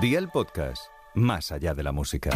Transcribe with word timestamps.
Día 0.00 0.20
el 0.20 0.28
podcast, 0.28 0.92
más 1.14 1.50
allá 1.50 1.74
de 1.74 1.82
la 1.82 1.90
música. 1.90 2.30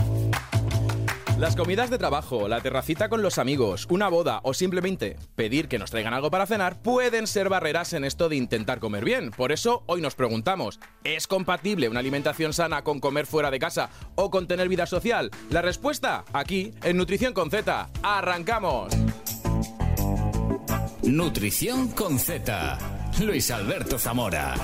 Las 1.38 1.54
comidas 1.54 1.90
de 1.90 1.98
trabajo, 1.98 2.48
la 2.48 2.60
terracita 2.60 3.08
con 3.08 3.22
los 3.22 3.38
amigos, 3.38 3.86
una 3.88 4.08
boda 4.08 4.40
o 4.42 4.52
simplemente 4.52 5.16
pedir 5.36 5.68
que 5.68 5.78
nos 5.78 5.92
traigan 5.92 6.12
algo 6.12 6.28
para 6.28 6.46
cenar 6.46 6.82
pueden 6.82 7.28
ser 7.28 7.48
barreras 7.48 7.92
en 7.92 8.04
esto 8.04 8.28
de 8.28 8.34
intentar 8.34 8.80
comer 8.80 9.04
bien. 9.04 9.30
Por 9.30 9.52
eso 9.52 9.84
hoy 9.86 10.00
nos 10.00 10.16
preguntamos, 10.16 10.80
¿es 11.04 11.28
compatible 11.28 11.88
una 11.88 12.00
alimentación 12.00 12.52
sana 12.52 12.82
con 12.82 12.98
comer 12.98 13.26
fuera 13.26 13.52
de 13.52 13.60
casa 13.60 13.90
o 14.16 14.28
con 14.28 14.48
tener 14.48 14.68
vida 14.68 14.86
social? 14.86 15.30
La 15.50 15.62
respuesta 15.62 16.24
aquí 16.32 16.72
en 16.82 16.96
Nutrición 16.96 17.32
con 17.32 17.48
Z. 17.48 17.90
¡Arrancamos! 18.02 18.92
Nutrición 21.02 21.88
con 21.92 22.18
Z. 22.18 22.78
Luis 23.20 23.52
Alberto 23.52 24.00
Zamora. 24.00 24.54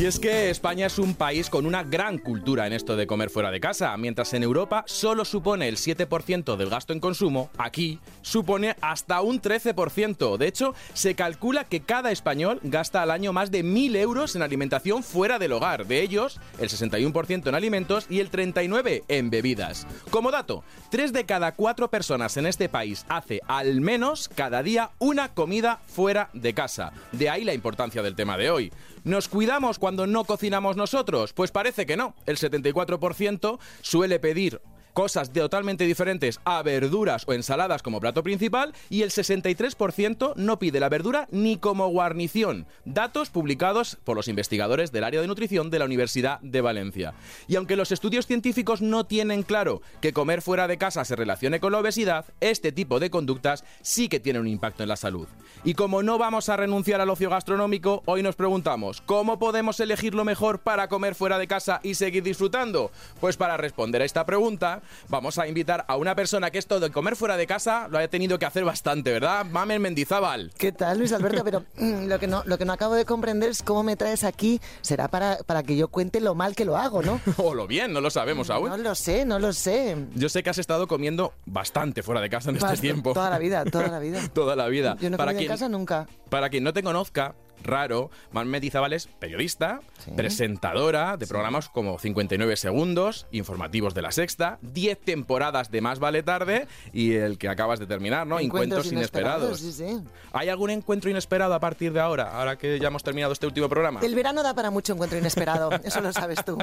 Y 0.00 0.06
es 0.06 0.18
que 0.18 0.48
España 0.50 0.86
es 0.86 0.98
un 0.98 1.14
país 1.14 1.48
con 1.50 1.66
una 1.66 1.84
gran 1.84 2.18
cultura 2.18 2.66
en 2.66 2.72
esto 2.72 2.96
de 2.96 3.06
comer 3.06 3.28
fuera 3.30 3.50
de 3.50 3.60
casa. 3.60 3.94
Mientras 3.98 4.32
en 4.32 4.42
Europa 4.42 4.84
solo 4.86 5.24
supone 5.24 5.68
el 5.68 5.76
7% 5.76 6.56
del 6.56 6.70
gasto 6.70 6.92
en 6.92 6.98
consumo, 6.98 7.50
aquí 7.58 8.00
supone 8.22 8.74
hasta 8.80 9.20
un 9.20 9.40
13%. 9.40 10.38
De 10.38 10.46
hecho, 10.48 10.74
se 10.94 11.14
calcula 11.14 11.64
que 11.64 11.82
cada 11.82 12.10
español 12.10 12.58
gasta 12.62 13.02
al 13.02 13.12
año 13.12 13.32
más 13.32 13.50
de 13.50 13.62
1.000 13.62 13.96
euros 13.96 14.34
en 14.34 14.42
alimentación 14.42 15.04
fuera 15.04 15.38
del 15.38 15.52
hogar. 15.52 15.86
De 15.86 16.00
ellos, 16.00 16.40
el 16.58 16.70
61% 16.70 17.46
en 17.46 17.54
alimentos 17.54 18.06
y 18.08 18.20
el 18.20 18.30
39% 18.30 19.04
en 19.06 19.30
bebidas. 19.30 19.86
Como 20.10 20.32
dato, 20.32 20.64
3 20.90 21.12
de 21.12 21.26
cada 21.26 21.52
4 21.52 21.90
personas 21.90 22.36
en 22.38 22.46
este 22.46 22.68
país 22.68 23.04
hace 23.08 23.40
al 23.46 23.80
menos 23.82 24.28
cada 24.34 24.64
día 24.64 24.90
una 24.98 25.28
comida 25.34 25.80
fuera 25.86 26.30
de 26.32 26.54
casa. 26.54 26.92
De 27.12 27.28
ahí 27.28 27.44
la 27.44 27.54
importancia 27.54 28.02
del 28.02 28.16
tema 28.16 28.36
de 28.36 28.50
hoy. 28.50 28.72
¿Nos 29.04 29.28
cuidamos 29.28 29.80
cuando 29.80 30.06
no 30.06 30.24
cocinamos 30.24 30.76
nosotros? 30.76 31.32
Pues 31.32 31.50
parece 31.50 31.86
que 31.86 31.96
no. 31.96 32.14
El 32.24 32.38
74% 32.38 33.58
suele 33.80 34.20
pedir 34.20 34.60
cosas 34.92 35.32
totalmente 35.32 35.84
diferentes 35.84 36.40
a 36.44 36.62
verduras 36.62 37.24
o 37.26 37.32
ensaladas 37.32 37.82
como 37.82 38.00
plato 38.00 38.22
principal 38.22 38.74
y 38.90 39.02
el 39.02 39.10
63% 39.10 40.34
no 40.36 40.58
pide 40.58 40.80
la 40.80 40.88
verdura 40.88 41.28
ni 41.30 41.56
como 41.56 41.88
guarnición. 41.88 42.66
Datos 42.84 43.30
publicados 43.30 43.98
por 44.04 44.16
los 44.16 44.28
investigadores 44.28 44.92
del 44.92 45.04
área 45.04 45.20
de 45.20 45.26
nutrición 45.26 45.70
de 45.70 45.78
la 45.78 45.84
Universidad 45.84 46.40
de 46.40 46.60
Valencia. 46.60 47.14
Y 47.48 47.56
aunque 47.56 47.76
los 47.76 47.92
estudios 47.92 48.26
científicos 48.26 48.82
no 48.82 49.04
tienen 49.04 49.42
claro 49.42 49.82
que 50.00 50.12
comer 50.12 50.42
fuera 50.42 50.68
de 50.68 50.78
casa 50.78 51.04
se 51.04 51.16
relacione 51.16 51.60
con 51.60 51.72
la 51.72 51.78
obesidad, 51.78 52.26
este 52.40 52.72
tipo 52.72 53.00
de 53.00 53.10
conductas 53.10 53.64
sí 53.80 54.08
que 54.08 54.20
tienen 54.20 54.42
un 54.42 54.48
impacto 54.48 54.82
en 54.82 54.88
la 54.88 54.96
salud. 54.96 55.28
Y 55.64 55.74
como 55.74 56.02
no 56.02 56.18
vamos 56.18 56.48
a 56.48 56.56
renunciar 56.56 57.00
al 57.00 57.10
ocio 57.10 57.30
gastronómico, 57.30 58.02
hoy 58.06 58.22
nos 58.22 58.36
preguntamos, 58.36 59.00
¿cómo 59.00 59.38
podemos 59.38 59.80
elegir 59.80 60.14
lo 60.14 60.24
mejor 60.24 60.60
para 60.60 60.88
comer 60.88 61.14
fuera 61.14 61.38
de 61.38 61.46
casa 61.46 61.80
y 61.82 61.94
seguir 61.94 62.22
disfrutando? 62.22 62.90
Pues 63.20 63.36
para 63.36 63.56
responder 63.56 64.02
a 64.02 64.04
esta 64.04 64.26
pregunta, 64.26 64.81
vamos 65.08 65.38
a 65.38 65.46
invitar 65.46 65.84
a 65.88 65.96
una 65.96 66.14
persona 66.14 66.50
que 66.50 66.58
esto 66.58 66.80
de 66.80 66.90
comer 66.90 67.16
fuera 67.16 67.36
de 67.36 67.46
casa 67.46 67.88
lo 67.88 67.98
haya 67.98 68.08
tenido 68.08 68.38
que 68.38 68.46
hacer 68.46 68.64
bastante, 68.64 69.12
¿verdad? 69.12 69.44
Mamen 69.46 69.82
Mendizábal. 69.82 70.52
¿Qué 70.56 70.72
tal, 70.72 70.98
Luis 70.98 71.12
Alberto? 71.12 71.44
Pero 71.44 71.64
mm, 71.76 72.06
lo, 72.06 72.18
que 72.18 72.26
no, 72.26 72.42
lo 72.46 72.58
que 72.58 72.64
no 72.64 72.72
acabo 72.72 72.94
de 72.94 73.04
comprender 73.04 73.50
es 73.50 73.62
cómo 73.62 73.82
me 73.82 73.96
traes 73.96 74.24
aquí. 74.24 74.60
Será 74.80 75.08
para, 75.08 75.38
para 75.38 75.62
que 75.62 75.76
yo 75.76 75.88
cuente 75.88 76.20
lo 76.20 76.34
mal 76.34 76.54
que 76.54 76.64
lo 76.64 76.76
hago, 76.76 77.02
¿no? 77.02 77.20
o 77.36 77.54
lo 77.54 77.66
bien, 77.66 77.92
no 77.92 78.00
lo 78.00 78.10
sabemos 78.10 78.50
aún. 78.50 78.68
No 78.68 78.76
lo 78.76 78.94
sé, 78.94 79.24
no 79.24 79.38
lo 79.38 79.52
sé. 79.52 79.96
Yo 80.14 80.28
sé 80.28 80.42
que 80.42 80.50
has 80.50 80.58
estado 80.58 80.86
comiendo 80.86 81.32
bastante 81.46 82.02
fuera 82.02 82.20
de 82.20 82.30
casa 82.30 82.50
en 82.50 82.56
este 82.56 82.76
tiempo. 82.78 83.12
Toda 83.12 83.30
la 83.30 83.38
vida, 83.38 83.64
toda 83.64 83.88
la 83.88 83.98
vida. 84.00 84.20
toda 84.32 84.56
la 84.56 84.68
vida. 84.68 84.96
Yo 85.00 85.10
no 85.10 85.16
para 85.16 85.32
quien, 85.32 85.44
en 85.44 85.48
casa 85.48 85.68
nunca. 85.68 86.06
Para 86.28 86.50
quien 86.50 86.64
no 86.64 86.72
te 86.72 86.82
conozca, 86.82 87.34
raro, 87.62 88.10
Mamen 88.32 88.50
Mendizábal 88.50 88.92
es 88.92 89.06
periodista, 89.06 89.80
presentadora 90.16 91.16
de 91.16 91.26
programas 91.26 91.68
como 91.68 91.98
59 91.98 92.56
segundos, 92.56 93.26
informativos 93.30 93.94
de 93.94 94.02
la 94.02 94.12
sexta, 94.12 94.58
10 94.62 94.98
temporadas 95.00 95.70
de 95.70 95.80
Más 95.80 95.98
vale 95.98 96.22
tarde 96.22 96.66
y 96.92 97.14
el 97.14 97.38
que 97.38 97.48
acabas 97.48 97.78
de 97.78 97.86
terminar, 97.86 98.26
¿no? 98.26 98.40
Encuentros, 98.40 98.90
inesperados. 98.90 99.60
Sí, 99.60 99.72
sí. 99.72 100.00
¿Hay 100.32 100.48
algún 100.48 100.70
encuentro 100.70 101.10
inesperado 101.10 101.54
a 101.54 101.60
partir 101.60 101.92
de 101.92 102.00
ahora, 102.00 102.30
ahora 102.38 102.56
que 102.56 102.78
ya 102.78 102.88
hemos 102.88 103.02
terminado 103.02 103.32
este 103.32 103.46
último 103.46 103.68
programa? 103.68 104.00
El 104.02 104.14
verano 104.14 104.42
da 104.42 104.54
para 104.54 104.70
mucho 104.70 104.92
encuentro 104.92 105.18
inesperado, 105.18 105.70
eso 105.84 106.00
lo 106.00 106.12
sabes 106.12 106.44
tú, 106.44 106.58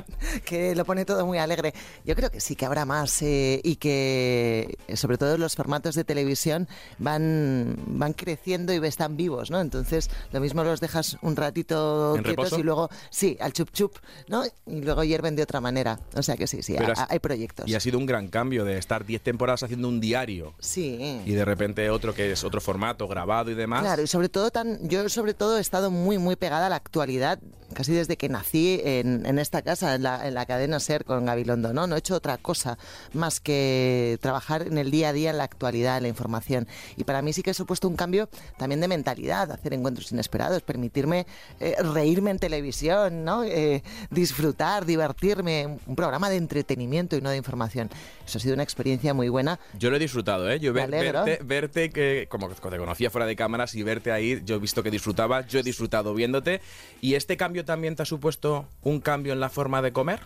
que 0.46 0.76
lo 0.76 0.86
pone 0.86 1.06
todo 1.06 1.26
muy 1.26 1.38
alegre. 1.38 1.74
Yo 2.06 2.16
creo 2.16 2.30
que 2.30 2.40
sí 2.40 2.56
que 2.56 2.66
habrá 2.66 2.86
más 2.86 3.22
eh, 3.22 3.62
y 3.64 3.76
que 3.78 4.78
sobre 4.96 5.18
todo 5.18 5.38
los 5.38 5.56
formatos 5.56 5.96
de 5.96 6.04
televisión 6.04 6.68
van, 6.98 7.76
van 7.88 8.14
creciendo 8.14 8.74
y 8.74 8.80
están 8.88 9.18
vivos, 9.18 9.52
¿no? 9.52 9.62
Entonces, 9.62 10.10
lo 10.32 10.40
mismo 10.40 10.64
los 10.64 10.80
dejas 10.90 11.18
un 11.22 11.36
ratito 11.36 12.18
quietos 12.24 12.58
y 12.58 12.64
luego, 12.64 12.90
sí, 13.10 13.38
al 13.40 13.54
chup 13.54 13.72
chup, 13.72 13.98
¿no? 14.28 14.44
Y 14.66 14.82
luego 14.82 15.04
hierven 15.04 15.36
de 15.36 15.44
otra 15.44 15.62
manera. 15.62 16.00
O 16.16 16.24
sea 16.24 16.36
que 16.36 16.48
sí, 16.48 16.64
sí, 16.64 16.76
hay 17.08 17.20
proyectos. 17.20 17.68
Y 17.68 17.76
ha 17.76 17.80
sido 17.80 17.98
un 17.98 18.06
gran 18.06 18.28
cambio 18.28 18.66
de 18.66 18.78
estar 18.78 19.06
10 19.06 19.22
temporadas 19.22 19.64
haciendo 19.64 19.88
un 19.88 20.00
diario. 20.00 20.54
Sí. 20.60 21.22
Y 21.26 21.32
de 21.32 21.46
repente 21.46 21.90
otro 21.90 22.14
que 22.14 22.32
es 22.32 22.44
otro 22.44 22.60
formato, 22.60 23.08
grabado 23.08 23.52
y 23.52 23.54
demás. 23.54 23.82
Claro, 23.82 24.02
y 24.02 24.08
sobre 24.08 24.30
todo 24.30 24.50
tan, 24.50 24.90
yo 24.90 25.08
sobre 25.10 25.34
todo 25.34 25.58
he 25.58 25.62
estado 25.62 25.92
muy, 25.92 26.18
muy 26.18 26.36
pegada 26.36 26.66
a 26.66 26.70
la 26.70 26.76
actualidad, 26.76 27.40
casi 27.74 27.94
desde 27.94 28.18
que 28.18 28.30
nací 28.30 28.82
en, 28.84 29.26
en 29.26 29.40
esta 29.40 29.62
casa, 29.62 29.96
en 29.96 30.04
la, 30.04 30.28
en 30.28 30.34
la, 30.34 30.46
cadena 30.46 30.80
SER 30.80 31.06
con 31.06 31.26
Gabilondo, 31.26 31.74
¿no? 31.74 31.88
No 31.88 31.96
he 31.96 32.00
hecho 32.00 32.16
otra 32.16 32.38
cosa 32.38 32.78
más 33.14 33.40
que 33.40 34.18
trabajar 34.22 34.64
en 34.64 34.78
el 34.78 34.92
día 34.92 35.10
a 35.10 35.14
día, 35.14 35.30
en 35.30 35.38
la 35.38 35.44
actualidad, 35.44 35.98
en 35.98 36.04
la 36.04 36.10
información. 36.10 36.68
Y 36.98 37.04
para 37.04 37.22
mí 37.22 37.34
sí 37.34 37.44
que 37.44 37.52
ha 37.52 37.54
supuesto 37.54 37.88
un 37.88 37.96
cambio 37.96 38.30
también 38.58 38.82
de 38.82 38.88
mentalidad, 38.88 39.52
hacer 39.52 39.74
encuentros 39.74 40.12
inesperados, 40.12 40.62
permitirme 40.62 41.26
eh, 41.60 41.76
reírme 41.82 42.32
en 42.32 42.40
televisión, 42.40 43.24
¿no? 43.24 43.44
Eh, 43.44 43.84
disfrutar, 44.10 44.86
divertirme, 44.86 45.78
un 45.86 45.96
programa 45.96 46.30
de 46.30 46.38
entretenimiento 46.38 47.16
y 47.16 47.22
no 47.22 47.30
de 47.30 47.38
información. 47.38 47.90
Eso 48.26 48.38
ha 48.38 48.42
sido 48.42 48.54
una 48.54 48.64
experiencia 48.64 49.14
muy 49.14 49.30
buena. 49.30 49.60
Yo 49.78 49.90
lo 49.90 49.96
he 49.96 50.00
disfrutado, 50.00 50.50
¿eh? 50.50 50.60
Yo 50.60 50.74
verte, 50.74 51.40
verte, 51.44 51.90
que, 51.90 52.28
como 52.30 52.50
te 52.50 52.78
conocía 52.78 53.10
fuera 53.10 53.26
de 53.26 53.36
cámaras 53.36 53.76
y 53.76 53.84
verte 53.84 54.12
ahí, 54.12 54.42
yo 54.46 54.56
he 54.56 54.60
visto 54.60 54.84
que 54.84 54.92
disfrutabas, 54.92 55.48
yo 55.48 55.60
he 55.60 55.64
disfrutado 55.64 56.14
viéndote. 56.14 56.62
¿Y 57.02 57.16
este 57.16 57.38
cambio 57.38 57.59
también 57.64 57.96
te 57.96 58.04
ha 58.04 58.06
supuesto 58.06 58.66
un 58.84 59.00
cambio 59.00 59.34
en 59.34 59.40
la 59.40 59.50
forma 59.50 59.82
de 59.82 59.92
comer? 59.92 60.20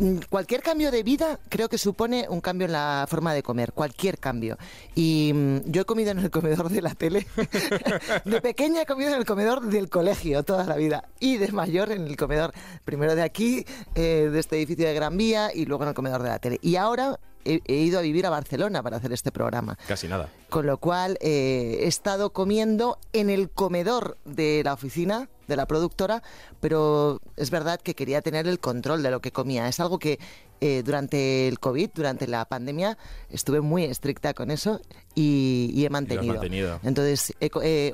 Mm, 0.00 0.18
cualquier 0.30 0.62
cambio 0.62 0.90
de 0.90 1.02
vida 1.02 1.38
creo 1.48 1.68
que 1.68 1.76
supone 1.76 2.26
un 2.28 2.40
cambio 2.40 2.64
en 2.66 2.72
la 2.72 3.06
forma 3.08 3.34
de 3.34 3.42
comer, 3.42 3.72
cualquier 3.72 4.18
cambio. 4.18 4.56
Y 4.94 5.32
mm, 5.34 5.70
yo 5.70 5.82
he 5.82 5.84
comido 5.84 6.10
en 6.10 6.20
el 6.20 6.30
comedor 6.30 6.70
de 6.70 6.80
la 6.80 6.94
tele. 6.94 7.26
de 8.24 8.40
pequeña 8.40 8.82
he 8.82 8.86
comido 8.86 9.10
en 9.10 9.16
el 9.16 9.26
comedor 9.26 9.66
del 9.66 9.88
colegio 9.88 10.42
toda 10.42 10.64
la 10.64 10.76
vida. 10.76 11.04
Y 11.18 11.36
de 11.36 11.52
mayor 11.52 11.92
en 11.92 12.06
el 12.06 12.16
comedor, 12.16 12.52
primero 12.84 13.14
de 13.14 13.22
aquí, 13.22 13.66
eh, 13.94 14.28
de 14.32 14.40
este 14.40 14.56
edificio 14.56 14.86
de 14.86 14.94
Gran 14.94 15.16
Vía, 15.16 15.50
y 15.54 15.66
luego 15.66 15.82
en 15.82 15.90
el 15.90 15.94
comedor 15.94 16.22
de 16.22 16.28
la 16.30 16.38
tele. 16.38 16.58
Y 16.62 16.76
ahora 16.76 17.18
he, 17.44 17.60
ido 17.74 17.98
a 17.98 18.02
vivir 18.02 18.26
a 18.26 18.30
Barcelona 18.30 18.82
para 18.82 18.96
hacer 18.96 19.12
este 19.12 19.32
programa. 19.32 19.78
Casi 19.86 20.08
nada. 20.08 20.28
Con 20.48 20.66
lo 20.66 20.78
cual 20.78 21.18
eh, 21.20 21.78
he 21.80 21.86
estado 21.86 22.30
comiendo 22.32 22.98
en 23.12 23.30
el 23.30 23.50
comedor 23.50 24.16
de 24.24 24.62
la 24.64 24.74
oficina 24.74 25.28
de 25.46 25.56
la 25.56 25.66
productora, 25.66 26.22
pero 26.60 27.20
es 27.36 27.50
verdad 27.50 27.80
que 27.80 27.94
quería 27.94 28.22
tener 28.22 28.46
el 28.46 28.60
control 28.60 29.02
de 29.02 29.10
lo 29.10 29.20
que 29.20 29.32
comía. 29.32 29.68
Es 29.68 29.80
algo 29.80 29.98
que 29.98 30.18
eh, 30.60 30.82
durante 30.84 31.48
el 31.48 31.58
COVID, 31.58 31.90
durante 31.94 32.26
la 32.26 32.44
pandemia, 32.44 32.98
estuve 33.30 33.60
muy 33.60 33.84
estricta 33.84 34.34
con 34.34 34.50
eso 34.50 34.80
y, 35.14 35.84
he 35.84 35.90
mantenido. 35.90 36.40
Entonces, 36.82 37.34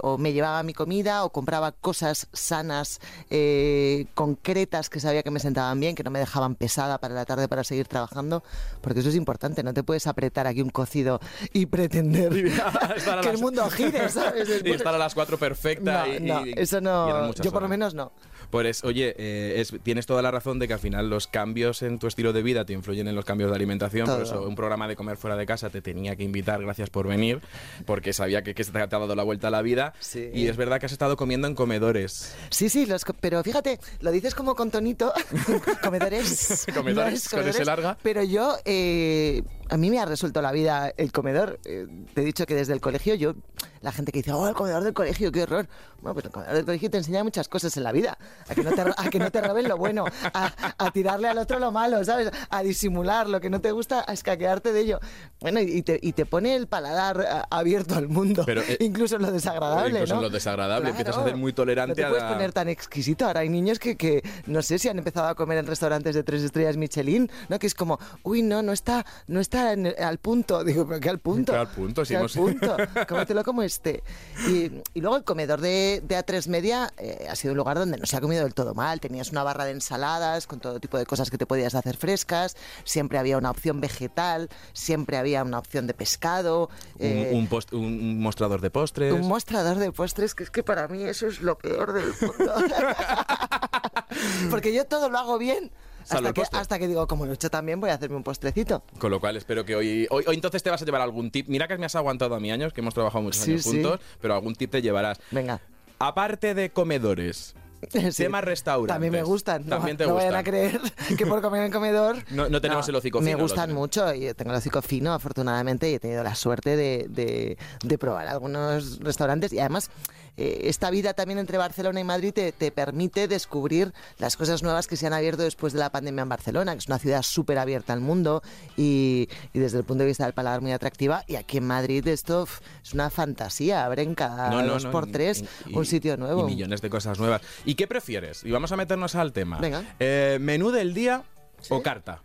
o 0.03 0.19
me 0.19 0.33
llevaba 0.33 0.63
mi 0.63 0.75
comida 0.75 1.25
o 1.25 1.31
compraba 1.31 1.73
cosas 1.73 2.29
sanas, 2.33 3.01
eh, 3.31 4.07
concretas 4.15 4.91
que 4.91 5.01
sabía 5.01 5.23
que 5.23 5.31
me 5.31 5.41
sentaban 5.41 5.79
bien, 5.81 5.95
que 5.95 6.03
no 6.03 6.11
me 6.11 6.19
dejaban 6.19 6.55
pesada 6.55 6.99
para 6.99 7.15
la 7.15 7.25
tarde 7.25 7.49
para 7.49 7.65
seguir 7.65 7.89
trabajando, 7.89 8.43
porque 8.81 9.01
eso 9.01 9.09
es 9.09 9.15
importante, 9.15 9.63
no 9.63 9.73
te 9.73 9.83
puedes 9.83 10.07
apretar 10.07 10.47
aquí 10.47 10.63
un 10.63 10.71
cocido 10.71 11.21
y 11.53 11.67
pretender 11.67 12.33
que 13.23 13.31
el 13.31 13.39
mundo 13.39 13.69
gire, 13.71 14.09
¿sabes? 14.09 14.49
y 14.65 14.71
estar 14.71 14.95
a 14.95 14.99
las 14.99 15.15
cuatro 15.15 15.39
perfecta. 15.39 16.07
No, 16.21 16.45
eso 16.45 16.81
no, 16.81 17.33
yo 17.35 17.53
por 17.53 17.63
lo 17.63 17.69
menos 17.69 17.95
no. 17.95 18.13
Pues 18.51 18.85
oye, 18.85 19.15
eh, 19.19 19.65
tienes 19.83 20.07
toda 20.07 20.23
la 20.23 20.31
razón 20.31 20.59
de 20.59 20.69
que 20.69 20.75
al 20.75 20.79
final 20.81 21.11
los 21.11 21.27
cambios 21.27 21.83
en 21.83 21.99
tu 21.99 22.07
estilo 22.07 22.33
de 22.33 22.43
vida 22.43 22.65
te 22.65 22.73
influyen 22.73 23.09
en 23.09 23.15
los 23.15 23.25
cambios 23.25 23.51
de 23.51 23.57
alimentación. 23.57 24.07
Por 24.07 24.23
eso 24.23 24.43
un 24.43 24.55
programa 24.55 24.89
de 24.89 24.97
comer 24.97 25.17
fuera 25.17 25.37
de 25.37 25.47
casa 25.47 25.71
te 25.71 25.83
tenía 25.83 26.17
que 26.17 26.23
invitar, 26.23 26.61
gracias 26.63 26.91
por 26.91 27.07
venir, 27.07 27.41
porque 27.85 28.13
sabía 28.13 28.43
que, 28.43 28.55
que 28.55 28.65
te 28.65 28.79
ha 28.79 28.87
dado 28.87 29.15
la 29.15 29.23
vuelta 29.23 29.49
a 29.49 29.51
la 29.51 29.63
vida. 29.63 29.95
Y 30.33 30.47
es 30.47 30.57
verdad 30.57 30.81
que 30.81 30.87
has 30.87 30.93
estado 30.93 31.17
comiendo 31.17 31.47
en 31.47 31.55
comedores. 31.55 32.35
Sí, 32.51 32.69
sí, 32.69 32.87
pero 33.21 33.43
fíjate, 33.43 33.79
lo 34.01 34.11
dices 34.11 34.35
como 34.35 34.55
con 34.55 34.71
tonito, 34.71 35.13
comedores. 35.83 36.67
comedores, 36.75 37.29
con 37.29 37.47
ese 37.49 37.65
larga. 37.65 37.99
Pero 38.03 38.23
yo, 38.23 38.57
eh, 38.65 39.43
a 39.69 39.77
mí 39.77 39.91
me 39.91 39.99
ha 39.99 40.05
resuelto 40.05 40.41
la 40.43 40.53
vida 40.53 40.93
el 40.97 41.13
comedor. 41.13 41.59
Eh, 41.65 41.87
te 42.15 42.23
he 42.23 42.25
dicho 42.25 42.47
que 42.47 42.55
desde 42.55 42.73
el 42.73 42.81
colegio 42.81 43.15
yo, 43.15 43.35
la 43.81 43.93
gente 43.93 44.13
que 44.13 44.19
dice, 44.21 44.33
oh, 44.33 44.47
el 44.49 44.55
comedor 44.55 44.83
del 44.85 44.93
colegio, 44.95 45.31
qué 45.33 45.43
horror. 45.43 45.69
Bueno, 46.01 46.15
pues 46.15 46.27
el 46.27 46.33
comedor 46.33 46.55
del 46.55 46.65
colegio 46.65 46.91
te 46.91 46.99
enseña 46.99 47.25
muchas 47.25 47.49
cosas 47.49 47.77
en 47.77 47.83
la 47.85 47.93
vida. 47.93 48.19
A 48.49 48.55
que 48.55 48.63
no 48.63 48.71
te, 48.73 48.81
a 48.83 49.11
que 49.11 49.19
no 49.19 49.31
te 49.31 49.41
roben 49.41 49.69
lo 49.69 49.77
bueno, 49.77 50.05
a, 50.35 50.53
a 50.79 50.91
tirarle 50.91 51.29
al 51.29 51.39
otro 51.39 51.59
lo 51.59 51.73
malo, 51.73 52.05
¿sabes? 52.05 52.31
A 52.51 52.63
disimular 52.63 53.29
lo 53.29 53.41
que 53.41 53.51
no 53.51 53.61
te 53.61 53.71
gusta, 53.73 54.05
a 54.07 54.13
escaquearte 54.13 54.73
de 54.73 54.81
ello. 54.81 55.01
Bueno, 55.41 55.61
y 55.61 55.83
te, 55.83 55.99
y 56.03 56.13
te 56.13 56.27
pone 56.27 56.55
el 56.55 56.67
paladar 56.67 57.21
a- 57.21 57.47
abierto 57.51 57.95
al 57.97 58.09
mundo, 58.09 58.43
Pero, 58.47 58.61
eh, 58.63 58.77
incluso 58.81 59.17
en 59.17 59.23
lo 59.23 59.33
desagradable, 59.33 59.91
incluso 60.01 60.15
en 60.15 60.21
¿no? 60.21 60.23
lo 60.27 60.31
desagradable, 60.31 60.91
empiezas 60.91 61.17
a 61.17 61.25
ser 61.25 61.37
muy 61.37 61.53
tolerante 61.53 61.91
No 61.91 61.95
te 61.97 62.05
a 62.05 62.09
puedes 62.09 62.25
poner 62.25 62.53
tan 62.53 62.69
exquisito. 62.69 63.27
Ahora 63.27 63.41
hay 63.41 63.49
niños 63.49 63.79
que, 63.79 63.97
que 63.97 64.23
no 64.47 64.63
sé 64.63 64.79
si 64.79 64.89
han 64.89 64.99
empezado 64.99 65.29
a 65.29 65.35
comer 65.35 65.59
en 65.59 65.67
restaurantes 65.67 66.15
de 66.15 66.23
tres 66.23 66.43
estrellas 66.43 66.77
Michelin, 66.77 67.31
¿no? 67.49 67.59
Que 67.59 67.67
es 67.67 67.75
como, 67.75 67.99
uy, 68.23 68.43
no, 68.43 68.63
no 68.63 68.73
está, 68.73 69.05
no 69.27 69.41
está 69.41 69.56
en 69.73 69.87
el- 69.87 69.97
al 70.03 70.19
punto. 70.19 70.63
Digo, 70.65 70.87
pero 70.87 71.01
¿qué 71.01 71.09
al 71.11 71.19
punto? 71.19 71.53
¿Qué 71.53 71.59
al 71.59 71.69
punto? 71.69 72.05
Si 72.05 72.15
¿Qué 72.15 72.19
hemos- 72.19 72.37
al 72.37 72.43
punto? 72.43 72.77
Cómetelo 73.09 73.45
como 73.45 73.63
esté. 73.63 74.03
Y, 74.49 74.71
y 74.95 75.01
luego 75.01 75.17
el 75.17 75.25
comedor 75.25 75.61
de, 75.61 76.03
de 76.07 76.17
A3 76.17 76.49
Media 76.49 76.93
eh, 76.99 77.27
ha 77.31 77.37
sido 77.37 77.53
un 77.53 77.59
lugar 77.59 77.79
donde 77.79 77.97
no 77.99 78.07
se 78.07 78.17
ha 78.17 78.21
comido 78.21 78.43
del 78.45 78.55
todo 78.55 78.75
mal. 78.75 79.01
Tenías 79.01 79.31
una 79.31 79.43
barra 79.43 79.65
de 79.65 79.73
ensaladas 79.73 80.47
con 80.47 80.61
todo 80.61 80.81
tipo 80.81 80.99
de 80.99 81.07
cosas 81.07 81.31
que 81.31 81.39
te 81.39 81.47
podías 81.47 81.75
hacer 81.75 81.97
frescas. 81.97 82.57
Siempre 82.85 83.19
había 83.19 83.39
una 83.39 83.51
opción 83.51 83.81
vegetal, 83.81 84.49
siempre 84.73 85.17
había 85.17 85.43
una 85.43 85.59
opción 85.59 85.87
de 85.87 85.95
pescado. 85.95 86.71
Un, 86.99 87.07
eh, 87.07 87.31
un 87.35 87.49
post- 87.49 87.73
un- 87.73 87.85
un 87.85 88.21
mostrador 88.21 88.61
de 88.61 88.71
postres. 88.71 89.13
un 89.13 89.27
mostrador 89.29 89.79
de 89.79 89.93
postres, 89.93 90.35
que 90.35 90.45
es 90.45 90.51
que 90.51 90.63
para 90.63 90.89
mí 90.89 91.03
eso 91.03 91.27
es 91.27 91.41
lo 91.41 91.57
peor 91.59 91.93
del 91.93 92.07
mundo. 92.21 92.55
Porque 94.51 94.73
yo 94.73 94.85
todo 94.87 95.09
lo 95.09 95.19
hago 95.19 95.39
bien. 95.39 95.71
Salvo 96.07 96.19
Hasta 96.19 96.29
el 96.29 96.35
que, 96.35 96.41
postre. 96.43 96.61
hasta 96.61 96.79
que 96.79 96.87
digo, 96.89 97.07
como 97.09 97.27
lo 97.27 97.33
he 97.33 97.35
hecho 97.35 97.51
también, 97.51 97.81
voy 97.81 97.91
a 97.91 97.95
hacerme 97.95 98.15
un 98.17 98.23
postrecito. 98.23 98.85
Con 98.99 99.11
lo 99.11 99.19
cual 99.19 99.37
espero 99.37 99.65
que 99.65 99.75
hoy, 99.75 100.07
hoy, 100.11 100.25
hoy 100.27 100.35
entonces 100.37 100.63
te 100.63 100.71
vas 100.71 100.81
a 100.81 100.85
llevar 100.85 101.01
algún 101.01 101.31
tip. 101.33 101.49
Mira 101.49 101.67
que 101.67 101.77
me 101.79 101.87
has 101.87 101.97
aguantado 101.97 102.35
a 102.37 102.41
mi 102.41 102.53
años, 102.53 102.73
que 102.73 102.81
hemos 102.81 102.95
trabajado 102.95 103.23
muchos 103.23 103.43
Sí, 103.43 103.51
años 103.53 103.63
sí. 103.65 103.71
juntos, 103.71 104.01
pero 104.21 104.35
algún 104.35 104.55
tip 104.55 104.71
te 104.71 104.81
llevarás. 104.83 105.19
Venga. 105.33 105.61
Aparte 105.99 106.55
de 106.55 106.71
comedores, 106.71 107.55
Sí. 107.93 108.11
Tema 108.25 108.41
restaurantes. 108.41 108.95
También 108.95 109.13
me 109.13 109.23
gustan. 109.23 109.63
No, 109.65 109.77
También 109.77 109.97
te 109.97 110.07
no 110.07 110.15
vayan 110.15 110.31
gustan. 110.33 110.41
a 110.41 110.45
creer 110.45 110.81
que 111.19 111.27
por 111.27 111.43
comer 111.43 111.65
en 111.65 111.73
comedor. 111.73 112.17
No- 112.31 112.49
no 112.49 112.61
tenemos 112.61 112.89
el 112.89 112.95
hocico 112.95 113.21
Me 113.21 113.27
fino, 113.27 113.37
lo 113.39 113.45
gustan 113.45 113.73
mucho 113.75 114.13
y 114.15 114.33
tengo 114.35 114.53
el 114.53 114.57
hocico 114.59 114.81
fino, 114.81 115.13
afortunadamente, 115.13 115.91
y 115.91 115.95
he 115.95 116.01
tenido 116.01 116.23
la 116.25 116.35
suerte 116.35 116.75
de, 116.77 117.07
de- 117.09 117.59
de 117.85 117.99
probar 117.99 118.29
algunos 118.29 118.99
restaurantes. 119.01 119.53
Y 119.53 119.59
además, 119.61 119.91
eh, 120.37 120.63
esta 120.65 120.91
vida 120.91 121.15
también 121.15 121.39
entre 121.39 121.59
Barcelona 121.59 122.01
y 122.01 122.05
Madrid 122.05 122.33
te, 122.33 122.53
te 122.53 122.71
permite 122.71 123.29
descubrir 123.29 123.93
las 124.19 124.37
cosas 124.37 124.63
nuevas 124.63 124.87
que 124.87 124.97
se 124.97 125.07
han 125.07 125.13
abierto 125.13 125.43
después 125.43 125.73
de 125.73 125.79
la 125.79 125.91
pandemia 125.91 126.23
en 126.23 126.29
Barcelona, 126.29 126.73
que 126.73 126.79
es 126.81 126.87
una 126.89 126.99
ciudad 126.99 127.23
súper 127.23 127.59
abierta 127.59 127.93
al 127.93 128.01
mundo 128.01 128.43
y, 128.77 129.29
y 129.53 129.59
desde 129.59 129.79
el 129.79 129.85
punto 129.85 130.03
de 130.03 130.09
vista 130.09 130.25
del 130.25 130.35
paladar 130.35 130.61
muy 130.61 130.73
atractiva. 130.73 131.25
Y 131.27 131.37
aquí 131.37 131.59
en 131.59 131.67
Madrid 131.67 132.07
esto 132.09 132.47
es 132.85 132.93
una 132.95 133.11
fantasía. 133.11 133.85
Abren 133.85 134.15
cada 134.15 134.51
No, 134.51 134.63
no, 134.63 134.75
dos 134.75 134.85
no, 134.85 134.91
por 134.91 135.09
y- 135.09 135.13
tres 135.13 135.45
y- 135.67 135.77
un 135.77 135.87
sitio 135.87 136.17
nuevo. 136.17 136.43
Y 136.43 136.51
millones 136.53 136.81
de 136.83 136.91
cosas 136.91 137.19
nuevas. 137.19 137.41
¿Y 137.65 137.75
qué 137.75 137.87
prefieres? 137.87 138.45
Y 138.45 138.51
vamos 138.51 138.71
a 138.73 138.77
meternos 138.77 139.15
al 139.15 139.33
tema. 139.33 139.59
Venga. 139.59 139.83
Eh, 139.99 140.39
¿Menú 140.41 140.71
del 140.71 140.93
día 140.95 141.23
o 141.71 141.83
carta? 141.83 142.21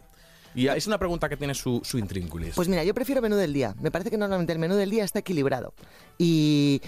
Y 0.54 0.68
es 0.68 0.86
una 0.86 0.98
pregunta 0.98 1.30
que 1.30 1.38
tiene 1.38 1.54
su, 1.56 1.80
su 1.86 1.98
intrínculis. 1.98 2.56
Pues 2.56 2.68
mira, 2.68 2.84
yo 2.84 2.94
prefiero 2.94 3.22
menú 3.22 3.38
del 3.38 3.54
día. 3.54 3.74
Me 3.80 3.90
parece 3.90 4.10
que 4.12 4.18
normalmente 4.18 4.52
el 4.52 4.60
menú 4.60 4.76
del 4.76 4.90
día 4.90 5.06
está 5.06 5.20
equilibrado 5.20 5.74
y 6.18 6.82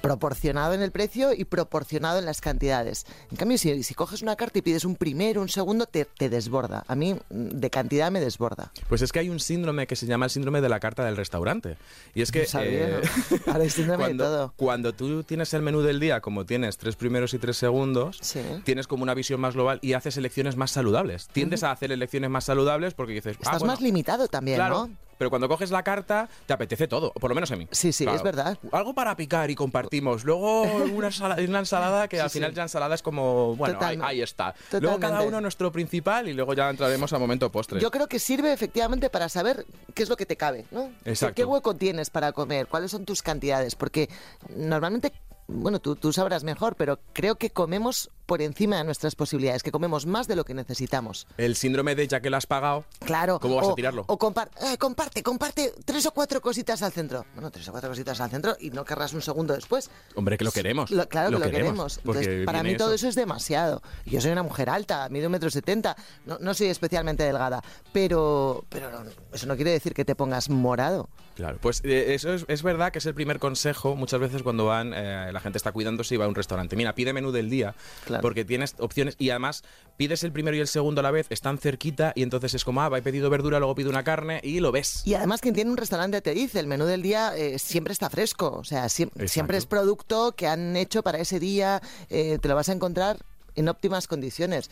proporcionado 0.00 0.74
en 0.74 0.82
el 0.82 0.90
precio 0.90 1.32
y 1.32 1.44
proporcionado 1.44 2.18
en 2.18 2.24
las 2.24 2.40
cantidades. 2.40 3.06
En 3.30 3.36
cambio, 3.36 3.58
si, 3.58 3.82
si 3.82 3.94
coges 3.94 4.22
una 4.22 4.36
carta 4.36 4.58
y 4.58 4.62
pides 4.62 4.84
un 4.84 4.96
primero, 4.96 5.40
un 5.40 5.48
segundo, 5.48 5.86
te, 5.86 6.04
te 6.04 6.28
desborda. 6.28 6.84
A 6.88 6.94
mí, 6.94 7.16
de 7.30 7.70
cantidad, 7.70 8.10
me 8.10 8.20
desborda. 8.20 8.72
Pues 8.88 9.02
es 9.02 9.12
que 9.12 9.18
hay 9.20 9.28
un 9.28 9.40
síndrome 9.40 9.86
que 9.86 9.96
se 9.96 10.06
llama 10.06 10.26
el 10.26 10.30
síndrome 10.30 10.60
de 10.60 10.68
la 10.68 10.80
carta 10.80 11.04
del 11.04 11.16
restaurante. 11.16 11.76
Y 12.14 12.22
es 12.22 12.32
que 12.32 12.40
No 12.42 12.46
sabía, 12.46 12.88
eh, 12.88 13.00
¿no? 13.30 13.38
Ahora 13.52 13.64
hay 13.64 13.70
síndrome 13.70 14.04
de 14.04 14.08
cuando, 14.10 14.24
todo. 14.24 14.52
cuando 14.56 14.92
tú 14.92 15.22
tienes 15.22 15.52
el 15.54 15.62
menú 15.62 15.82
del 15.82 16.00
día, 16.00 16.20
como 16.20 16.44
tienes 16.46 16.76
tres 16.78 16.96
primeros 16.96 17.34
y 17.34 17.38
tres 17.38 17.56
segundos, 17.56 18.18
Sí. 18.20 18.40
tienes 18.64 18.86
como 18.86 19.02
una 19.02 19.14
visión 19.14 19.40
más 19.40 19.54
global 19.54 19.78
y 19.82 19.92
haces 19.94 20.16
elecciones 20.16 20.56
más 20.56 20.70
saludables. 20.70 21.28
Tiendes 21.28 21.62
a 21.62 21.70
hacer 21.70 21.92
elecciones 21.92 22.30
más 22.30 22.44
saludables 22.44 22.94
porque 22.94 23.12
dices, 23.14 23.36
ah, 23.36 23.40
Estás 23.42 23.58
bueno, 23.60 23.72
más 23.74 23.80
limitado 23.80 24.28
también, 24.28 24.56
Claro. 24.56 24.86
¿no? 24.88 25.09
Pero 25.20 25.28
cuando 25.28 25.50
coges 25.50 25.70
la 25.70 25.82
carta, 25.82 26.30
te 26.46 26.54
apetece 26.54 26.88
todo, 26.88 27.12
por 27.12 27.28
lo 27.28 27.34
menos 27.34 27.50
a 27.50 27.56
mí. 27.56 27.68
Sí, 27.70 27.92
sí, 27.92 28.06
es 28.10 28.22
verdad. 28.22 28.56
Algo 28.72 28.94
para 28.94 29.14
picar 29.16 29.50
y 29.50 29.54
compartimos. 29.54 30.24
Luego 30.24 30.62
una, 30.62 31.08
ensala- 31.08 31.36
una 31.46 31.58
ensalada 31.58 32.08
que 32.08 32.16
Sí, 32.16 32.22
al 32.22 32.30
final 32.30 32.50
sí. 32.52 32.56
ya 32.56 32.62
ensalada 32.62 32.94
es 32.94 33.02
como, 33.02 33.54
bueno, 33.54 33.78
ahí, 34.02 34.22
está. 34.22 34.54
Luego 34.80 34.98
cada 34.98 35.20
uno 35.20 35.42
nuestro 35.42 35.70
principal 35.70 36.26
y 36.26 36.32
luego 36.32 36.54
ya 36.54 36.70
entraremos 36.70 37.12
al 37.12 37.20
momento 37.20 37.52
postre. 37.52 37.78
Yo 37.80 37.90
creo 37.90 38.06
que 38.08 38.18
sirve 38.18 38.50
efectivamente 38.54 39.10
para 39.10 39.28
saber 39.28 39.66
qué 39.92 40.04
es 40.04 40.08
lo 40.08 40.16
que 40.16 40.24
te 40.24 40.36
cabe, 40.38 40.64
¿no? 40.70 40.90
Exacto. 41.04 41.34
¿Qué 41.34 41.44
hueco 41.44 41.76
tienes 41.76 42.08
para 42.08 42.32
comer? 42.32 42.66
¿Cuáles 42.66 42.90
son 42.90 43.04
tus 43.04 43.20
cantidades? 43.20 43.74
Porque 43.74 44.08
normalmente, 44.56 45.12
bueno, 45.48 45.80
tú, 45.80 45.96
tú 45.96 46.14
sabrás 46.14 46.44
mejor, 46.44 46.76
pero 46.76 46.98
creo 47.12 47.36
que 47.36 47.50
comemos 47.50 48.10
por 48.30 48.42
encima 48.42 48.76
de 48.76 48.84
nuestras 48.84 49.16
posibilidades, 49.16 49.64
que 49.64 49.72
comemos 49.72 50.06
más 50.06 50.28
de 50.28 50.36
lo 50.36 50.44
que 50.44 50.54
necesitamos. 50.54 51.26
El 51.36 51.56
síndrome 51.56 51.96
de 51.96 52.06
ya 52.06 52.20
que 52.20 52.30
lo 52.30 52.36
has 52.36 52.46
pagado. 52.46 52.84
Claro. 53.00 53.40
¿Cómo 53.40 53.56
vas 53.56 53.66
o, 53.66 53.72
a 53.72 53.74
tirarlo? 53.74 54.04
O 54.06 54.16
compar- 54.20 54.50
eh, 54.62 54.78
comparte, 54.78 55.24
comparte 55.24 55.74
tres 55.84 56.06
o 56.06 56.12
cuatro 56.12 56.40
cositas 56.40 56.80
al 56.82 56.92
centro. 56.92 57.26
Bueno, 57.34 57.50
tres 57.50 57.66
o 57.66 57.72
cuatro 57.72 57.90
cositas 57.90 58.20
al 58.20 58.30
centro 58.30 58.56
y 58.60 58.70
no 58.70 58.84
querrás 58.84 59.14
un 59.14 59.20
segundo 59.20 59.52
después. 59.52 59.90
Hombre, 60.14 60.38
que 60.38 60.44
lo 60.44 60.52
queremos. 60.52 60.92
Lo- 60.92 61.08
claro 61.08 61.36
que 61.40 61.44
lo 61.44 61.50
queremos. 61.50 61.98
Entonces, 61.98 62.46
para 62.46 62.62
mí 62.62 62.76
todo 62.76 62.94
eso 62.94 63.08
es 63.08 63.16
demasiado. 63.16 63.82
Yo 64.06 64.20
soy 64.20 64.30
una 64.30 64.44
mujer 64.44 64.70
alta, 64.70 65.08
mido 65.08 65.26
un 65.26 65.32
metro 65.32 65.50
setenta, 65.50 65.96
no, 66.24 66.38
no 66.38 66.54
soy 66.54 66.68
especialmente 66.68 67.24
delgada, 67.24 67.64
pero, 67.92 68.64
pero 68.68 68.92
no- 68.92 69.10
eso 69.32 69.46
no 69.48 69.56
quiere 69.56 69.72
decir 69.72 69.92
que 69.92 70.04
te 70.04 70.14
pongas 70.14 70.48
morado. 70.50 71.08
Claro, 71.34 71.58
pues 71.60 71.80
eh, 71.84 72.14
eso 72.14 72.32
es, 72.34 72.44
es 72.48 72.62
verdad 72.62 72.92
que 72.92 72.98
es 72.98 73.06
el 73.06 73.14
primer 73.14 73.38
consejo 73.40 73.96
muchas 73.96 74.20
veces 74.20 74.42
cuando 74.42 74.66
van, 74.66 74.92
eh, 74.94 75.30
la 75.32 75.40
gente 75.40 75.56
está 75.58 75.72
cuidándose 75.72 76.14
y 76.14 76.18
va 76.18 76.26
a 76.26 76.28
un 76.28 76.34
restaurante. 76.34 76.76
Mira, 76.76 76.94
pide 76.94 77.12
menú 77.12 77.32
del 77.32 77.48
día, 77.48 77.74
Claro. 78.04 78.19
Porque 78.20 78.44
tienes 78.44 78.74
opciones 78.78 79.16
y 79.18 79.30
además 79.30 79.62
pides 79.96 80.24
el 80.24 80.32
primero 80.32 80.56
y 80.56 80.60
el 80.60 80.68
segundo 80.68 81.00
a 81.00 81.02
la 81.02 81.10
vez, 81.10 81.26
están 81.30 81.58
cerquita 81.58 82.12
y 82.14 82.22
entonces 82.22 82.54
es 82.54 82.64
como, 82.64 82.82
ah, 82.82 82.90
he 82.96 83.02
pedido 83.02 83.30
verdura, 83.30 83.58
luego 83.58 83.74
pido 83.74 83.90
una 83.90 84.04
carne 84.04 84.40
y 84.42 84.60
lo 84.60 84.72
ves. 84.72 85.02
Y 85.04 85.14
además 85.14 85.40
quien 85.40 85.54
tiene 85.54 85.70
un 85.70 85.76
restaurante 85.76 86.20
te 86.20 86.34
dice, 86.34 86.60
el 86.60 86.66
menú 86.66 86.84
del 86.84 87.02
día 87.02 87.36
eh, 87.36 87.58
siempre 87.58 87.92
está 87.92 88.10
fresco, 88.10 88.58
o 88.58 88.64
sea, 88.64 88.84
Exacto. 88.84 89.28
siempre 89.28 89.58
es 89.58 89.66
producto 89.66 90.32
que 90.32 90.46
han 90.46 90.76
hecho 90.76 91.02
para 91.02 91.18
ese 91.18 91.38
día, 91.38 91.80
eh, 92.08 92.38
te 92.40 92.48
lo 92.48 92.54
vas 92.54 92.68
a 92.68 92.72
encontrar 92.72 93.18
en 93.60 93.68
óptimas 93.68 94.06
condiciones. 94.06 94.70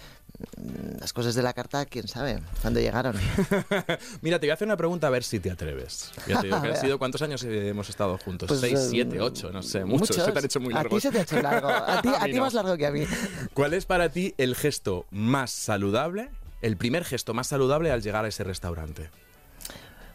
Mm, 0.57 0.99
Las 1.01 1.13
cosas 1.13 1.35
de 1.35 1.43
la 1.43 1.53
carta, 1.53 1.87
quién 1.87 2.09
sabe, 2.09 2.41
cuándo 2.61 2.81
llegaron. 2.81 3.17
Mira, 4.23 4.39
te 4.39 4.47
voy 4.47 4.51
a 4.51 4.55
hacer 4.55 4.67
una 4.67 4.77
pregunta 4.77 5.07
a 5.07 5.11
ver 5.11 5.23
si 5.25 5.39
te 5.41 5.51
atreves. 5.51 6.11
Ya 6.27 6.41
te 6.41 6.49
digo 6.49 6.61
que 6.63 6.69
han 6.69 6.77
sido, 6.77 6.99
¿cuántos 6.99 7.23
años 7.23 7.43
hemos 7.45 7.89
estado 7.89 8.19
juntos? 8.19 8.49
Pues, 8.49 8.61
Seis, 8.61 8.79
eh, 8.79 8.87
siete, 8.91 9.21
ocho, 9.21 9.51
no 9.53 9.63
sé, 9.63 9.85
muchos. 9.85 10.17
Se 10.17 10.33
te 10.33 10.39
han 10.39 10.45
hecho 10.45 10.61
muy 10.61 10.73
A 10.75 10.79
ti 10.79 10.83
largos. 10.85 11.03
se 11.03 11.11
te 11.11 11.19
ha 11.19 11.23
hecho 11.23 11.41
largo, 11.41 11.69
a 11.69 12.03
ti, 12.03 12.09
A 12.09 12.17
a 12.23 12.25
mí 12.27 12.33
ti 12.33 12.37
no. 12.39 12.45
más 12.45 12.55
largo 12.55 12.77
que 12.77 12.87
a 12.87 12.91
mí. 12.91 13.05
¿Cuál 13.55 13.75
es 13.75 13.87
para 13.87 14.09
ti 14.09 14.35
el 14.39 14.55
gesto 14.57 15.07
más 15.11 15.51
saludable, 15.51 16.31
el 16.63 16.77
primer 16.77 17.05
gesto 17.05 17.35
más 17.35 17.47
saludable 17.47 17.91
al 17.93 18.03
llegar 18.03 18.25
a 18.25 18.29
ese 18.29 18.45
restaurante? 18.45 19.11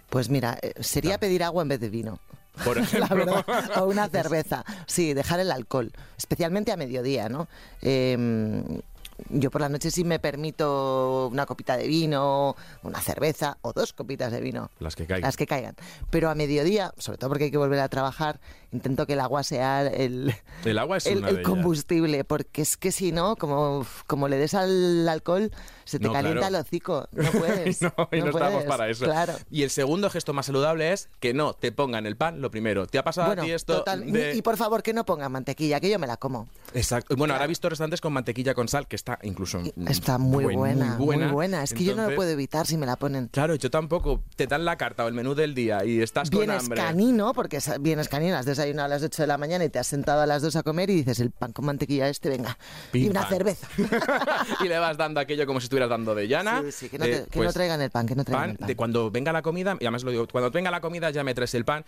Pues 0.09 0.29
mira, 0.29 0.59
eh, 0.61 0.73
sería 0.81 1.17
pedir 1.17 1.43
agua 1.43 1.63
en 1.63 1.69
vez 1.69 1.79
de 1.79 1.89
vino. 1.89 2.19
Por 2.63 2.77
la 2.77 2.83
ejemplo. 2.83 3.15
verdad, 3.15 3.81
o 3.81 3.85
una 3.85 4.07
cerveza. 4.09 4.63
Sí, 4.85 5.13
dejar 5.13 5.39
el 5.39 5.51
alcohol, 5.51 5.91
especialmente 6.17 6.71
a 6.71 6.77
mediodía, 6.77 7.29
¿no? 7.29 7.47
Eh, 7.81 8.81
yo 9.29 9.51
por 9.51 9.61
la 9.61 9.69
noche 9.69 9.91
sí 9.91 10.03
me 10.03 10.19
permito 10.19 11.27
una 11.31 11.45
copita 11.45 11.77
de 11.77 11.87
vino, 11.87 12.55
una 12.81 12.99
cerveza 12.99 13.57
o 13.61 13.71
dos 13.71 13.93
copitas 13.93 14.31
de 14.31 14.41
vino. 14.41 14.69
Las 14.79 14.95
que 14.95 15.05
caigan. 15.05 15.27
Las 15.27 15.37
que 15.37 15.45
caigan. 15.47 15.75
Pero 16.09 16.29
a 16.29 16.35
mediodía, 16.35 16.93
sobre 16.97 17.17
todo 17.19 17.29
porque 17.29 17.45
hay 17.45 17.51
que 17.51 17.57
volver 17.57 17.79
a 17.79 17.89
trabajar, 17.89 18.39
intento 18.73 19.05
que 19.07 19.13
el 19.13 19.19
agua 19.19 19.43
sea 19.43 19.85
el, 19.87 20.33
El 20.65 20.77
agua 20.79 20.97
es 20.97 21.05
el, 21.05 21.19
una 21.19 21.29
el 21.29 21.35
de 21.35 21.41
ellas. 21.41 21.49
combustible, 21.51 22.23
porque 22.23 22.61
es 22.63 22.75
que 22.77 22.91
si 22.91 23.11
no, 23.11 23.35
como, 23.35 23.85
como 24.07 24.27
le 24.27 24.37
des 24.37 24.53
al 24.53 25.07
alcohol, 25.07 25.51
se 25.85 25.99
te 25.99 26.07
No, 26.07 26.13
calienta 26.13 26.47
claro. 26.47 26.55
el 26.57 26.61
hocico. 26.61 27.07
No 27.13 27.31
puedes. 27.31 27.81
no, 27.81 27.93
y 28.11 28.19
no, 28.19 28.25
estamos 28.27 28.53
puedes, 28.53 28.67
para 28.67 28.89
eso. 28.89 29.05
Claro. 29.05 29.33
Y 29.51 29.63
el 29.63 29.69
segundo 29.69 30.09
gesto 30.09 30.33
más 30.33 30.45
saludable 30.47 30.91
es 30.93 31.09
que 31.19 31.33
no 31.33 31.53
te 31.53 31.71
pongan 31.71 32.05
el 32.05 32.15
pan 32.17 32.41
lo 32.41 32.51
primero. 32.51 32.87
¿Te 32.87 32.97
ha 32.97 33.03
pasado 33.03 33.27
Bueno, 33.27 33.43
a 33.43 33.45
ti 33.45 33.51
esto? 33.51 33.77
total. 33.77 34.11
de- 34.11 34.35
Y 34.35 34.41
por 34.41 34.57
favor, 34.57 34.81
que 34.83 34.93
no 34.93 35.05
pongan 35.05 35.31
mantequilla, 35.31 35.79
que 35.79 35.89
yo 35.89 35.99
me 35.99 36.07
la 36.07 36.17
como. 36.17 36.47
Exacto. 36.73 37.15
Bueno, 37.15 37.33
ahora 37.33 37.45
he 37.45 37.47
visto 37.49 37.69
restaurantes 37.69 38.01
con 38.01 38.13
mantequilla 38.13 38.53
con 38.53 38.67
sal, 38.67 38.87
que 38.87 38.95
está 38.95 39.19
incluso 39.23 39.61
Está 39.87 40.17
muy 40.17 40.43
buen- 40.45 40.57
buena, 40.57 40.95
muy 40.97 41.05
buena. 41.05 41.31
buena. 41.31 41.63
Es 41.63 41.73
que 41.73 41.83
yo 41.83 41.95
no 41.95 42.09
lo 42.09 42.15
puedo 42.15 42.29
evitar 42.29 42.65
si 42.65 42.77
me 42.77 42.85
la 42.85 42.95
ponen. 42.95 43.27
Claro, 43.27 43.55
yo 43.55 43.69
tampoco. 43.69 44.21
Te 44.35 44.47
dan 44.47 44.65
la 44.65 44.77
carta 44.77 45.05
o 45.05 45.07
el 45.07 45.13
menú 45.13 45.35
del 45.35 45.53
día 45.53 45.85
y 45.85 46.01
estás 46.01 46.29
con 46.29 46.39
Vienes 46.39 46.63
hambre. 46.63 46.79
canino, 46.81 47.33
porque 47.33 47.59
vienes 47.79 48.07
canino, 48.09 48.35
has 48.37 48.45
desayunado 48.63 48.85
a 48.85 48.89
las 48.89 49.03
8 49.03 49.23
de 49.23 49.27
la 49.27 49.37
mañana 49.37 49.63
y 49.65 49.69
te 49.69 49.79
has 49.79 49.87
sentado 49.87 50.21
a 50.21 50.25
las 50.25 50.41
2 50.41 50.55
a 50.55 50.63
comer 50.63 50.89
y 50.89 50.95
dices, 50.95 51.19
el 51.19 51.31
pan 51.31 51.51
con 51.53 51.65
mantequilla 51.65 52.09
este, 52.09 52.29
venga. 52.29 52.57
Pim, 52.91 53.05
y 53.05 53.09
una 53.09 53.27
cerveza. 53.27 53.67
y 54.63 54.67
le 54.67 54.77
vas 54.79 54.97
dando 54.97 55.19
aquello 55.19 55.45
como 55.45 55.59
si 55.59 55.65
estuvieras 55.65 55.89
dando 55.89 56.15
de 56.15 56.27
llana. 56.27 56.61
Sí, 56.65 56.71
sí, 56.71 56.89
que 56.89 56.97
no, 56.97 57.05
Eh, 57.05 57.09
te- 57.09 57.29
que 57.29 57.39
no 57.39 57.43
pues, 57.45 57.53
traigan 57.53 57.81
el 57.81 57.89
pan, 57.91 58.07
que 58.07 58.15
no 58.15 58.23
traigan 58.23 58.41
pan, 58.43 58.49
el 58.51 58.57
pan. 58.57 58.67
de 58.67 58.75
cuando 58.75 59.11
venga 59.11 59.31
la 59.31 59.41
comida, 59.41 59.77
y 59.79 59.85
además 59.85 60.03
lo 60.03 60.11
digo, 60.11 60.27
cuando 60.27 60.51
venga 60.51 60.71
la 60.71 60.81
comida 60.81 61.09
ya 61.11 61.23
me 61.23 61.33
traes 61.33 61.53
el 61.55 61.65
pan. 61.65 61.85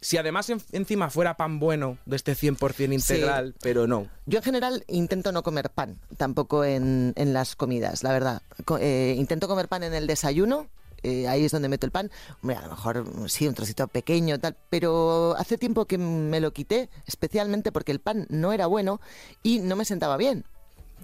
Si 0.00 0.16
además 0.18 0.50
en- 0.50 0.62
encima 0.72 1.10
fuera 1.10 1.36
pan 1.36 1.58
bueno, 1.58 1.98
de 2.06 2.16
este 2.16 2.34
100% 2.34 2.92
integral, 2.92 3.54
pero 3.62 3.86
no. 3.86 4.06
Yo 4.26 4.38
en 4.38 4.44
general 4.44 4.84
intento 4.88 5.32
no 5.32 5.42
comer 5.42 5.70
pan, 5.70 5.98
tampoco 6.16 6.64
en, 6.64 7.12
en 7.16 7.32
las 7.32 7.56
comidas, 7.56 8.02
la 8.02 8.12
verdad. 8.12 8.42
Co- 8.64 8.78
eh, 8.78 9.14
intento 9.16 9.48
comer 9.48 9.68
pan 9.68 9.82
en 9.84 9.94
el 9.94 10.06
desayuno 10.06 10.66
eh, 11.06 11.28
ahí 11.28 11.44
es 11.44 11.52
donde 11.52 11.68
meto 11.68 11.86
el 11.86 11.92
pan. 11.92 12.10
Hombre, 12.42 12.56
a 12.56 12.62
lo 12.62 12.70
mejor 12.70 13.04
sí, 13.28 13.46
un 13.46 13.54
trocito 13.54 13.86
pequeño, 13.86 14.40
tal, 14.40 14.56
pero 14.70 15.36
hace 15.38 15.56
tiempo 15.56 15.86
que 15.86 15.98
me 15.98 16.40
lo 16.40 16.52
quité, 16.52 16.90
especialmente 17.06 17.70
porque 17.70 17.92
el 17.92 18.00
pan 18.00 18.26
no 18.28 18.52
era 18.52 18.66
bueno 18.66 19.00
y 19.42 19.60
no 19.60 19.76
me 19.76 19.84
sentaba 19.84 20.16
bien. 20.16 20.44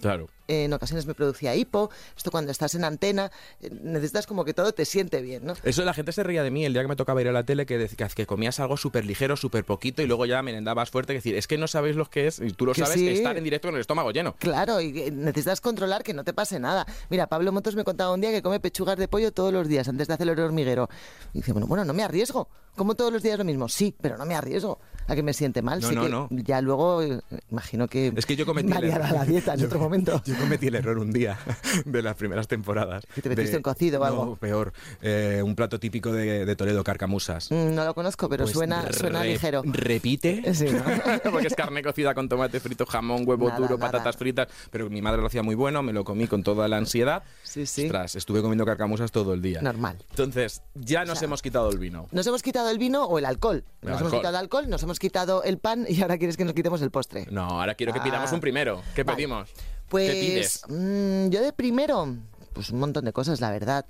Claro. 0.01 0.29
En 0.49 0.73
ocasiones 0.73 1.07
me 1.07 1.15
producía 1.15 1.55
hipo. 1.55 1.91
Esto 2.17 2.31
cuando 2.31 2.51
estás 2.53 2.75
en 2.75 2.85
antena, 2.85 3.31
eh, 3.61 3.71
necesitas 3.83 4.27
como 4.27 4.45
que 4.45 4.55
todo 4.55 4.73
te 4.73 4.85
siente 4.85 5.23
bien, 5.23 5.45
¿no? 5.45 5.55
Eso 5.63 5.85
la 5.85 5.95
gente 5.95 6.13
se 6.13 6.23
reía 6.23 6.43
de 6.43 6.51
mí 6.51 6.65
el 6.65 6.73
día 6.73 6.83
que 6.83 6.89
me 6.89 6.97
tocaba 6.97 7.21
ir 7.21 7.29
a 7.29 7.33
la 7.33 7.45
tele 7.45 7.65
que, 7.67 7.79
dec- 7.89 7.97
que, 7.97 8.15
que 8.15 8.27
comías 8.27 8.59
algo 8.61 8.77
súper 8.77 9.05
ligero, 9.07 9.37
súper 9.37 9.65
poquito 9.65 10.03
y 10.03 10.07
luego 10.07 10.27
ya 10.27 10.43
merendabas 10.43 10.91
fuerte. 10.91 11.13
Es 11.17 11.19
decir, 11.23 11.37
es 11.37 11.47
que 11.47 11.59
no 11.59 11.69
sabéis 11.69 11.97
lo 11.97 12.09
que 12.11 12.27
es, 12.27 12.39
y 12.41 12.53
tú 12.53 12.67
lo 12.67 12.73
Que 12.73 12.81
sabes, 12.83 12.95
sí. 12.99 13.09
estar 13.09 13.37
en 13.37 13.45
directo 13.45 13.69
con 13.69 13.77
el 13.77 13.81
estómago 13.81 14.11
lleno. 14.11 14.35
Claro, 14.39 14.81
y 14.81 14.93
necesitas 15.11 15.61
controlar 15.61 16.03
que 16.03 16.13
no 16.15 16.25
te 16.25 16.33
pase 16.33 16.59
nada. 16.59 16.87
Mira, 17.09 17.27
Pablo 17.29 17.53
Motos 17.53 17.77
me 17.77 17.85
contaba 17.85 18.13
un 18.13 18.21
día 18.21 18.31
que 18.31 18.43
come 18.43 18.59
pechugas 18.61 18.99
de 18.99 19.09
pollo 19.09 19.33
todos 19.33 19.53
los 19.53 19.69
días 19.69 19.89
antes 19.89 20.09
de 20.09 20.15
hacer 20.15 20.29
el 20.29 20.39
hormiguero. 20.39 20.89
Y 21.35 21.39
dice, 21.39 21.53
bueno, 21.53 21.67
bueno, 21.67 21.85
no 21.85 21.93
me 21.95 22.03
arriesgo. 22.03 22.49
Como 22.77 22.95
todos 22.95 23.13
los 23.13 23.23
días 23.23 23.37
lo 23.39 23.45
mismo. 23.45 23.69
Sí, 23.69 23.95
pero 24.01 24.17
no 24.17 24.25
me 24.25 24.35
arriesgo 24.35 24.79
a 25.07 25.15
que 25.15 25.23
me 25.23 25.35
siente 25.35 25.61
mal. 25.61 25.81
No, 25.83 25.93
no, 25.93 26.03
que 26.05 26.09
no. 26.09 26.29
Ya 26.31 26.63
luego, 26.63 27.03
eh, 27.03 27.21
imagino 27.51 27.87
que 27.87 28.13
Es 28.17 28.25
que 28.25 28.35
yo 28.35 28.47
cometí 28.47 28.73
el 28.73 28.89
la 28.89 29.25
dieta 29.27 29.53
en 29.55 29.65
otro 29.67 29.79
momento. 29.79 30.23
Yo 30.39 30.39
cometí 30.39 30.67
el 30.69 30.75
error 30.75 30.99
un 30.99 31.13
día 31.13 31.39
de 31.85 32.03
las 32.03 32.15
primeras 32.17 32.49
temporadas. 32.49 33.05
¿Que 33.15 33.23
te 33.23 33.29
metiste 33.29 33.53
de- 33.53 33.57
un 33.59 33.63
cocido 33.63 34.01
o 34.01 34.05
algo? 34.05 34.25
No, 34.27 34.37
peor. 34.37 34.73
Eh, 35.01 35.41
un 35.45 35.55
plato 35.55 35.79
típico 35.79 36.13
de, 36.13 36.45
de 36.45 36.57
Toledo, 36.57 36.83
carcamusas. 36.85 37.51
Mm, 37.51 37.75
No 37.75 37.85
lo 37.85 37.95
conozco, 37.95 38.29
pero 38.29 38.45
Pues 38.45 38.55
suena, 38.55 38.83
ligero. 39.25 39.63
Repite. 39.65 40.43
Sí, 40.55 40.67
¿no? 40.67 40.83
Porque 41.33 41.47
es 41.49 41.55
carne 41.55 41.83
cocida 41.83 42.15
con 42.15 42.29
tomate 42.29 42.61
frito, 42.61 42.85
jamón, 42.87 43.23
huevo 43.27 43.49
Nada, 43.49 43.59
duro, 43.59 43.79
nada. 43.79 43.91
patatas 43.93 44.17
fritas. 44.17 44.49
Pero 44.71 44.89
mi 44.91 45.01
madre 45.03 45.21
lo 45.21 45.27
hacía 45.27 45.43
muy 45.43 45.55
bueno, 45.55 45.83
me 45.83 45.93
lo 45.93 46.05
comí 46.05 46.27
con 46.27 46.43
toda 46.43 46.69
la 46.69 46.77
ansiedad. 46.77 47.23
Sí, 47.43 47.67
sí. 47.67 47.85
Ostras, 47.85 48.17
estuve 48.17 48.43
comiendo 48.43 48.65
carcamusas 48.67 49.11
todo 49.13 49.33
el 49.35 49.43
día. 49.43 49.61
Normal. 49.63 49.97
Entonces, 50.11 50.63
ya 50.75 51.05
nos 51.05 51.19
sea, 51.19 51.27
hemos 51.27 51.43
quitado 51.43 51.71
el 51.71 51.79
vino. 51.79 52.09
Nos 52.13 52.27
hemos 52.27 52.43
quitado 52.43 52.71
el 52.71 52.79
vino 52.79 53.05
o 53.05 53.19
el 53.19 53.25
alcohol. 53.25 53.65
El 53.83 53.89
nos 53.91 54.01
hemos 54.01 54.13
alcohol. 54.13 54.21
quitado 54.21 54.35
el 54.37 54.41
alcohol, 54.41 54.69
nos 54.69 54.83
hemos 54.83 54.99
quitado 54.99 55.43
el 55.45 55.59
pan 55.59 55.87
y 55.89 56.01
ahora 56.03 56.19
quieres 56.19 56.37
que 56.37 56.45
nos 56.45 56.55
quitemos 56.55 56.83
el 56.83 56.91
postre. 56.91 57.27
No, 57.31 57.43
ahora 57.61 57.75
quiero 57.75 57.93
que 57.93 58.01
Ah. 58.01 58.05
pidamos 58.05 58.33
un 58.33 58.41
primero. 58.41 58.83
¿Qué 58.95 59.03
Vale. 59.05 59.17
pedimos? 59.17 59.51
Pues 59.93 60.11
¿Qué 60.11 60.21
pides? 60.21 60.63
mm, 60.69 61.29
yo 61.29 61.43
de 61.43 61.53
primero, 61.53 62.17
pues 62.55 62.71
un 62.71 62.81
montón 62.81 63.05
de 63.05 63.13
cosas, 63.13 63.43
la 63.43 63.51
verdad. 63.51 63.85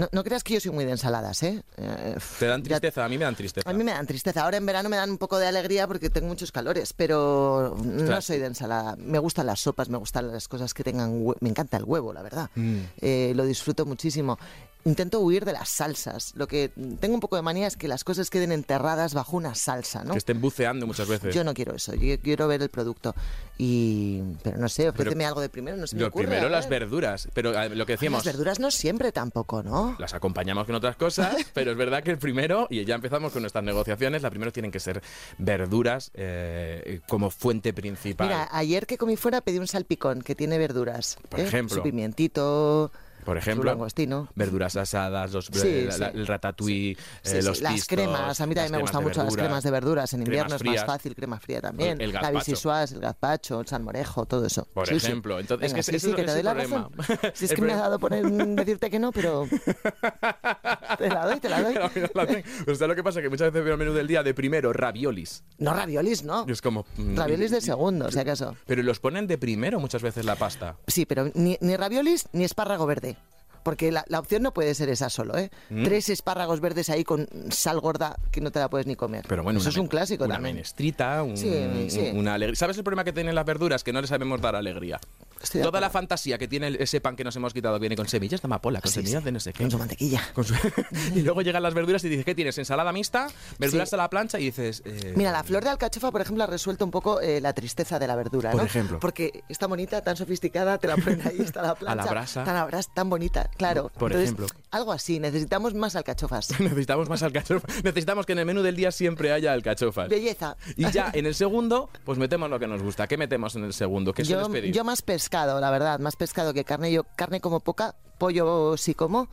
No, 0.00 0.08
no 0.12 0.24
creas 0.24 0.42
que 0.42 0.54
yo 0.54 0.60
soy 0.60 0.70
muy 0.72 0.86
de 0.86 0.92
ensaladas, 0.92 1.42
¿eh? 1.42 1.62
Eh, 1.76 2.16
¿Te 2.38 2.46
dan 2.46 2.62
ya- 2.62 2.80
tristeza? 2.80 3.04
A 3.04 3.08
mí 3.10 3.18
me 3.18 3.24
dan 3.24 3.34
tristeza. 3.36 3.68
A 3.68 3.72
mí 3.74 3.84
me 3.84 3.92
dan 3.92 4.06
tristeza. 4.06 4.42
Ahora 4.44 4.56
en 4.56 4.64
verano 4.64 4.88
me 4.88 4.96
dan 4.96 5.10
un 5.10 5.18
poco 5.18 5.38
de 5.38 5.46
alegría 5.46 5.86
porque 5.86 6.08
tengo 6.08 6.26
muchos 6.28 6.52
calores, 6.52 6.94
pero 6.94 7.76
no 7.84 8.20
soy 8.22 8.38
de 8.38 8.46
ensalada. 8.46 8.96
Me 8.96 9.18
gustan 9.18 9.44
las 9.46 9.60
sopas, 9.60 9.90
me 9.90 9.98
gustan 9.98 10.32
las 10.32 10.48
cosas 10.48 10.72
que 10.72 10.82
tengan 10.84 11.22
Me 11.40 11.50
encanta 11.50 11.76
el 11.76 11.84
huevo, 11.84 12.14
la 12.14 12.22
verdad. 12.22 12.48
Mm. 12.54 12.78
Eh, 13.02 13.32
lo 13.36 13.44
disfruto 13.44 13.84
muchísimo. 13.84 14.38
Intento 14.86 15.20
huir 15.20 15.44
de 15.44 15.52
las 15.52 15.68
salsas. 15.68 16.32
Lo 16.36 16.48
que 16.48 16.70
tengo 17.00 17.12
un 17.12 17.20
poco 17.20 17.36
de 17.36 17.42
manía 17.42 17.66
es 17.66 17.76
que 17.76 17.86
las 17.86 18.02
cosas 18.02 18.30
queden 18.30 18.50
enterradas 18.50 19.12
bajo 19.12 19.36
una 19.36 19.54
salsa, 19.54 20.04
¿no? 20.04 20.12
Que 20.12 20.18
estén 20.18 20.40
buceando 20.40 20.86
muchas 20.86 21.06
veces. 21.06 21.34
Yo 21.34 21.44
no 21.44 21.52
quiero 21.52 21.74
eso, 21.74 21.94
yo 21.94 22.18
quiero 22.18 22.48
ver 22.48 22.62
el 22.62 22.70
producto. 22.70 23.14
Y... 23.58 24.22
Pero 24.42 24.56
no 24.56 24.70
sé, 24.70 24.88
ofréceme 24.88 25.26
algo 25.26 25.42
de 25.42 25.50
primero, 25.50 25.76
no 25.76 25.86
se 25.86 25.96
me 25.96 26.00
Lo 26.00 26.08
ocurre, 26.08 26.28
primero, 26.28 26.48
las 26.48 26.66
ver. 26.66 26.80
verduras. 26.80 27.28
Pero 27.34 27.52
lo 27.74 27.84
que 27.84 27.92
decíamos, 27.92 28.24
Las 28.24 28.34
verduras 28.34 28.58
no 28.58 28.70
siempre 28.70 29.12
tampoco, 29.12 29.62
¿no? 29.62 29.89
Las 29.98 30.14
acompañamos 30.14 30.66
con 30.66 30.74
otras 30.74 30.96
cosas, 30.96 31.36
pero 31.54 31.72
es 31.72 31.76
verdad 31.76 32.02
que 32.02 32.10
el 32.10 32.18
primero, 32.18 32.66
y 32.70 32.84
ya 32.84 32.94
empezamos 32.94 33.32
con 33.32 33.42
nuestras 33.42 33.64
negociaciones, 33.64 34.22
la 34.22 34.30
primero 34.30 34.52
tienen 34.52 34.70
que 34.70 34.80
ser 34.80 35.02
verduras 35.38 36.10
eh, 36.14 37.00
como 37.08 37.30
fuente 37.30 37.72
principal. 37.72 38.28
Mira, 38.28 38.48
ayer 38.52 38.86
que 38.86 38.98
comí 38.98 39.16
fuera 39.16 39.40
pedí 39.40 39.58
un 39.58 39.66
salpicón 39.66 40.22
que 40.22 40.34
tiene 40.34 40.58
verduras. 40.58 41.18
Por 41.28 41.40
¿eh? 41.40 41.44
ejemplo. 41.44 41.76
Su 41.76 41.82
pimientito, 41.82 42.92
Por 43.24 43.36
ejemplo, 43.36 43.70
langostino. 43.70 44.28
verduras 44.34 44.76
asadas, 44.76 45.32
los, 45.32 45.46
Sí, 45.46 45.60
eh, 45.68 45.84
la- 45.86 45.92
sí. 45.92 46.00
la- 46.00 46.08
el 46.08 46.26
ratatouille, 46.26 46.96
Sí, 47.22 47.36
eh, 47.36 47.42
los 47.42 47.60
las 47.60 47.72
pistos, 47.74 47.88
cremas, 47.88 48.40
a 48.40 48.46
mí 48.46 48.54
también 48.54 48.72
me 48.72 48.80
gustan 48.80 49.02
mucho 49.02 49.22
las 49.22 49.34
cremas 49.36 49.62
de 49.64 49.70
verduras. 49.70 50.12
En 50.14 50.22
invierno 50.22 50.56
es 50.56 50.64
más 50.64 50.84
fácil, 50.84 51.14
crema 51.14 51.38
fría 51.40 51.60
también. 51.60 52.00
El 52.00 52.12
la 52.12 52.20
gazpacho. 52.20 52.38
vichyssoise, 52.38 52.94
el 52.94 53.00
gazpacho, 53.00 53.60
el 53.60 53.66
salmorejo, 53.66 54.26
todo 54.26 54.46
eso. 54.46 54.66
Por 54.72 54.92
ejemplo, 54.92 55.38
entonces, 55.38 55.68
Venga, 55.70 55.80
es 55.80 55.86
que 55.86 55.98
sí, 55.98 56.08
es 56.10 56.14
que 56.14 56.20
el- 56.22 56.26
te 56.26 56.32
doy 56.34 56.42
la 56.42 56.52
el 56.52 56.56
razón. 56.58 56.90
problema. 56.90 57.20
Si 57.34 57.44
es 57.44 57.50
El 57.50 57.56
que 57.56 57.62
me 57.62 57.72
ha 57.72 57.76
problema- 57.76 57.82
dado 57.82 57.98
por 57.98 58.10
decirte 58.56 58.90
que 58.90 58.98
no, 58.98 59.12
pero 59.12 59.46
te 60.98 61.08
la 61.08 61.26
doy, 61.26 61.40
te 61.40 61.48
la 61.48 61.62
doy. 61.62 61.74
La. 62.14 62.26
Pues 62.26 62.78
¿sabes 62.78 62.88
lo 62.88 62.94
que 62.94 63.02
pasa? 63.02 63.20
Que 63.22 63.28
muchas 63.28 63.52
veces 63.52 63.64
veo 63.64 63.74
el 63.74 63.78
menú 63.78 63.92
del 63.92 64.06
día 64.06 64.22
de 64.22 64.34
primero 64.34 64.72
raviolis. 64.72 65.42
No 65.58 65.72
raviolis, 65.74 66.22
no. 66.24 66.46
Es 66.48 66.60
como... 66.62 66.84
mm, 66.96 67.16
Raviolis 67.16 67.50
de 67.50 67.60
segundo, 67.60 68.10
si 68.10 68.18
acaso. 68.18 68.56
Pero 68.66 68.82
los 68.82 69.00
ponen 69.00 69.26
de 69.26 69.38
primero 69.38 69.80
muchas 69.80 70.02
veces 70.02 70.24
la 70.24 70.36
pasta. 70.36 70.76
Sí, 70.86 71.06
pero 71.06 71.30
ni, 71.34 71.56
ni 71.60 71.76
raviolis 71.76 72.28
ni 72.32 72.44
espárrago 72.44 72.86
verde. 72.86 73.16
Porque 73.62 73.92
la, 73.92 74.04
la 74.08 74.18
opción 74.20 74.42
no 74.42 74.52
puede 74.54 74.74
ser 74.74 74.88
esa 74.88 75.10
solo, 75.10 75.36
¿eh? 75.36 75.50
Mm. 75.68 75.84
Tres 75.84 76.08
espárragos 76.08 76.60
verdes 76.60 76.88
ahí 76.90 77.04
con 77.04 77.28
sal 77.50 77.80
gorda 77.80 78.16
que 78.30 78.40
no 78.40 78.50
te 78.50 78.58
la 78.58 78.70
puedes 78.70 78.86
ni 78.86 78.96
comer. 78.96 79.24
Pero 79.28 79.42
bueno, 79.42 79.58
Eso 79.60 79.68
es 79.68 79.76
un 79.76 79.86
clásico 79.86 80.24
una 80.24 80.34
también. 80.34 80.54
menestrita, 80.56 81.22
un- 81.22 81.36
Sí, 81.36 81.52
sí. 81.90 82.10
una 82.14 82.34
alegría. 82.34 82.56
¿Sabes 82.56 82.76
el 82.78 82.84
problema 82.84 83.04
que 83.04 83.12
tienen 83.12 83.34
las 83.34 83.44
verduras? 83.44 83.84
Que 83.84 83.92
no 83.92 84.00
les 84.00 84.08
sabemos 84.10 84.40
dar 84.40 84.56
alegría. 84.56 84.98
Estoy 85.42 85.62
Toda 85.62 85.80
la 85.80 85.90
fantasía 85.90 86.36
que 86.38 86.46
tiene 86.48 86.76
ese 86.78 87.00
pan 87.00 87.16
que 87.16 87.24
nos 87.24 87.34
hemos 87.36 87.54
quitado 87.54 87.78
viene 87.78 87.96
con 87.96 88.06
semillas 88.08 88.42
de 88.42 88.46
amapola, 88.46 88.80
con 88.80 88.90
Sí, 88.90 88.96
semillas 88.96 89.20
sí. 89.20 89.24
de 89.24 89.32
no 89.32 89.40
sé 89.40 89.52
qué. 89.52 89.62
Con 89.64 89.70
su 89.70 89.78
mantequilla. 89.78 90.22
Con 90.34 90.44
su- 90.44 90.54
y 91.14 91.22
luego 91.22 91.42
llegan 91.42 91.62
las 91.62 91.72
verduras 91.74 92.04
y 92.04 92.08
dices, 92.08 92.24
¿qué 92.24 92.34
tienes? 92.34 92.58
¿Ensalada 92.58 92.92
mixta? 92.92 93.28
¿Verduras 93.58 93.88
Sí. 93.88 93.94
a 93.94 93.98
la 93.98 94.10
plancha? 94.10 94.38
Y 94.38 94.44
dices... 94.44 94.82
eh, 94.84 95.14
Mira, 95.16 95.32
la 95.32 95.42
flor 95.42 95.64
de 95.64 95.70
alcachofa, 95.70 96.10
por 96.10 96.20
ejemplo, 96.20 96.44
ha 96.44 96.46
resuelto 96.46 96.84
un 96.84 96.90
poco 96.90 97.20
eh, 97.20 97.40
la 97.40 97.52
tristeza 97.54 97.98
de 97.98 98.06
la 98.06 98.16
verdura, 98.16 98.50
Por 98.50 98.60
¿no? 98.60 98.66
ejemplo. 98.66 98.98
Porque 99.00 99.42
está 99.48 99.66
bonita, 99.66 100.02
tan 100.02 100.16
sofisticada, 100.16 100.78
te 100.78 100.88
la 100.88 100.96
ponen 100.96 101.22
ahí, 101.26 101.36
está 101.40 101.62
la 101.62 101.74
plancha. 101.74 102.10
brasa. 102.10 102.44
Tan 102.44 102.56
a 102.56 102.64
brasa, 102.66 102.90
tan 102.92 103.08
bonita, 103.08 103.50
claro. 103.56 103.90
Por 103.98 104.12
Entonces, 104.12 104.34
ejemplo. 104.34 104.46
Algo 104.70 104.92
así, 104.92 105.18
necesitamos 105.20 105.74
más 105.74 105.96
alcachofas. 105.96 106.48
Necesitamos 106.60 107.08
más 107.08 107.22
alcachofa. 107.22 107.66
Necesitamos 107.82 108.26
que 108.26 108.32
en 108.32 108.40
el 108.40 108.46
menú 108.46 108.62
del 108.62 108.76
día 108.76 108.92
siempre 108.92 109.32
haya 109.32 109.52
alcachofas. 109.52 110.08
Belleza. 110.08 110.56
Y 110.76 110.88
ya 110.92 111.10
en 111.14 111.26
el 111.26 111.34
segundo, 111.34 111.88
pues 112.04 112.18
metemos 112.18 112.48
lo 112.50 112.58
que 112.60 112.66
nos 112.66 112.82
gusta. 112.82 113.06
¿Qué 113.08 113.16
metemos 113.16 113.56
en 113.56 113.64
el 113.64 113.72
segundo? 113.72 114.12
¿Qué 114.12 114.24
sueles 114.24 114.46
Yo, 114.46 114.52
pedir? 114.52 114.72
yo 114.74 114.84
más 114.84 115.02
pescado, 115.30 115.60
la 115.60 115.70
verdad, 115.70 116.00
más 116.00 116.16
pescado 116.16 116.52
que 116.52 116.64
carne. 116.64 116.90
Yo 116.90 117.04
carne 117.14 117.40
como 117.40 117.60
poca, 117.60 117.94
pollo 118.18 118.76
sí 118.76 118.94
como, 118.94 119.28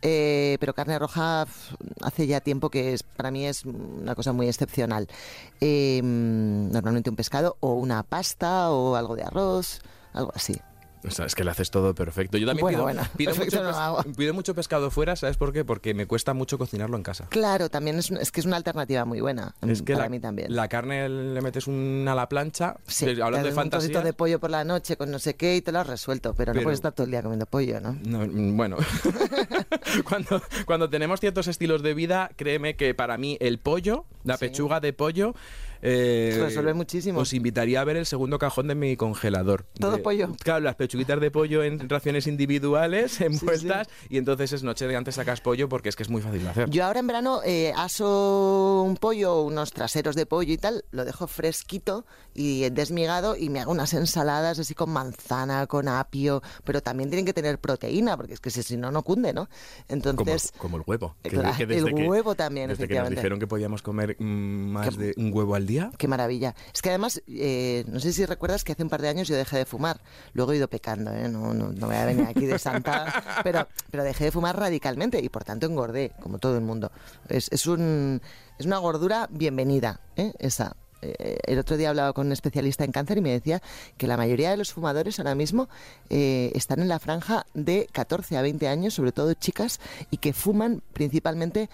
eh, 0.00 0.56
pero 0.58 0.72
carne 0.74 0.98
roja 0.98 1.46
hace 2.00 2.26
ya 2.26 2.40
tiempo 2.40 2.70
que 2.70 2.94
es, 2.94 3.02
para 3.02 3.30
mí 3.30 3.44
es 3.44 3.66
una 3.66 4.14
cosa 4.14 4.32
muy 4.32 4.48
excepcional. 4.48 5.06
Eh, 5.60 6.00
normalmente 6.02 7.10
un 7.10 7.16
pescado 7.16 7.58
o 7.60 7.74
una 7.74 8.04
pasta 8.04 8.70
o 8.70 8.96
algo 8.96 9.16
de 9.16 9.24
arroz, 9.24 9.82
algo 10.14 10.32
así. 10.34 10.58
O 11.06 11.10
sea, 11.10 11.26
es 11.26 11.34
que 11.34 11.44
le 11.44 11.50
haces 11.50 11.70
todo 11.70 11.94
perfecto. 11.94 12.38
Yo 12.38 12.46
también 12.46 12.62
Bueno, 12.62 12.78
pido, 12.78 12.82
bueno, 12.84 13.02
pido 13.16 13.34
mucho, 13.34 13.62
no 13.62 13.70
lo 13.70 13.76
hago. 13.76 14.02
pes- 14.02 14.16
pido 14.16 14.34
mucho 14.34 14.54
pescado 14.54 14.90
fuera, 14.90 15.16
¿sabes 15.16 15.36
por 15.36 15.52
qué? 15.52 15.64
Porque 15.64 15.94
me 15.94 16.06
cuesta 16.06 16.34
mucho 16.34 16.58
cocinarlo 16.58 16.96
en 16.96 17.02
casa. 17.02 17.26
Claro, 17.28 17.68
también 17.68 17.98
es, 17.98 18.10
es 18.10 18.30
que 18.32 18.40
es 18.40 18.46
una 18.46 18.56
alternativa 18.56 19.04
muy 19.04 19.20
buena 19.20 19.54
Es 19.62 19.82
que 19.82 19.92
para 19.92 20.04
la, 20.06 20.10
mí 20.10 20.20
también. 20.20 20.54
la 20.54 20.68
carne 20.68 21.08
le 21.08 21.40
metes 21.42 21.66
una 21.66 22.12
a 22.12 22.14
la 22.14 22.28
plancha, 22.28 22.76
Sí, 22.86 23.06
hablando 23.10 23.36
de 23.36 23.40
haces 23.40 23.50
un 23.52 23.54
fantasía. 23.56 24.00
de 24.02 24.12
pollo 24.12 24.40
por 24.40 24.50
la 24.50 24.64
noche 24.64 24.96
con 24.96 25.10
no 25.10 25.18
sé 25.18 25.34
qué 25.36 25.56
y 25.56 25.62
te 25.62 25.72
lo 25.72 25.80
has 25.80 25.86
resuelto, 25.86 26.34
pero, 26.34 26.54
no 26.54 26.62
puedes 26.62 26.78
estar 26.78 26.92
todo 26.92 27.04
el 27.04 27.10
día 27.10 27.22
comiendo 27.22 27.46
pollo, 27.46 27.80
¿no? 27.80 27.96
No, 28.04 28.20
mm, 28.26 28.56
bueno, 28.56 28.76
cuando, 30.08 30.42
cuando 30.66 30.88
tenemos 30.90 31.20
ciertos 31.20 31.46
estilos 31.48 31.82
de 31.82 31.94
vida, 31.94 32.30
créeme 32.36 32.76
que 32.76 32.94
para 32.94 33.16
mí 33.18 33.36
el 33.40 33.58
pollo, 33.58 34.04
la 34.24 34.36
Sí. 34.36 34.46
pechuga 34.46 34.80
de 34.80 34.92
pollo, 34.92 35.34
eh, 35.84 36.38
Resuelve 36.40 36.72
muchísimo. 36.74 37.20
Os 37.20 37.32
invitaría 37.34 37.80
a 37.80 37.84
ver 37.84 37.96
el 37.98 38.06
segundo 38.06 38.38
cajón 38.38 38.68
de 38.68 38.74
mi 38.74 38.96
congelador. 38.96 39.66
¿Todo 39.78 39.92
De- 39.96 40.02
pollo? 40.02 40.30
Claro, 40.42 40.60
las 40.60 40.76
pechuguitas 40.76 41.20
de 41.20 41.30
pollo 41.30 41.62
en 41.62 41.88
raciones 41.88 42.26
individuales, 42.26 43.20
envueltas, 43.20 43.88
y 44.08 44.16
entonces 44.18 44.52
es 44.54 44.62
noche 44.62 44.86
de 44.86 44.96
antes 44.96 45.16
sacas 45.16 45.40
pollo 45.42 45.68
porque 45.68 45.90
es 45.90 45.96
que 45.96 46.02
es 46.02 46.08
muy 46.08 46.22
fácil 46.22 46.42
de 46.42 46.48
hacer. 46.48 46.70
Yo 46.70 46.84
ahora 46.86 47.00
en 47.00 47.06
verano 47.06 47.40
eh, 47.44 47.72
aso 47.76 48.82
un 48.86 48.96
pollo, 48.96 49.42
unos 49.42 49.72
traseros 49.72 50.16
de 50.16 50.24
pollo 50.26 50.52
y 50.52 50.58
tal, 50.58 50.84
lo 50.90 51.04
dejo 51.04 51.26
fresquito 51.26 52.06
y 52.34 52.68
desmigado 52.70 53.36
y 53.36 53.50
me 53.50 53.60
hago 53.60 53.70
unas 53.72 53.92
ensaladas 53.94 54.58
así 54.58 54.74
con 54.74 54.90
manzana, 54.90 55.66
con 55.66 55.88
apio, 55.88 56.42
pero 56.64 56.80
también 56.80 57.10
tienen 57.10 57.26
que 57.26 57.32
tener 57.34 57.58
proteína 57.58 58.16
porque 58.16 58.34
es 58.34 58.40
que 58.40 58.50
si, 58.50 58.62
si 58.62 58.76
no, 58.76 58.90
no 58.90 59.02
cunde, 59.02 59.32
¿no? 59.32 59.44
Como, 59.46 59.52
Entonces, 59.88 60.52
como 60.56 60.76
el 60.78 60.82
huevo. 60.86 61.14
eh, 61.24 61.28
claro, 61.28 61.54
el 61.58 61.94
que- 61.94 62.08
huevo 62.08 62.34
también, 62.34 62.68
Desde 62.70 62.88
que 62.88 62.98
nos 62.98 63.10
dijeron 63.10 63.38
que 63.38 63.46
podíamos 63.46 63.82
comer 63.82 64.16
mm, 64.18 64.24
más 64.24 64.96
Que- 64.96 64.96
de 65.04 65.14
un 65.16 65.32
huevo 65.32 65.54
al 65.54 65.66
día. 65.66 65.73
Qué 65.98 66.08
maravilla. 66.08 66.54
Es 66.72 66.82
que 66.82 66.90
además, 66.90 67.22
eh, 67.26 67.84
no 67.88 68.00
sé 68.00 68.12
si 68.12 68.24
recuerdas 68.26 68.64
que 68.64 68.72
hace 68.72 68.82
un 68.82 68.88
par 68.88 69.02
de 69.02 69.08
años 69.08 69.28
yo 69.28 69.36
dejé 69.36 69.58
de 69.58 69.64
fumar. 69.64 70.00
Luego 70.32 70.52
he 70.52 70.56
ido 70.56 70.68
pecando, 70.68 71.12
¿eh? 71.12 71.28
no, 71.28 71.54
no, 71.54 71.72
no 71.72 71.86
voy 71.86 71.96
a 71.96 72.04
venir 72.04 72.26
aquí 72.26 72.46
de 72.46 72.58
santa. 72.58 73.22
Pero, 73.44 73.68
pero 73.90 74.04
dejé 74.04 74.24
de 74.24 74.30
fumar 74.32 74.58
radicalmente 74.58 75.20
y 75.20 75.28
por 75.28 75.44
tanto 75.44 75.66
engordé, 75.66 76.12
como 76.20 76.38
todo 76.38 76.56
el 76.56 76.62
mundo. 76.62 76.90
Es, 77.28 77.48
es, 77.52 77.66
un, 77.66 78.20
es 78.58 78.66
una 78.66 78.78
gordura 78.78 79.28
bienvenida, 79.30 80.00
¿eh? 80.16 80.32
esa. 80.38 80.76
Eh, 81.02 81.38
El 81.44 81.58
otro 81.58 81.76
día 81.76 81.90
hablaba 81.90 82.12
con 82.12 82.26
un 82.26 82.32
especialista 82.32 82.84
en 82.84 82.92
cáncer 82.92 83.18
y 83.18 83.20
me 83.20 83.30
decía 83.30 83.60
que 83.98 84.06
la 84.06 84.16
mayoría 84.16 84.50
de 84.50 84.56
los 84.56 84.72
fumadores 84.72 85.18
ahora 85.18 85.34
mismo 85.34 85.68
eh, 86.10 86.50
están 86.54 86.80
en 86.80 86.88
la 86.88 86.98
franja 86.98 87.46
de 87.54 87.88
14 87.92 88.36
a 88.36 88.42
20 88.42 88.68
años, 88.68 88.94
sobre 88.94 89.12
todo 89.12 89.34
chicas, 89.34 89.80
y 90.10 90.18
que 90.18 90.32
fuman 90.32 90.82
principalmente 90.92 91.68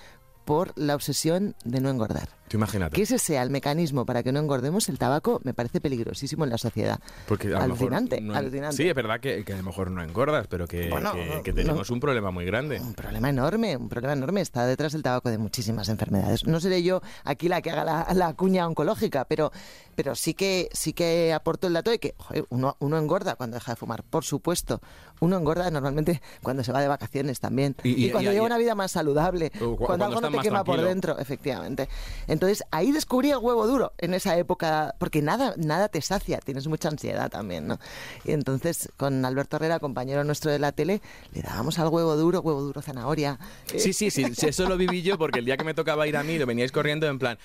por 0.45 0.73
la 0.77 0.95
obsesión 0.95 1.55
de 1.65 1.81
no 1.81 1.91
engordar. 1.91 2.40
Tú 2.51 2.57
imagínate. 2.57 2.97
Que 2.97 3.03
ese 3.03 3.21
sea 3.21 3.45
el 3.45 3.51
mecanismo 3.51 4.05
para 4.05 4.25
que 4.25 4.33
no 4.33 4.41
engordemos, 4.41 4.89
el 4.89 4.99
tabaco 4.99 5.41
me 5.45 5.55
parece 5.55 5.81
peligrosísimo 5.81 6.43
en 6.43 6.51
la 6.51 6.59
sociedad. 6.59 6.99
Porque 7.29 7.47
a 7.47 7.51
lo 7.51 7.55
mejor 7.59 7.71
alucinante, 7.71 8.21
no- 8.21 8.35
alucinante. 8.35 8.77
Sí, 8.77 8.89
es 8.89 8.95
verdad 8.97 9.21
que, 9.21 9.45
que 9.45 9.53
a 9.53 9.57
lo 9.57 9.63
mejor 9.63 9.93
no 9.93 10.03
engordas, 10.03 10.49
pero 10.49 10.67
que, 10.67 10.89
Bueno, 10.91 11.13
que- 11.13 11.43
que 11.45 11.51
no- 11.53 11.57
tenemos 11.57 11.91
un 11.91 12.01
problema 12.01 12.33
muy 12.33 12.45
grande. 12.45 12.81
Un 12.81 12.95
problema 12.95 13.31
enorme, 13.31 13.77
un 13.77 13.89
problema 13.89 14.15
enorme. 14.15 14.41
Está 14.41 14.67
detrás 14.67 14.93
del 14.95 15.05
tabaco 15.05 15.31
de 15.31 15.39
muchísimas 15.39 15.89
enfermedades. 15.91 16.45
No 16.45 16.59
seré 16.59 16.83
yo 16.83 17.03
aquí 17.23 17.49
la 17.49 17.63
que 17.63 17.71
haga 17.71 17.85
la, 17.85 18.09
la 18.15 18.35
cuña 18.35 18.67
oncológica, 18.67 19.27
pero, 19.27 19.53
pero 19.95 20.17
sí 20.17 20.35
que 20.35 20.69
sí 20.73 20.93
que 20.93 21.33
aporto 21.33 21.69
el 21.69 21.75
dato 21.75 21.93
de 21.93 22.01
que 22.01 22.15
joder, 22.19 22.47
uno, 22.49 22.77
uno 22.81 22.99
engorda 22.99 23.37
cuando 23.37 23.55
deja 23.59 23.71
de 23.73 23.77
fumar, 23.77 24.03
por 24.03 24.25
supuesto. 24.25 24.81
Uno 25.21 25.37
engorda 25.37 25.71
normalmente 25.71 26.21
cuando 26.43 26.65
se 26.65 26.73
va 26.73 26.81
de 26.81 26.89
vacaciones 26.89 27.39
también. 27.39 27.77
Y- 27.85 27.91
Y, 27.91 28.07
y- 28.07 28.11
cuando 28.11 28.31
y- 28.33 28.35
lleva 28.35 28.47
una 28.47 28.59
vida 28.59 28.75
más 28.75 28.91
saludable. 28.91 29.51
Cu- 29.51 29.77
cuando, 29.77 29.77
cuando 29.77 30.05
algo 30.07 30.21
no 30.23 30.31
te 30.31 30.39
quema 30.43 30.65
por 30.65 30.81
dentro, 30.81 31.17
efectivamente. 31.19 31.89
Entonces 32.27 32.40
ahí 32.71 32.93
descubrí 32.93 33.31
el 33.31 33.39
huevo 33.39 33.67
duro 33.67 33.93
en 33.99 34.15
esa 34.15 34.37
época, 34.37 34.95
porque 34.99 35.23
nada, 35.23 35.55
nada 35.57 35.89
te 35.89 36.01
sacia, 36.01 36.39
tienes 36.39 36.67
mucha 36.67 36.89
ansiedad 36.89 37.31
también, 37.31 37.67
¿no? 37.67 37.79
Y 38.25 38.33
entonces 38.33 38.91
con 38.97 39.25
Alberto 39.25 39.57
Herrera, 39.57 39.79
compañero 39.81 40.25
nuestro 40.25 40.51
de 40.51 40.59
la 40.59 40.73
tele, 40.73 41.01
le 41.33 41.43
dábamos 41.43 41.79
al 41.79 41.89
huevo 41.89 42.17
duro, 42.17 42.41
huevo 42.41 42.61
duro 42.63 42.83
zanahoria. 42.83 43.39
Sí, 43.67 43.93
sí, 43.93 44.11
sí, 44.11 44.35
sí, 44.35 44.47
eso 44.49 44.69
lo 44.69 44.77
viví 44.77 45.03
yo 45.03 45.19
porque 45.19 45.39
el 45.41 45.45
día 45.45 45.57
que 45.57 45.65
me 45.65 45.75
tocaba 45.75 46.07
ir 46.07 46.17
a 46.17 46.23
mí, 46.23 46.39
lo 46.39 46.47
veníais 46.47 46.73
corriendo 46.73 47.07
en 47.07 47.19
plan, 47.19 47.39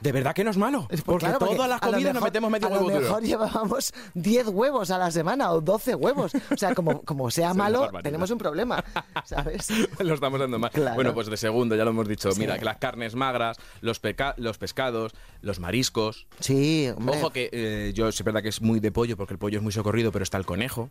¿de 0.00 0.12
verdad 0.12 0.34
que 0.34 0.44
no 0.44 0.50
es 0.50 0.56
malo? 0.56 0.86
Pues 0.88 1.02
Porque 1.02 1.26
claro, 1.26 1.38
todas 1.38 1.68
las 1.68 1.82
a 1.82 1.86
lo 1.86 1.92
comidas 1.92 2.14
nos 2.14 2.22
metemos 2.22 2.50
medio 2.50 2.68
a 2.68 2.70
huevo 2.70 2.84
lo 2.88 2.94
duro. 2.94 3.06
mejor 3.06 3.22
llevábamos 3.22 3.94
10 4.14 4.48
huevos 4.48 4.90
a 4.90 4.98
la 4.98 5.10
semana 5.10 5.50
o 5.52 5.60
12 5.60 5.94
huevos. 5.94 6.32
O 6.50 6.56
sea, 6.56 6.74
como, 6.74 7.02
como 7.02 7.30
sea 7.30 7.50
Es 7.56 7.56
malo, 7.56 7.90
tenemos 8.02 8.30
un 8.30 8.38
problema, 8.38 8.84
¿sabes? 9.24 9.68
lo 9.98 10.14
estamos 10.14 10.38
dando 10.38 10.58
mal. 10.58 10.70
Claro. 10.70 10.94
Bueno, 10.94 11.14
pues 11.14 11.28
de 11.28 11.36
segundo, 11.36 11.74
ya 11.76 11.84
lo 11.84 11.90
hemos 11.90 12.06
dicho. 12.08 12.30
Sí. 12.32 12.40
Mira, 12.40 12.58
que 12.58 12.64
las 12.64 12.76
carnes 12.76 13.14
magras, 13.14 13.56
los, 13.80 14.00
peca- 14.00 14.34
los 14.36 14.58
pescados, 14.58 15.12
los 15.42 15.60
mariscos. 15.60 16.26
Sí, 16.40 16.88
hombre. 16.96 17.16
Ojo 17.18 17.30
que 17.30 17.48
eh, 17.52 17.92
yo 17.94 18.08
es 18.08 18.22
verdad 18.22 18.42
que 18.42 18.48
es 18.48 18.60
muy 18.62 18.80
de 18.80 18.92
pollo 18.92 19.16
porque 19.16 19.34
el 19.34 19.38
pollo 19.38 19.58
es 19.58 19.62
muy 19.62 19.72
socorrido, 19.72 20.12
pero 20.12 20.22
está 20.22 20.38
el 20.38 20.46
conejo. 20.46 20.90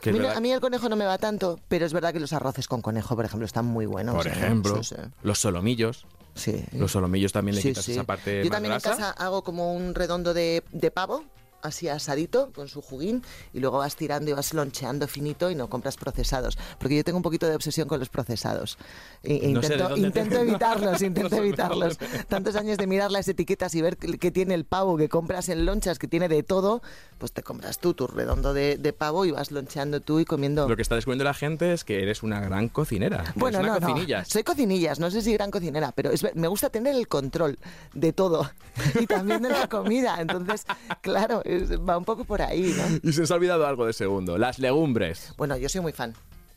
Que 0.00 0.10
es 0.10 0.14
Mira, 0.14 0.26
verdad- 0.26 0.38
a 0.38 0.40
mí 0.40 0.52
el 0.52 0.60
conejo 0.60 0.88
no 0.88 0.96
me 0.96 1.04
va 1.06 1.18
tanto, 1.18 1.58
pero 1.68 1.86
es 1.86 1.92
verdad 1.92 2.12
que 2.12 2.20
los 2.20 2.32
arroces 2.32 2.68
con 2.68 2.82
conejo, 2.82 3.16
por 3.16 3.24
ejemplo, 3.24 3.46
están 3.46 3.64
muy 3.64 3.86
buenos. 3.86 4.14
por 4.14 4.26
¿eh? 4.26 4.30
ejemplo, 4.30 4.82
Sí, 4.82 4.94
sí. 4.94 5.02
los 5.22 5.38
solomillos. 5.38 6.06
Sí. 6.34 6.62
Los 6.72 6.92
solomillos 6.92 7.32
también 7.32 7.54
le 7.56 7.62
quitas 7.62 7.88
esa 7.88 8.04
parte 8.04 8.40
Yo 8.44 8.50
más 8.50 8.56
también 8.56 8.72
grasa. 8.72 8.90
en 8.92 8.96
casa 8.98 9.10
hago 9.12 9.42
como 9.42 9.72
un 9.72 9.94
redondo 9.94 10.34
de, 10.34 10.62
de 10.70 10.90
pavo, 10.90 11.24
así 11.62 11.88
asadito, 11.88 12.52
con 12.52 12.68
su 12.68 12.82
juguín, 12.82 13.22
y 13.52 13.60
luego 13.60 13.78
vas 13.78 13.96
tirando 13.96 14.30
y 14.30 14.34
vas 14.34 14.54
loncheando 14.54 15.08
finito 15.08 15.50
y 15.50 15.54
no 15.54 15.68
compras 15.68 15.96
procesados. 15.96 16.58
Porque 16.78 16.96
yo 16.96 17.04
tengo 17.04 17.16
un 17.18 17.22
poquito 17.22 17.46
de 17.46 17.54
obsesión 17.56 17.88
con 17.88 17.98
los 17.98 18.08
procesados. 18.08 18.78
E- 19.22 19.52
No 19.52 19.60
intento, 19.60 19.96
intento 19.96 20.36
evitarlos, 20.40 21.02
intento 21.02 21.36
No 21.36 21.42
evitarlos. 21.42 21.98
Tantos 22.28 22.56
años 22.56 22.78
de 22.78 22.86
mirar 22.86 23.10
las 23.10 23.28
etiquetas 23.28 23.74
y 23.74 23.82
ver 23.82 23.96
que 23.96 24.30
tiene 24.30 24.54
el 24.54 24.64
pavo 24.64 24.96
que 24.96 25.08
compras 25.08 25.48
en 25.48 25.64
lonchas, 25.66 25.98
que 25.98 26.08
tiene 26.08 26.28
de 26.28 26.42
todo, 26.42 26.82
pues 27.18 27.32
te 27.32 27.42
compras 27.42 27.78
tú 27.78 27.94
tu 27.94 28.06
redondo 28.06 28.52
de, 28.54 28.76
de 28.76 28.92
pavo 28.92 29.24
y 29.24 29.30
vas 29.30 29.50
loncheando 29.50 30.00
tú 30.00 30.20
y 30.20 30.24
comiendo... 30.24 30.68
Lo 30.68 30.76
que 30.76 30.82
está 30.82 30.94
descubriendo 30.94 31.24
la 31.24 31.34
gente 31.34 31.72
es 31.72 31.84
que 31.84 32.02
eres 32.02 32.22
una 32.22 32.40
gran 32.40 32.68
cocinera. 32.68 33.32
Bueno, 33.34 33.62
no. 33.62 33.76
Soy 34.26 34.42
cocinillas, 34.44 34.98
no 34.98 35.10
sé 35.10 35.22
si 35.22 35.32
gran 35.32 35.50
cocinera, 35.50 35.92
pero 35.92 36.10
es 36.10 36.26
me 36.34 36.48
gusta 36.48 36.70
tener 36.70 36.94
el 36.94 37.08
control 37.08 37.58
de 37.94 38.12
todo 38.12 38.50
y 39.00 39.06
también 39.06 39.42
de 39.42 39.50
la 39.50 39.68
comida. 39.68 40.16
Entonces, 40.20 40.64
claro, 41.00 41.42
va 41.88 41.96
un 41.98 42.04
poco 42.04 42.24
por 42.24 42.42
ahí, 42.42 42.74
¿no? 42.76 42.98
Y 43.10 43.12
se 43.12 43.22
os 43.22 43.30
ha 43.30 43.34
olvidado 43.34 43.66
algo 43.66 43.86
de 43.86 43.92
segundo. 43.92 44.38
Las 44.38 44.58
legumbres. 44.58 45.32
Bueno, 45.36 45.56
yo 45.56 45.68
soy 45.68 45.80
muy 45.80 45.92
fan. 45.92 46.14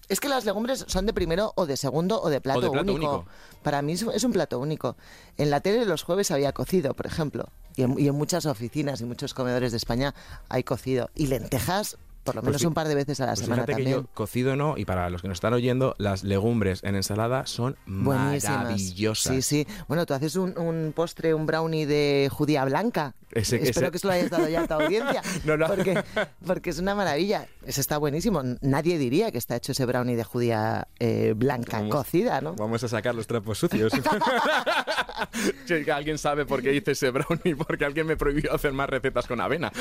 Es 0.08 0.20
que 0.20 0.28
las 0.28 0.44
legumbres 0.44 0.86
son 0.88 1.06
de 1.06 1.14
primero 1.14 1.54
o 1.56 1.68
de 1.68 1.78
segundo 1.78 2.20
o 2.20 2.30
de 2.30 2.42
plato, 2.42 2.60
O 2.60 2.62
de 2.64 2.70
plato 2.72 2.92
único. 2.94 3.12
único. 3.18 3.26
Para 3.62 3.82
mí 3.84 3.94
es 3.94 4.24
un- 4.24 4.32
plato 4.34 4.58
único. 4.60 4.98
En 5.38 5.52
la 5.52 5.60
tele 5.62 5.86
los 5.86 6.02
jueves 6.02 6.32
había 6.32 6.52
cocido, 6.52 6.96
por 6.96 7.06
ejemplo. 7.06 7.50
Y 7.76 7.84
en, 7.84 8.00
y 8.00 8.08
en 8.08 8.16
muchas 8.16 8.48
oficinas 8.48 9.02
y 9.02 9.06
muchos 9.06 9.36
comedores 9.36 9.72
de 9.72 9.78
España 9.78 10.16
hay 10.50 10.64
cocido. 10.64 11.12
Y 11.14 11.28
lentejas, 11.28 11.98
por 12.24 12.36
lo 12.36 12.42
Pues 12.42 12.50
menos 12.50 12.62
fi- 12.62 12.68
un 12.68 12.74
par 12.74 12.88
de 12.88 12.96
veces 12.96 13.20
a 13.22 13.26
la 13.26 13.32
Pues 13.34 13.40
semana 13.40 13.64
fíjate 13.64 13.72
que 13.84 13.84
también. 13.90 14.02
yo 14.08 14.14
cocido 14.14 14.56
no, 14.56 14.78
y 14.78 14.86
para 14.86 15.10
los 15.10 15.22
que 15.22 15.28
nos 15.28 15.38
están 15.38 15.54
oyendo, 15.54 15.96
las 15.98 16.24
legumbres 16.24 16.84
en 16.84 16.96
ensalada 16.96 17.46
son 17.46 17.78
Buenísimas. 17.86 18.58
maravillosas. 18.58 19.34
Sí, 19.36 19.42
sí. 19.42 19.68
Bueno, 19.88 20.06
tú 20.06 20.14
haces 20.14 20.36
un, 20.36 20.58
un 20.58 20.94
postre, 20.96 21.34
un 21.34 21.46
brownie 21.46 21.86
de 21.86 22.30
judía 22.32 22.66
blanca. 22.66 23.16
Ese- 23.32 23.58
Espero 23.58 23.88
ese- 23.88 23.92
que 23.92 24.00
se 24.00 24.08
lo 24.08 24.14
hayas 24.14 24.30
dado 24.32 24.50
ya 24.50 24.62
a 24.64 24.68
tu 24.68 24.74
audiencia. 24.74 25.22
No, 25.46 25.56
no. 25.58 25.68
Porque, 25.68 26.04
porque 26.46 26.70
es 26.72 26.80
una 26.80 26.96
maravilla. 26.96 27.48
Ese 27.66 27.82
está 27.82 27.98
buenísimo. 27.98 28.42
Nadie 28.62 28.98
diría 28.98 29.32
que 29.32 29.38
está 29.38 29.56
hecho 29.56 29.72
ese 29.72 29.86
brownie 29.86 30.16
de 30.16 30.24
judía 30.24 30.88
eh, 31.00 31.34
blanca, 31.36 31.78
Vamos- 31.78 31.96
cocida, 31.96 32.42
¿no? 32.42 32.56
Vamos 32.56 32.84
a 32.84 32.88
sacar 32.88 33.14
los 33.16 33.28
trapos 33.28 33.58
sucios. 33.60 33.92
Que 35.68 35.92
alguien 35.92 36.18
sabe 36.18 36.46
por 36.46 36.62
qué 36.62 36.74
hice 36.74 36.92
ese 36.92 37.12
brownie, 37.12 37.56
porque 37.56 37.86
alguien 37.86 38.08
me 38.08 38.18
prohibió 38.18 38.54
hacer 38.54 38.74
más 38.74 38.90
recetas 38.90 39.28
con 39.28 39.40
avena. 39.40 39.72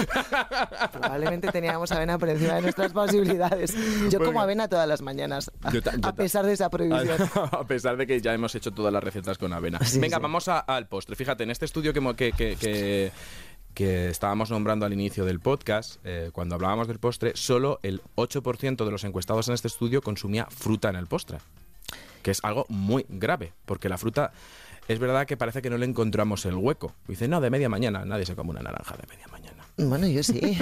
Probablemente 0.92 1.50
teníamos 1.50 1.90
avena 1.92 2.18
por 2.28 2.36
encima 2.36 2.54
de 2.56 2.62
nuestras 2.62 2.92
posibilidades. 2.92 3.74
Yo 4.10 4.18
como 4.20 4.40
avena 4.40 4.68
todas 4.68 4.86
las 4.88 5.02
mañanas, 5.02 5.50
a, 5.62 5.70
Yo 5.72 5.82
ta- 5.82 5.92
yo 5.92 5.98
a 5.98 6.00
ta- 6.00 6.12
pesar 6.14 6.46
de 6.46 6.52
esa 6.52 6.70
prohibición. 6.70 7.16
A 7.52 7.66
pesar 7.66 7.96
de 7.96 8.06
que 8.06 8.20
ya 8.20 8.34
hemos 8.34 8.54
hecho 8.54 8.70
todas 8.72 8.92
las 8.92 9.02
recetas 9.02 9.38
con 9.38 9.52
avena. 9.52 9.78
Sí, 9.84 9.98
Venga, 9.98 10.16
sí. 10.18 10.22
vamos 10.22 10.48
a- 10.48 10.58
al 10.60 10.88
postre. 10.88 11.16
Fíjate, 11.16 11.44
en 11.44 11.50
este 11.50 11.64
estudio 11.64 11.92
que, 11.92 12.00
mo- 12.00 12.14
que, 12.14 12.32
que- 12.32 12.56
que- 12.56 13.12
que 13.74 14.08
estábamos 14.08 14.50
nombrando 14.50 14.86
al 14.86 14.92
inicio 14.92 15.24
del 15.24 15.38
podcast, 15.38 16.00
eh, 16.04 16.30
cuando 16.32 16.56
hablábamos 16.56 16.88
del 16.88 16.98
postre, 16.98 17.32
solo 17.36 17.78
el 17.84 18.02
8% 18.16 18.84
de 18.84 18.90
los 18.90 19.04
encuestados 19.04 19.46
en 19.48 19.54
este 19.54 19.68
estudio 19.68 20.02
consumía 20.02 20.46
fruta 20.50 20.88
en 20.88 20.96
el 20.96 21.06
postre. 21.06 21.38
Que 22.22 22.32
es 22.32 22.40
algo 22.42 22.66
muy 22.68 23.06
grave, 23.08 23.52
porque 23.66 23.88
la 23.88 23.96
fruta 23.96 24.32
es 24.88 24.98
verdad 24.98 25.26
que 25.26 25.36
parece 25.36 25.62
que 25.62 25.70
no 25.70 25.78
le 25.78 25.86
encontramos 25.86 26.44
el 26.46 26.56
hueco. 26.56 26.92
Dice, 27.06 27.28
no, 27.28 27.40
de 27.40 27.50
media 27.50 27.68
mañana, 27.68 28.04
nadie 28.04 28.26
se 28.26 28.34
come 28.34 28.50
una 28.50 28.62
naranja 28.62 28.96
de 28.96 29.06
media 29.06 29.28
mañana. 29.28 29.47
Bueno, 29.78 30.06
yo 30.08 30.22
sí. 30.24 30.40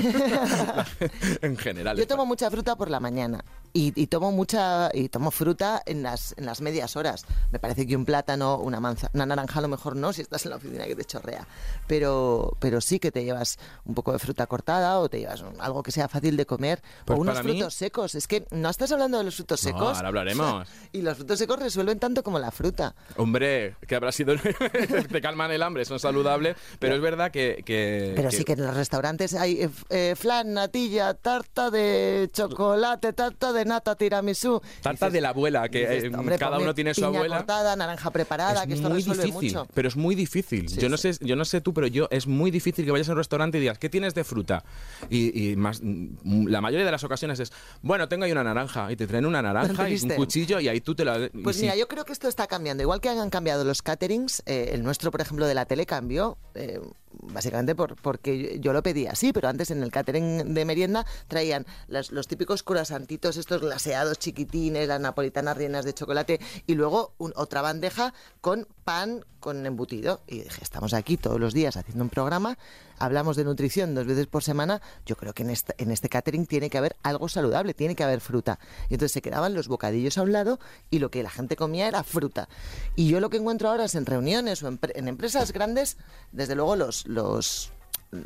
en 1.43 1.57
general. 1.57 1.97
Yo 1.97 2.07
tomo 2.07 2.27
mucha 2.27 2.51
fruta 2.51 2.77
por 2.77 2.91
la 2.91 3.01
mañana 3.01 3.43
y, 3.73 3.93
y 4.01 4.07
tomo 4.09 4.31
mucha 4.31 4.91
y 4.93 5.09
tomo 5.09 5.31
fruta 5.31 5.83
en 5.87 6.03
las, 6.03 6.35
en 6.37 6.45
las 6.47 6.61
medias 6.61 6.97
horas. 6.97 7.25
Me 7.51 7.59
parece 7.59 7.87
que 7.87 7.97
un 7.97 8.05
plátano, 8.05 8.59
una 8.59 8.79
manza, 8.79 9.11
una 9.15 9.25
naranja 9.27 9.59
a 9.59 9.63
lo 9.63 9.69
mejor 9.69 9.97
no 9.97 10.13
si 10.13 10.21
estás 10.23 10.45
en 10.45 10.51
la 10.51 10.57
oficina 10.57 10.85
que 10.85 10.95
te 10.97 11.05
chorrea, 11.07 11.47
pero 11.87 12.57
pero 12.61 12.81
sí 12.83 12.99
que 12.99 13.11
te 13.11 13.25
llevas 13.25 13.59
un 13.87 13.95
poco 13.95 14.13
de 14.13 14.19
fruta 14.19 14.47
cortada 14.47 14.99
o 15.01 15.09
te 15.09 15.19
llevas 15.21 15.41
un- 15.41 15.59
algo 15.61 15.83
que 15.83 15.93
sea 15.93 16.09
fácil 16.09 16.37
de 16.37 16.45
comer 16.45 16.83
Pues 17.07 17.19
o 17.19 17.23
unos 17.23 17.37
para 17.37 17.45
mí- 17.45 17.53
frutos 17.53 17.75
secos. 17.75 18.15
Es 18.15 18.27
que 18.27 18.47
no 18.51 18.69
estás 18.69 18.93
hablando 18.93 19.19
de 19.19 19.25
los 19.25 19.37
frutos 19.37 19.65
No, 19.65 19.71
secos. 19.71 19.97
ahora 19.97 20.09
hablaremos. 20.09 20.69
y 20.93 21.01
los 21.03 21.17
frutos 21.17 21.39
secos 21.39 21.59
resuelven 21.59 21.99
tanto 21.99 22.23
como 22.23 22.39
la 22.39 22.51
fruta. 22.51 22.95
Hombre, 23.17 23.77
que 23.87 23.95
habrá 23.97 24.13
sido. 24.13 24.35
te 25.11 25.21
calman 25.23 25.51
el 25.53 25.63
hambre, 25.63 25.85
son 25.87 25.99
saludables, 25.99 26.57
pero 26.79 26.95
es 26.95 27.01
verdad 27.01 27.31
que. 27.31 27.63
que- 27.65 28.13
Pero 28.15 28.29
que- 28.29 28.37
sí 28.37 28.45
que 28.45 28.53
en 28.53 28.63
los 28.67 28.75
restaurantes 28.75 29.06
hay 29.39 29.63
eh, 29.63 29.71
eh, 29.91 30.15
flan, 30.17 30.53
natilla, 30.55 31.15
tarta 31.15 31.71
de 31.71 32.29
chocolate, 32.33 33.13
tarta 33.13 33.53
de 33.53 33.65
nata, 33.65 33.95
tiramisú. 33.97 34.61
Tarta 34.83 35.07
Dices- 35.07 35.13
de 35.13 35.21
la 35.21 35.29
abuela, 35.31 35.69
que 35.69 35.81
dices, 35.81 36.05
eh, 36.05 36.17
hombre, 36.17 36.39
cada 36.39 36.59
uno 36.59 36.75
tiene 36.75 36.95
su 36.95 37.01
piña 37.03 37.19
abuela. 37.19 37.37
cortada, 37.39 37.77
naranja 37.77 38.11
preparada, 38.11 38.63
es 38.63 38.67
que 38.69 38.75
esto 38.75 38.89
muy 38.89 38.99
resuelve 38.99 39.25
difícil, 39.25 39.59
mucho. 39.59 39.69
pero 39.75 39.89
es 39.89 39.97
muy 39.97 40.15
difícil. 40.15 40.69
Sí, 40.69 40.81
yo 40.81 40.89
no 40.89 40.97
sí. 40.97 41.13
sé, 41.13 41.25
yo 41.25 41.37
no 41.37 41.45
sé 41.45 41.61
tú, 41.61 41.73
pero 41.75 41.87
yo 41.87 42.09
es 42.11 42.27
muy 42.27 42.51
difícil 42.51 42.85
que 42.85 42.91
vayas 42.91 43.09
a 43.09 43.13
un 43.13 43.19
restaurante 43.19 43.59
y 43.59 43.61
digas, 43.61 43.79
¿qué 43.79 43.89
tienes 43.89 44.15
de 44.15 44.25
fruta? 44.25 44.65
Y, 45.11 45.51
y 45.51 45.57
más, 45.57 45.81
mm, 45.83 46.47
la 46.49 46.61
mayoría 46.61 46.85
de 46.87 46.93
las 46.93 47.05
ocasiones 47.05 47.41
es, 47.41 47.53
bueno, 47.83 48.09
tengo 48.09 48.25
ahí 48.25 48.33
una 48.33 48.45
naranja 48.45 48.91
y 48.93 48.97
te 48.97 49.07
traen 49.07 49.27
una 49.27 49.43
naranja 49.43 49.89
y 49.89 49.95
un 50.03 50.11
cuchillo 50.11 50.61
y 50.61 50.69
ahí 50.69 50.81
tú 50.81 50.95
te 50.95 51.05
la. 51.05 51.29
Pues 51.43 51.57
sí. 51.57 51.63
mira, 51.63 51.77
yo 51.77 51.89
creo 51.89 52.05
que 52.05 52.13
esto 52.13 52.29
está 52.29 52.47
cambiando. 52.47 52.83
Igual 52.83 53.01
que 53.01 53.09
han 53.09 53.31
cambiado 53.31 53.65
los 53.65 53.83
caterings, 53.83 54.43
eh, 54.47 54.71
el 54.73 54.83
nuestro, 54.83 55.11
por 55.11 55.21
ejemplo, 55.21 55.47
de 55.47 55.55
la 55.55 55.65
tele 55.67 55.87
cambió, 55.87 56.39
eh, 56.55 56.81
básicamente 57.23 57.75
por, 57.75 57.97
porque 57.97 58.59
yo- 58.61 58.73
lo 58.73 58.83
así, 59.05 59.35
pero 59.35 59.49
antes 59.49 59.71
en 59.71 59.83
el 59.83 59.91
catering 59.91 60.55
de 60.55 60.65
merienda 60.65 61.05
traían 61.29 61.67
las- 61.87 62.11
los 62.11 62.27
típicos 62.27 62.63
curasantitos, 62.63 63.37
estos 63.37 63.61
glaseados 63.61 64.19
chiquitines, 64.19 64.89
las 64.89 65.01
napolitanas 65.01 65.57
rellenas 65.57 65.85
de 65.85 65.93
chocolate, 65.93 66.41
y 66.67 66.75
luego 66.75 67.13
otra 67.19 67.61
bandeja 67.61 68.15
con 68.41 68.67
pan 68.85 69.25
con 69.41 69.65
embutido. 69.67 70.23
Y 70.27 70.41
dije, 70.41 70.61
estamos 70.63 70.93
aquí 70.95 71.17
todos 71.17 71.39
los 71.39 71.53
días 71.55 71.77
haciendo 71.77 72.03
un 72.03 72.11
programa, 72.11 72.59
hablamos 72.99 73.37
de 73.37 73.45
nutrición 73.45 73.95
dos 73.95 74.07
veces 74.07 74.27
por 74.27 74.43
semana, 74.43 74.81
yo 75.05 75.17
creo 75.17 75.35
que 75.35 75.43
en 75.45 75.51
este, 75.51 75.75
en 75.79 75.91
este 75.93 76.09
catering 76.09 76.47
tiene 76.47 76.69
que 76.71 76.79
haber 76.79 76.97
algo 77.03 77.29
saludable, 77.29 77.75
tiene 77.75 77.95
que 77.95 78.03
haber 78.03 78.21
fruta. 78.21 78.59
Y 78.89 78.95
entonces 78.95 79.13
se 79.13 79.23
quedaban 79.23 79.55
los 79.55 79.69
bocadillos 79.69 80.19
a 80.19 80.23
un 80.23 80.33
lado 80.33 80.59
y 80.91 80.99
lo 80.99 81.11
que 81.11 81.23
la 81.23 81.31
gente 81.31 81.55
comía 81.55 81.87
era 81.87 82.03
fruta. 82.03 82.49
Y 82.97 83.09
yo 83.09 83.21
lo 83.21 83.31
que 83.31 83.37
encuentro 83.37 83.69
ahora 83.69 83.85
es 83.85 83.95
en 83.95 84.07
reuniones 84.07 84.63
o 84.63 84.69
en, 84.69 84.79
pre- 84.79 84.99
en 84.99 85.07
empresas 85.07 85.53
grandes, 85.53 85.97
desde 86.33 86.55
luego 86.57 86.75
los 86.77 87.71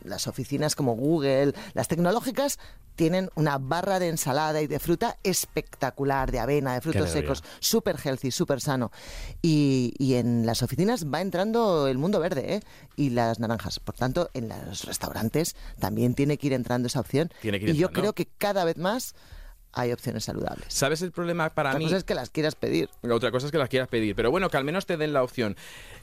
las 0.05 0.27
oficinas 0.27 0.75
como 0.77 0.95
Google, 0.95 1.53
las 1.75 1.89
tecnológicas, 1.89 2.59
tienen 2.97 3.31
una 3.35 3.59
barra 3.59 3.99
de 3.99 4.09
ensalada 4.09 4.61
y 4.61 4.67
de 4.67 4.79
fruta 4.79 5.17
espectacular, 5.23 6.31
de 6.31 6.39
avena, 6.41 6.75
de 6.75 6.81
frutos 6.81 7.11
secos, 7.11 7.43
súper 7.61 7.97
healthy, 8.05 8.31
súper 8.31 8.61
sano. 8.61 8.91
Y, 9.43 9.95
y 9.99 10.15
en 10.15 10.45
las 10.47 10.63
oficinas 10.63 11.07
va 11.07 11.21
entrando 11.21 11.89
el 11.89 11.99
mundo 11.99 12.21
verde 12.21 12.55
¿eh? 12.57 12.61
y 12.97 13.11
las 13.11 13.39
naranjas. 13.41 13.79
Por 13.81 13.95
tanto, 13.95 14.31
en 14.35 14.49
los 14.49 14.85
restaurantes 14.85 15.57
también 15.79 16.15
tiene 16.15 16.37
que 16.37 16.49
ir 16.49 16.53
entrando 16.53 16.89
esa 16.89 17.01
opción. 17.01 17.31
Tiene 17.41 17.59
que 17.59 17.67
ir 17.67 17.75
y 17.75 17.79
yo 17.79 17.91
creo 17.91 18.13
que 18.13 18.27
cada 18.27 18.65
vez 18.65 18.77
más 18.77 19.15
hay 19.73 19.93
opciones 19.93 20.25
saludables. 20.25 20.67
¿Sabes 20.69 21.01
el 21.03 21.13
problema 21.13 21.49
para 21.51 21.71
Otra 21.71 21.79
mí? 21.79 21.85
cosa 21.87 21.97
es 21.97 22.05
que 22.05 22.15
las 22.15 22.29
quieras 22.31 22.55
pedir. 22.55 22.91
Otra 23.09 23.31
cosa 23.31 23.47
es 23.47 23.53
que 23.53 23.59
las 23.59 23.69
quieras 23.69 23.89
pedir, 23.89 24.15
pero 24.17 24.31
bueno, 24.31 24.51
que 24.51 24.57
al 24.57 24.65
menos 24.65 24.85
te 24.85 24.97
den 24.97 25.13
la 25.13 25.23
opción. 25.23 25.57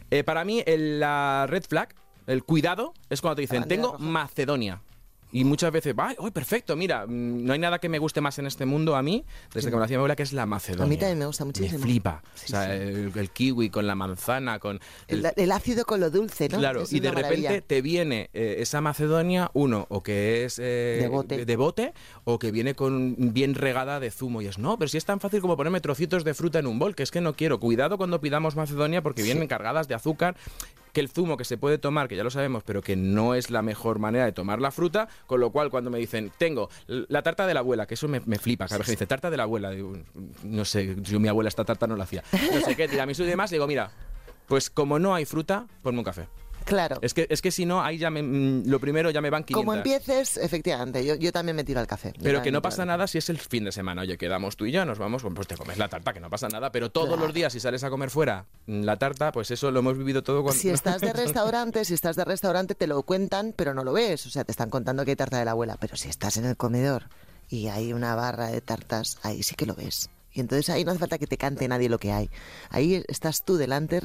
Eh, 0.10 0.24
para 0.24 0.46
mí, 0.46 0.64
el- 0.66 1.00
la 1.02 1.46
red 1.50 1.64
flag, 1.68 1.94
el 2.28 2.44
cuidado, 2.44 2.94
es 3.10 3.22
cuando 3.22 3.36
te 3.38 3.42
dicen, 3.42 3.62
bandera 3.62 3.82
tengo 3.82 3.94
roja. 3.94 4.04
Macedonia. 4.04 4.82
Y 5.30 5.44
muchas 5.44 5.74
veces, 5.74 5.94
¡ay, 5.98 6.16
uy, 6.20 6.32
perfecto! 6.32 6.78
Mira, 6.78 7.06
mm, 7.06 7.44
no 7.46 7.52
hay 7.52 7.60
nada 7.60 7.80
que 7.80 7.90
me 7.90 8.00
guste 8.00 8.22
más 8.22 8.40
en 8.40 8.48
este 8.48 8.66
mundo 8.66 8.96
a 8.96 9.04
mí, 9.04 9.26
desde 9.54 9.68
que 9.70 9.76
me 9.76 9.80
lo 9.80 9.84
hacía 9.84 9.98
mi 9.98 10.00
abuela, 10.00 10.16
que 10.16 10.24
es 10.24 10.32
la 10.32 10.46
Macedonia. 10.46 10.86
A 10.86 10.88
mí 10.88 10.96
también 10.96 11.20
me 11.20 11.26
gusta 11.26 11.44
muchísimo. 11.44 11.80
Me 11.80 11.84
flipa. 11.86 12.24
Sí, 12.34 12.46
o 12.46 12.48
sea, 12.48 12.64
sí. 12.68 12.72
El, 12.82 13.12
el 13.14 13.30
kiwi 13.32 13.70
con 13.70 13.86
la 13.88 13.94
manzana, 13.96 14.58
con... 14.60 14.80
El, 15.10 15.26
el- 15.26 15.34
el 15.36 15.52
ácido 15.52 15.84
con 15.84 16.00
lo 16.00 16.10
dulce, 16.12 16.48
¿no? 16.48 16.60
Claro, 16.60 16.84
Es 16.84 16.94
y 16.94 17.02
de 17.02 17.12
repente 17.12 17.62
te 17.62 17.82
viene 17.82 18.30
eh, 18.34 18.56
esa 18.60 18.80
Macedonia, 18.80 19.52
uno, 19.54 19.86
o 19.90 20.02
que 20.02 20.46
es 20.46 20.60
eh, 20.60 21.00
De 21.02 21.08
bote. 21.10 21.46
de 21.46 21.56
bote, 21.58 21.94
o 22.24 22.40
que 22.40 22.52
viene 22.52 22.74
con 22.74 23.34
bien 23.34 23.54
regada 23.54 24.00
de 24.00 24.12
zumo. 24.12 24.42
Y 24.42 24.48
es, 24.48 24.58
no, 24.58 24.78
pero 24.80 24.88
si 24.88 24.96
es 24.98 25.04
tan 25.04 25.20
fácil 25.20 25.42
como 25.42 25.58
ponerme 25.58 25.82
trocitos 25.82 26.24
de 26.24 26.34
fruta 26.36 26.60
en 26.60 26.68
un 26.68 26.80
bol, 26.80 26.96
que 26.96 27.04
es 27.04 27.12
que 27.12 27.20
no 27.20 27.34
quiero. 27.36 27.60
Cuidado 27.60 27.98
cuando 27.98 28.22
pidamos 28.22 28.56
Macedonia 28.56 29.02
porque 29.02 29.24
vienen 29.24 29.50
cargadas 29.50 29.90
de 29.90 29.96
azúcar, 29.96 30.38
que 30.98 31.02
el 31.02 31.10
zumo 31.10 31.38
que 31.38 31.46
se 31.46 31.60
puede 31.60 31.78
tomar, 31.78 32.08
que 32.08 32.16
ya 32.16 32.24
lo 32.24 32.32
sabemos, 32.32 32.64
pero 32.64 32.82
que 32.82 32.96
no 32.96 33.36
es 33.36 33.52
la 33.52 33.62
mejor 33.62 34.00
manera 34.00 34.26
de 34.26 34.32
tomar 34.32 34.60
la 34.60 34.72
fruta, 34.72 35.08
con 35.28 35.40
lo 35.40 35.52
cual 35.52 35.70
cuando 35.70 35.92
me 35.92 36.00
dicen, 36.00 36.32
tengo 36.40 36.72
la 36.88 37.22
tarta 37.22 37.46
de 37.46 37.54
la 37.54 37.60
abuela, 37.60 37.86
que 37.86 37.94
eso 37.94 38.08
me, 38.08 38.20
me 38.22 38.40
flipa, 38.40 38.66
cada 38.66 38.80
vez 38.80 38.88
me 38.88 38.94
dice, 38.94 39.06
tarta 39.06 39.30
de 39.30 39.38
la 39.38 39.44
abuela, 39.44 39.72
no 40.44 40.66
sé, 40.66 40.96
yo 41.02 41.20
mi 41.20 41.28
abuela 41.28 41.50
esta 41.50 41.64
tarta 41.66 41.86
no 41.86 41.96
la 41.96 42.06
hacía. 42.06 42.24
No 42.52 42.62
sé 42.62 42.76
qué, 42.76 42.88
tiramisú 42.88 43.22
y 43.22 43.28
demás, 43.28 43.52
digo, 43.52 43.68
mira, 43.68 43.92
pues 44.48 44.72
como 44.72 44.98
no 44.98 45.14
hay 45.14 45.26
fruta, 45.26 45.68
ponme 45.84 46.00
un 46.00 46.04
café. 46.04 46.28
Claro. 46.68 46.98
Es 47.02 47.14
que, 47.14 47.28
es 47.30 47.42
que 47.42 47.50
si 47.50 47.66
no, 47.66 47.82
ahí 47.82 47.98
ya 47.98 48.10
me, 48.10 48.22
mm, 48.22 48.64
lo 48.68 48.80
primero 48.80 49.10
ya 49.10 49.22
me 49.22 49.30
van 49.30 49.44
500. 49.46 49.60
Como 49.66 49.74
empieces, 49.74 50.36
efectivamente, 50.36 51.06
yo, 51.06 51.16
yo 51.16 51.32
también 51.32 51.56
me 51.56 51.64
tiro 51.64 51.80
al 51.80 51.88
café. 51.88 52.14
Pero 52.22 52.42
que 52.42 52.52
no 52.52 52.62
pasa 52.62 52.86
nada 52.86 53.08
si 53.08 53.18
es 53.18 53.30
el 53.30 53.38
fin 53.38 53.64
de 53.64 53.72
semana. 53.72 54.02
Oye, 54.02 54.18
quedamos 54.18 54.58
tú 54.58 54.66
y 54.66 54.72
yo, 54.74 54.84
nos 54.84 55.00
vamos, 55.00 55.24
pues 55.34 55.48
te 55.48 55.56
comes 55.56 55.78
la 55.78 55.88
tarta, 55.88 56.12
que 56.12 56.20
no 56.20 56.30
pasa 56.30 56.50
nada. 56.50 56.72
Pero 56.72 56.92
todos 56.92 57.08
Claro. 57.08 57.24
los 57.26 57.34
días, 57.34 57.54
si 57.54 57.60
sales 57.62 57.84
a 57.86 57.90
comer 57.90 58.10
fuera 58.10 58.46
mm, 58.66 58.84
la 58.84 58.98
tarta, 58.98 59.32
pues 59.32 59.50
eso 59.52 59.72
lo 59.72 59.80
hemos 59.80 59.98
vivido 59.98 60.24
todo 60.24 60.44
con... 60.44 60.54
Si 60.54 60.70
estás 60.70 61.00
de 61.00 61.14
restaurante, 61.14 61.86
si 61.86 61.94
estás 61.94 62.18
de 62.18 62.26
restaurante 62.26 62.76
te 62.76 62.86
lo 62.86 63.02
cuentan, 63.04 63.54
pero 63.56 63.74
no 63.74 63.84
lo 63.86 63.94
ves. 63.94 64.26
O 64.26 64.30
sea, 64.30 64.44
te 64.44 64.52
están 64.52 64.70
contando 64.70 65.06
que 65.06 65.12
hay 65.12 65.16
tarta 65.16 65.40
de 65.40 65.46
la 65.46 65.52
abuela. 65.52 65.78
Pero 65.80 65.96
si 65.96 66.10
estás 66.10 66.36
en 66.38 66.46
el 66.46 66.58
comedor 66.58 67.04
y 67.50 67.68
hay 67.70 67.94
una 67.94 68.14
barra 68.16 68.48
de 68.48 68.60
tartas, 68.60 69.18
ahí 69.24 69.42
sí 69.42 69.56
que 69.56 69.66
lo 69.66 69.74
ves. 69.74 70.10
Y 70.38 70.40
entonces 70.40 70.70
ahí 70.70 70.86
no 70.86 70.92
hace 70.92 71.00
falta 71.00 71.18
que 71.18 71.26
te 71.26 71.36
cante 71.36 71.68
nadie 71.68 71.90
lo 71.90 71.98
que 71.98 72.12
hay. 72.12 72.30
Ahí 72.70 73.04
estás 73.08 73.44
tú 73.44 73.58
delante 73.58 74.00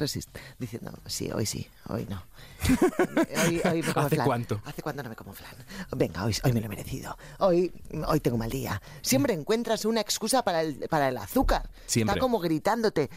diciendo, 0.57 0.91
sí, 1.05 1.29
hoy 1.31 1.45
sí, 1.45 1.67
hoy 1.89 2.07
no. 2.09 2.23
Hoy, 3.45 3.61
hoy 3.65 3.83
me 3.83 3.93
como 3.93 4.05
¿Hace 4.07 4.15
flan. 4.15 4.25
cuánto? 4.25 4.61
¿Hace 4.65 4.81
cuánto 4.81 5.03
no 5.03 5.09
me 5.09 5.15
como 5.15 5.33
flan? 5.33 5.53
Venga, 5.95 6.23
hoy, 6.23 6.35
hoy 6.43 6.53
me 6.53 6.59
lo 6.61 6.65
he 6.65 6.69
merecido. 6.69 7.15
Hoy, 7.37 7.71
hoy 8.07 8.19
tengo 8.19 8.37
mal 8.37 8.49
día. 8.49 8.81
Siempre 9.03 9.33
encuentras 9.35 9.85
una 9.85 10.01
excusa 10.01 10.43
para 10.43 10.61
el, 10.61 10.87
para 10.89 11.09
el 11.09 11.17
azúcar. 11.17 11.69
Siempre. 11.85 12.13
Está 12.13 12.19
como 12.21 12.39
gritándote, 12.39 13.09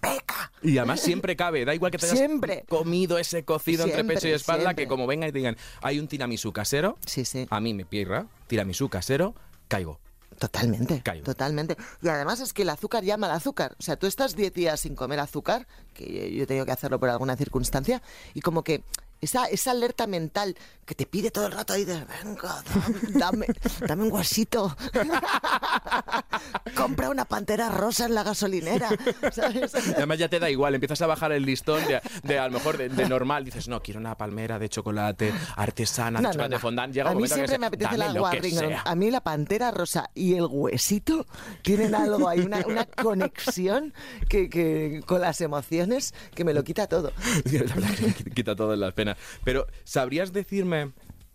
¡peca! 0.00 0.52
Y 0.62 0.78
además 0.78 1.00
siempre 1.00 1.34
cabe, 1.34 1.64
da 1.64 1.74
igual 1.74 1.90
que 1.90 1.98
te 1.98 2.06
hayas 2.06 2.18
Siempre. 2.18 2.64
comido 2.68 3.18
ese 3.18 3.44
cocido 3.44 3.84
entre 3.86 4.04
pecho 4.04 4.28
y 4.28 4.32
espalda, 4.32 4.62
siempre. 4.66 4.84
que 4.84 4.88
como 4.88 5.06
venga 5.08 5.26
y 5.26 5.32
te 5.32 5.38
digan, 5.38 5.56
hay 5.80 5.98
un 5.98 6.06
tiramisú 6.06 6.52
casero, 6.52 6.96
Sí, 7.06 7.24
sí. 7.24 7.46
a 7.50 7.58
mí 7.60 7.74
me 7.74 7.84
pierra, 7.84 8.26
tiramisú 8.46 8.88
casero, 8.88 9.34
caigo. 9.68 9.98
Totalmente, 10.42 11.04
totalmente. 11.22 11.76
Y 12.02 12.08
además 12.08 12.40
es 12.40 12.52
que 12.52 12.62
el 12.62 12.70
azúcar 12.70 13.04
llama 13.04 13.28
al 13.28 13.36
azúcar. 13.36 13.76
O 13.78 13.82
sea, 13.82 13.94
tú 13.94 14.08
estás 14.08 14.34
10 14.34 14.52
días 14.52 14.80
sin 14.80 14.96
comer 14.96 15.20
azúcar, 15.20 15.68
que 15.94 16.34
yo 16.34 16.42
he 16.42 16.46
tenido 16.48 16.66
que 16.66 16.72
hacerlo 16.72 16.98
por 16.98 17.10
alguna 17.10 17.36
circunstancia, 17.36 18.02
y 18.34 18.40
como 18.40 18.64
que 18.64 18.82
esa, 19.22 19.46
esa 19.46 19.70
alerta 19.70 20.06
mental 20.06 20.56
que 20.84 20.96
te 20.96 21.06
pide 21.06 21.30
todo 21.30 21.46
el 21.46 21.52
rato 21.52 21.72
ahí 21.72 21.84
de, 21.84 21.94
venga, 22.24 22.62
dame, 23.10 23.46
dame, 23.86 24.02
un 24.02 24.10
guasito. 24.10 24.76
Compra 26.76 27.08
una 27.08 27.24
pantera 27.24 27.68
rosa 27.68 28.06
en 28.06 28.16
la 28.16 28.24
gasolinera. 28.24 28.88
¿sabes? 29.32 29.74
Además 29.96 30.18
ya 30.18 30.28
te 30.28 30.40
da 30.40 30.50
igual, 30.50 30.74
empiezas 30.74 31.00
a 31.02 31.06
bajar 31.06 31.30
el 31.32 31.46
listón 31.46 31.86
de, 31.86 32.00
de, 32.24 32.38
a 32.38 32.46
lo 32.46 32.54
mejor 32.54 32.76
de, 32.78 32.88
de 32.88 33.08
normal, 33.08 33.44
dices, 33.44 33.68
no, 33.68 33.80
quiero 33.80 34.00
una 34.00 34.16
palmera 34.16 34.58
de 34.58 34.68
chocolate 34.68 35.32
artesana, 35.54 36.18
de 36.18 36.24
No, 36.24 36.30
chocolate 36.32 36.54
no. 36.56 36.60
fondant. 36.60 36.92
Llega 36.92 37.10
a 37.10 37.14
mí 37.14 37.22
que 37.22 37.28
siempre 37.28 37.58
me 37.58 37.66
apetece 37.66 37.96
la 37.96 38.12
sea. 38.40 38.82
A 38.84 38.94
mí 38.96 39.10
la 39.10 39.20
pantera 39.22 39.70
rosa 39.70 40.10
y 40.14 40.34
el 40.34 40.46
huesito 40.50 41.26
tienen 41.62 41.94
algo, 41.94 42.28
hay 42.28 42.40
una, 42.40 42.58
una 42.66 42.86
conexión 42.86 43.94
que, 44.28 44.50
que 44.50 45.00
con 45.06 45.20
las 45.20 45.40
emociones 45.40 46.12
que 46.34 46.44
me 46.44 46.54
lo 46.54 46.64
quita 46.64 46.88
todo. 46.88 47.12
Quita 48.34 48.56
todas 48.56 48.78
las 48.78 48.92
penas. 48.94 49.11
Pero, 49.44 49.66
¿sabrías 49.84 50.32
decirme, 50.32 50.92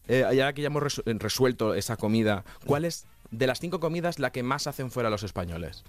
eh, 0.08 0.26
ya 0.34 0.54
que 0.54 0.62
ya 0.62 0.68
hemos 0.68 0.84
resu- 0.84 1.04
resuelto 1.20 1.74
esa 1.74 1.98
comida, 1.98 2.44
cuál 2.66 2.86
es 2.86 3.06
de 3.32 3.48
las 3.48 3.60
cinco 3.60 3.80
comidas 3.80 4.20
la 4.20 4.32
que 4.32 4.44
más 4.44 4.68
hacen 4.68 4.92
fuera 4.92 5.10
los 5.10 5.24
españoles? 5.24 5.84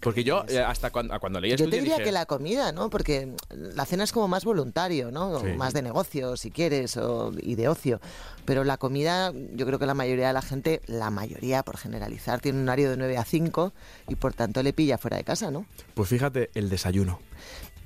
Porque 0.00 0.22
yo, 0.22 0.44
eh, 0.48 0.60
hasta 0.60 0.90
cuando, 0.90 1.18
cuando 1.18 1.40
leí 1.40 1.50
Yo 1.50 1.56
te 1.68 1.76
diría 1.76 1.94
dije, 1.94 2.04
que 2.04 2.12
la 2.12 2.24
comida, 2.24 2.70
¿no? 2.70 2.88
Porque 2.88 3.34
la 3.50 3.84
cena 3.84 4.04
es 4.04 4.12
como 4.12 4.28
más 4.28 4.44
voluntario, 4.44 5.10
¿no? 5.10 5.40
Sí. 5.40 5.46
Más 5.56 5.74
de 5.74 5.82
negocio, 5.82 6.36
si 6.36 6.52
quieres, 6.52 6.96
o, 6.96 7.32
y 7.42 7.56
de 7.56 7.66
ocio. 7.68 8.00
Pero 8.44 8.62
la 8.62 8.76
comida, 8.76 9.32
yo 9.54 9.66
creo 9.66 9.80
que 9.80 9.86
la 9.86 9.94
mayoría 9.94 10.28
de 10.28 10.32
la 10.34 10.42
gente, 10.42 10.82
la 10.86 11.10
mayoría, 11.10 11.64
por 11.64 11.78
generalizar, 11.78 12.40
tiene 12.40 12.60
un 12.60 12.68
horario 12.68 12.90
de 12.90 12.96
9 12.96 13.18
a 13.18 13.24
5 13.24 13.72
y 14.08 14.14
por 14.14 14.34
tanto 14.34 14.62
le 14.62 14.72
pilla 14.72 14.98
fuera 14.98 15.16
de 15.16 15.24
casa, 15.24 15.50
¿no? 15.50 15.66
Pues 15.94 16.08
fíjate, 16.08 16.50
el 16.54 16.70
desayuno. 16.70 17.18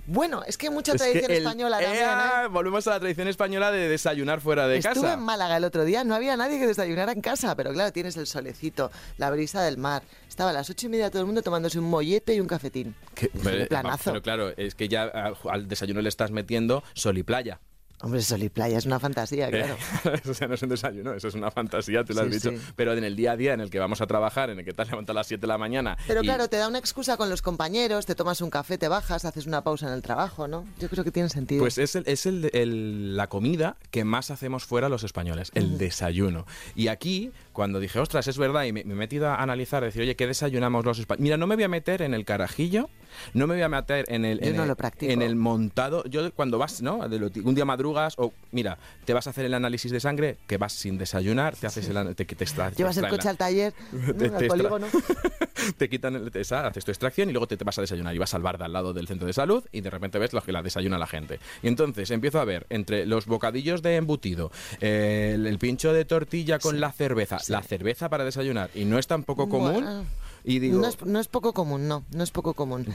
Bueno, 0.06 0.42
es 0.46 0.58
que 0.58 0.66
hay 0.66 0.72
mucha 0.72 0.92
Es 0.92 1.00
que 1.02 1.10
tradición 1.10 1.30
el- 1.30 1.36
española 1.38 1.78
también. 1.80 2.04
¿eh? 2.04 2.48
Volvemos 2.50 2.86
a 2.88 2.90
la 2.90 3.00
tradición 3.00 3.28
española 3.28 3.70
de 3.70 3.88
desayunar 3.88 4.40
fuera 4.40 4.66
de 4.66 4.78
Estuve 4.78 4.94
casa. 4.94 5.12
en 5.14 5.20
Málaga 5.20 5.56
el 5.56 5.64
otro 5.64 5.84
día, 5.84 6.02
no 6.02 6.14
había 6.16 6.36
nadie 6.36 6.58
que 6.58 6.66
desayunara 6.66 7.12
en 7.12 7.20
casa, 7.20 7.54
pero 7.54 7.72
claro, 7.72 7.92
tienes 7.92 8.16
el 8.16 8.26
solecito, 8.26 8.90
la 9.16 9.30
brisa 9.30 9.62
del 9.62 9.78
mar. 9.78 10.02
Estaba 10.28 10.50
a 10.50 10.52
las 10.54 10.68
ocho 10.70 10.86
y 10.86 10.88
media 10.90 11.08
todo 11.10 11.20
el 11.20 11.26
mundo 11.26 11.42
tomándose 11.42 11.78
un 11.78 11.88
mollete 11.88 12.34
y 12.34 12.40
un 12.40 12.48
cafetín. 12.48 12.96
Pero, 13.44 13.68
planazo. 13.68 14.10
pero 14.10 14.22
claro, 14.22 14.52
es 14.56 14.74
que 14.74 14.88
ya 14.88 15.04
a- 15.04 15.34
al 15.50 15.68
desayuno 15.68 16.00
le 16.02 16.08
estás 16.08 16.32
metiendo 16.32 16.82
sol 16.94 17.16
y 17.18 17.22
playa. 17.22 17.60
Hombre, 18.02 18.20
sol 18.22 18.42
y 18.42 18.48
playa 18.48 18.78
es 18.78 18.86
una 18.86 18.98
fantasía, 18.98 19.48
claro. 19.48 19.76
o 20.30 20.34
sea, 20.34 20.48
no 20.48 20.54
es 20.54 20.62
un 20.62 20.68
desayuno, 20.68 21.14
eso 21.14 21.28
es 21.28 21.34
una 21.34 21.50
fantasía, 21.50 22.04
tú 22.04 22.12
lo 22.14 22.22
has 22.22 22.26
Sí, 22.28 22.32
dicho. 22.34 22.50
sí. 22.50 22.56
Pero 22.76 22.92
en 22.94 23.04
el 23.04 23.14
día 23.16 23.32
a 23.32 23.36
día 23.36 23.54
en 23.54 23.60
el 23.60 23.70
que 23.70 23.78
vamos 23.78 24.00
a 24.00 24.06
trabajar, 24.06 24.50
en 24.50 24.58
el 24.58 24.64
que 24.64 24.72
te 24.72 24.82
has 24.82 24.88
levantado 24.90 25.18
a 25.18 25.20
las 25.20 25.26
7 25.28 25.40
de 25.40 25.46
la 25.46 25.56
mañana. 25.58 25.96
Pero 26.06 26.20
y- 26.22 26.24
claro, 26.24 26.48
te 26.48 26.56
da 26.56 26.68
una 26.68 26.78
excusa 26.78 27.16
con 27.16 27.30
los 27.30 27.42
compañeros, 27.42 28.04
te 28.06 28.14
tomas 28.14 28.40
un 28.40 28.50
café, 28.50 28.76
te 28.78 28.88
bajas, 28.88 29.24
haces 29.24 29.46
una 29.46 29.62
pausa 29.62 29.86
en 29.86 29.92
el 29.94 30.02
trabajo, 30.02 30.48
¿no? 30.48 30.64
Yo 30.80 30.88
creo 30.88 31.04
que 31.04 31.12
tiene 31.12 31.28
sentido. 31.28 31.60
Pues 31.62 31.78
es, 31.78 31.94
el- 31.94 32.04
es 32.06 32.26
el- 32.26 32.50
el- 32.52 33.16
la 33.16 33.28
comida 33.28 33.76
que 33.90 34.04
más 34.04 34.30
hacemos 34.30 34.64
fuera 34.64 34.88
los 34.88 35.04
españoles, 35.04 35.50
el 35.54 35.78
desayuno. 35.78 36.46
Y 36.74 36.88
aquí, 36.88 37.30
cuando 37.52 37.80
dije, 37.80 37.98
ostras, 37.98 38.26
es 38.28 38.38
verdad, 38.38 38.64
y 38.64 38.72
me, 38.72 38.84
me 38.84 38.92
he 38.94 38.96
metido 38.96 39.28
a 39.28 39.36
analizar, 39.42 39.82
decir, 39.84 40.02
oye, 40.02 40.16
¿qué 40.16 40.26
desayunamos 40.26 40.84
los 40.84 40.98
españoles? 40.98 41.22
Mira, 41.22 41.36
no 41.36 41.46
me 41.46 41.54
voy 41.54 41.64
a 41.64 41.68
meter 41.68 42.02
en 42.02 42.14
el 42.14 42.24
carajillo, 42.24 42.88
no 43.34 43.46
me 43.46 43.54
voy 43.54 43.62
a 43.62 43.68
meter 43.68 44.04
en 44.08 44.24
el, 44.24 44.40
Yo 44.40 44.46
en 44.50 44.56
no 44.56 44.62
el- 44.62 44.68
lo 44.68 44.76
practico. 44.76 45.12
en 45.12 45.22
el 45.22 45.36
montado. 45.36 46.04
Yo 46.04 46.32
cuando 46.32 46.58
vas, 46.58 46.82
¿no? 46.82 47.00
Un 47.44 47.54
día 47.54 47.64
madrugas 47.64 48.14
o, 48.16 48.32
mira, 48.52 48.78
te 49.04 49.12
vas 49.12 49.26
a 49.26 49.30
hacer 49.30 49.44
el 49.44 49.54
análisis 49.54 49.90
de 49.92 50.00
sangre, 50.00 50.38
que 50.46 50.56
vas 50.56 50.72
sin 50.72 50.96
desayunar, 50.98 51.54
te 51.56 51.66
haces 51.66 51.88
el 51.88 52.14
te, 52.14 52.24
te 52.24 52.44
extra- 52.44 52.70
te 52.70 52.76
Llevas 52.76 52.96
el 52.96 53.08
coche 53.08 53.24
la- 53.24 53.30
al 53.30 53.36
taller, 53.36 53.74
¿no? 53.92 54.14
te- 54.14 54.26
al 54.26 54.46
polígono. 54.46 54.86
te 55.76 55.88
quitan 55.88 56.16
el, 56.16 56.30
esa, 56.34 56.66
haces 56.66 56.84
tu 56.84 56.90
extracción 56.90 57.28
y 57.28 57.32
luego 57.32 57.46
te, 57.46 57.56
te 57.56 57.64
vas 57.64 57.78
a 57.78 57.82
desayunar 57.82 58.14
y 58.14 58.18
vas 58.18 58.34
al 58.34 58.42
bar 58.42 58.58
de 58.58 58.64
al 58.64 58.72
lado 58.72 58.92
del 58.92 59.06
centro 59.06 59.26
de 59.26 59.32
salud 59.32 59.64
y 59.72 59.80
de 59.80 59.90
repente 59.90 60.18
ves 60.18 60.32
lo 60.32 60.40
que 60.42 60.52
la 60.52 60.62
desayuna 60.62 60.98
la 60.98 61.06
gente. 61.06 61.38
Y 61.62 61.68
entonces 61.68 62.10
empiezo 62.10 62.40
a 62.40 62.44
ver 62.44 62.66
entre 62.70 63.06
los 63.06 63.26
bocadillos 63.26 63.82
de 63.82 63.96
embutido, 63.96 64.50
eh, 64.80 65.32
el, 65.34 65.46
el 65.46 65.58
pincho 65.58 65.92
de 65.92 66.04
tortilla 66.04 66.58
con 66.58 66.80
la 66.80 66.90
cerveza, 66.92 67.38
la 67.48 67.62
cerveza 67.62 68.08
para 68.08 68.24
desayunar 68.24 68.70
y 68.74 68.84
no 68.84 68.98
es 68.98 69.06
tan 69.06 69.24
poco 69.24 69.48
común. 69.48 69.72
Bueno, 69.72 70.04
y 70.44 70.58
digo, 70.58 70.80
no, 70.80 70.88
es, 70.88 71.02
no 71.04 71.20
es 71.20 71.28
poco 71.28 71.52
común, 71.52 71.88
no, 71.88 72.04
no 72.10 72.22
es 72.22 72.30
poco 72.30 72.54
común. 72.54 72.86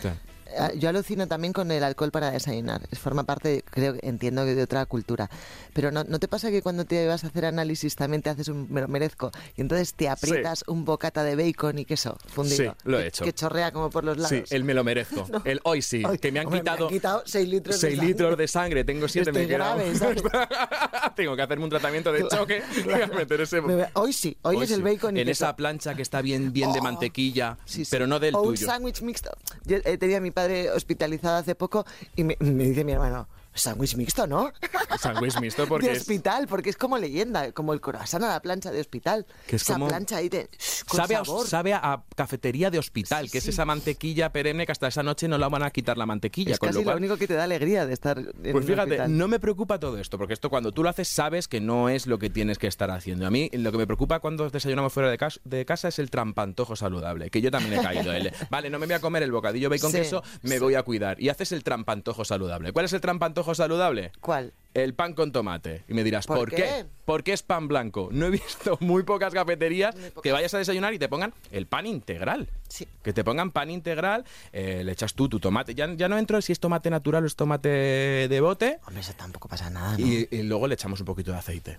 Yo 0.77 0.89
alucino 0.89 1.27
también 1.27 1.53
con 1.53 1.71
el 1.71 1.83
alcohol 1.83 2.11
para 2.11 2.31
desayunar. 2.31 2.81
Es- 2.91 2.99
Forma 2.99 3.23
parte, 3.23 3.63
creo, 3.69 3.95
entiendo 4.01 4.43
que 4.45 4.53
de 4.55 4.63
otra 4.63 4.85
cultura. 4.85 5.29
Pero 5.73 5.91
¿no, 5.91 6.03
¿no 6.03 6.19
te 6.19 6.27
pasa 6.27 6.49
que 6.51 6.61
cuando 6.61 6.85
te 6.85 7.07
vas 7.07 7.23
a 7.23 7.27
hacer 7.27 7.45
análisis 7.45 7.95
también 7.95 8.21
te 8.21 8.29
haces 8.29 8.47
un 8.49 8.67
me 8.71 8.81
lo 8.81 8.87
merezco? 8.87 9.31
Y 9.55 9.61
entonces 9.61 9.93
te 9.93 10.09
aprietas 10.09 10.63
un 10.67 10.83
bocata 10.85 11.23
de 11.23 11.35
bacon 11.35 11.79
y 11.79 11.85
queso 11.85 12.17
fundido. 12.27 12.73
Sí, 12.73 12.77
lo 12.85 12.97
he 12.99 13.03
que- 13.03 13.07
hecho. 13.07 13.23
Que 13.25 13.33
chorrea 13.33 13.71
como 13.71 13.89
por 13.89 14.03
los 14.03 14.17
lados. 14.17 14.29
sí, 14.29 14.43
el 14.55 14.63
me 14.63 14.73
lo 14.73 14.83
merezco. 14.83 15.25
El 15.45 15.59
hoy 15.63 15.81
sí, 15.81 16.03
Ay, 16.05 16.17
que 16.17 16.31
me 16.31 16.39
han 16.39 16.47
hombre, 16.47 16.61
quitado... 16.89 17.23
6 17.25 17.47
litros 17.49 17.75
de 17.75 17.87
6 17.87 17.95
sangre. 17.97 18.07
litros 18.07 18.37
de 18.37 18.47
sangre, 18.47 18.83
tengo 18.83 19.07
7, 19.07 19.31
me 19.31 19.45
grave. 19.45 19.93
Tengo 21.15 21.35
que 21.35 21.41
hacerme 21.41 21.63
un 21.63 21.69
tratamiento 21.69 22.11
de 22.11 22.27
choque 22.27 22.61
claro. 22.83 23.13
meter 23.15 23.41
ese 23.41 23.61
Me 23.61 23.87
Hoy 23.93 24.13
sí, 24.13 24.37
hoy, 24.43 24.61
es 24.63 24.71
el 24.71 24.77
sí. 24.77 24.81
bacon 24.83 25.17
y 25.17 25.21
En 25.21 25.27
queso. 25.27 25.45
esa 25.45 25.55
plancha 25.55 25.95
que 25.95 26.01
está 26.01 26.21
bien, 26.21 26.51
bien 26.53 26.71
de 26.73 26.79
Oh, 26.79 26.83
mantequilla, 26.83 27.57
Sí, 27.65 27.85
sí. 27.85 27.89
pero 27.91 28.05
no 28.07 28.19
del 28.19 28.35
o 28.35 28.41
un 28.41 28.55
tuyo. 28.55 28.67
sándwich 28.67 29.01
mixto. 29.01 29.31
Yo 29.65 29.77
eh, 29.83 29.97
tenía 29.97 30.19
mi 30.21 30.31
padre 30.37 30.69
hospitalizado 30.69 31.37
hace 31.37 31.55
poco 31.55 31.83
y 32.15 32.23
me, 32.23 32.37
me 32.39 32.65
dice 32.65 32.83
mi 32.83 32.91
hermano, 32.91 33.27
Sándwich 33.57 33.95
mixto, 33.95 34.27
¿no? 34.27 34.51
Sándwich 34.99 35.39
mixto 35.39 35.67
porque 35.67 35.87
de 35.87 35.93
es- 35.93 35.99
hospital, 36.01 36.47
porque 36.47 36.69
es 36.69 36.77
como 36.77 36.97
leyenda, 36.97 37.51
como 37.51 37.73
el 37.73 37.81
croissant 37.81 38.23
a 38.23 38.29
la 38.29 38.41
plancha 38.41 38.71
de 38.71 38.79
hospital. 38.79 39.25
Que 39.47 39.55
es 39.57 39.61
Esa 39.63 39.73
como- 39.73 39.87
plancha 39.87 40.17
ahí 40.17 40.29
de, 40.29 40.49
con 40.87 40.97
Sabe 40.97 41.15
a, 41.15 41.23
sabe 41.45 41.73
a 41.73 42.03
cafetería 42.15 42.69
de 42.71 42.79
hospital, 42.79 43.25
Sí, 43.25 43.31
que 43.31 43.37
es 43.39 43.47
esa 43.47 43.65
mantequilla 43.65 44.31
perenne 44.31 44.65
que 44.65 44.71
hasta 44.71 44.87
esa 44.87 45.03
noche 45.03 45.27
no 45.27 45.37
la 45.37 45.49
van 45.49 45.63
a 45.63 45.71
quitar 45.71 45.97
la 45.97 46.05
mantequilla. 46.05 46.53
es 46.53 46.59
con 46.59 46.69
casi 46.69 46.83
lo 46.83 46.95
único 46.95 47.17
que 47.17 47.27
te 47.27 47.33
da 47.33 47.43
alegría 47.43 47.85
de 47.85 47.93
estar 47.93 48.17
en 48.19 48.51
Pues 48.51 48.65
fíjate, 48.65 48.91
hospital. 48.91 49.17
no 49.17 49.27
me 49.27 49.39
preocupa 49.39 49.79
todo 49.79 49.97
esto, 49.97 50.17
porque 50.17 50.33
esto 50.33 50.49
cuando 50.49 50.71
tú 50.71 50.83
lo 50.83 50.89
haces 50.89 51.07
sabes 51.07 51.47
que 51.47 51.59
no 51.61 51.89
es 51.89 52.07
lo 52.07 52.19
que 52.19 52.29
tienes 52.29 52.57
que 52.57 52.67
estar 52.67 52.91
haciendo. 52.91 53.25
A 53.27 53.29
mí 53.31 53.49
lo 53.53 53.71
que 53.71 53.77
me 53.77 53.85
preocupa 53.87 54.19
cuando 54.19 54.49
desayunamos 54.49 54.93
fuera 54.93 55.09
de, 55.09 55.17
cas- 55.17 55.39
de 55.43 55.65
casa 55.65 55.87
es 55.87 55.99
el 55.99 56.09
trampantojo 56.09 56.75
saludable, 56.75 57.29
que 57.29 57.41
yo 57.41 57.51
también 57.51 57.79
he 57.79 57.83
caído. 57.83 58.11
El, 58.13 58.31
vale, 58.49 58.69
no 58.69 58.79
me 58.79 58.85
voy 58.85 58.95
a 58.95 58.99
comer 58.99 59.23
el 59.23 59.31
bocadillo 59.31 59.69
bacon 59.69 59.91
Sí, 59.91 59.97
queso, 59.99 60.23
me 60.43 60.59
voy 60.59 60.75
a 60.75 60.83
cuidar. 60.83 61.19
Y 61.21 61.29
haces 61.29 61.51
el 61.51 61.63
trampantojo 61.63 62.25
saludable. 62.25 62.71
¿Cuál 62.71 62.85
es 62.85 62.93
el 62.93 63.01
trampantojo 63.01 63.46
saludable? 63.55 64.11
¿Cuál? 64.21 64.53
El 64.73 64.93
pan 64.93 65.13
con 65.13 65.31
tomate. 65.31 65.83
Y 65.87 65.93
me 65.95 66.03
dirás, 66.03 66.27
¿Por 66.27 66.37
¿por, 66.37 66.49
qué? 66.51 66.55
qué? 66.57 66.85
Porque 67.03 67.33
es 67.33 67.41
pan 67.41 67.67
blanco. 67.67 68.09
No 68.11 68.27
he 68.27 68.29
visto 68.29 68.77
muy 68.81 69.01
pocas 69.01 69.33
cafeterías 69.33 69.95
Muy 69.95 70.09
pocas. 70.09 70.21
que 70.21 70.31
vayas 70.31 70.53
a 70.53 70.59
desayunar 70.59 70.93
y 70.93 70.99
te 70.99 71.09
pongan 71.09 71.33
el 71.51 71.65
pan 71.65 71.87
integral. 71.87 72.47
Sí. 72.67 72.87
Que 73.01 73.11
te 73.11 73.23
pongan 73.23 73.49
pan 73.49 73.71
integral, 73.71 74.23
eh, 74.53 74.83
le 74.83 74.91
echas 74.91 75.15
tú 75.15 75.27
tu 75.29 75.39
tomate. 75.39 75.73
Ya, 75.73 75.91
ya 75.95 76.07
no 76.09 76.17
entro 76.19 76.39
si 76.43 76.51
es 76.51 76.59
tomate 76.59 76.91
natural 76.91 77.23
o 77.23 77.27
es 77.27 77.35
tomate 77.35 77.69
de 77.69 78.39
bote. 78.41 78.77
Hombre, 78.85 79.01
eso 79.01 79.13
tampoco 79.17 79.47
pasa 79.47 79.69
nada, 79.71 79.97
¿no? 79.97 80.05
Y, 80.05 80.27
y 80.29 80.43
luego 80.43 80.67
le 80.67 80.75
echamos 80.75 80.99
un 80.99 81.07
poquito 81.07 81.31
de 81.31 81.37
aceite. 81.39 81.77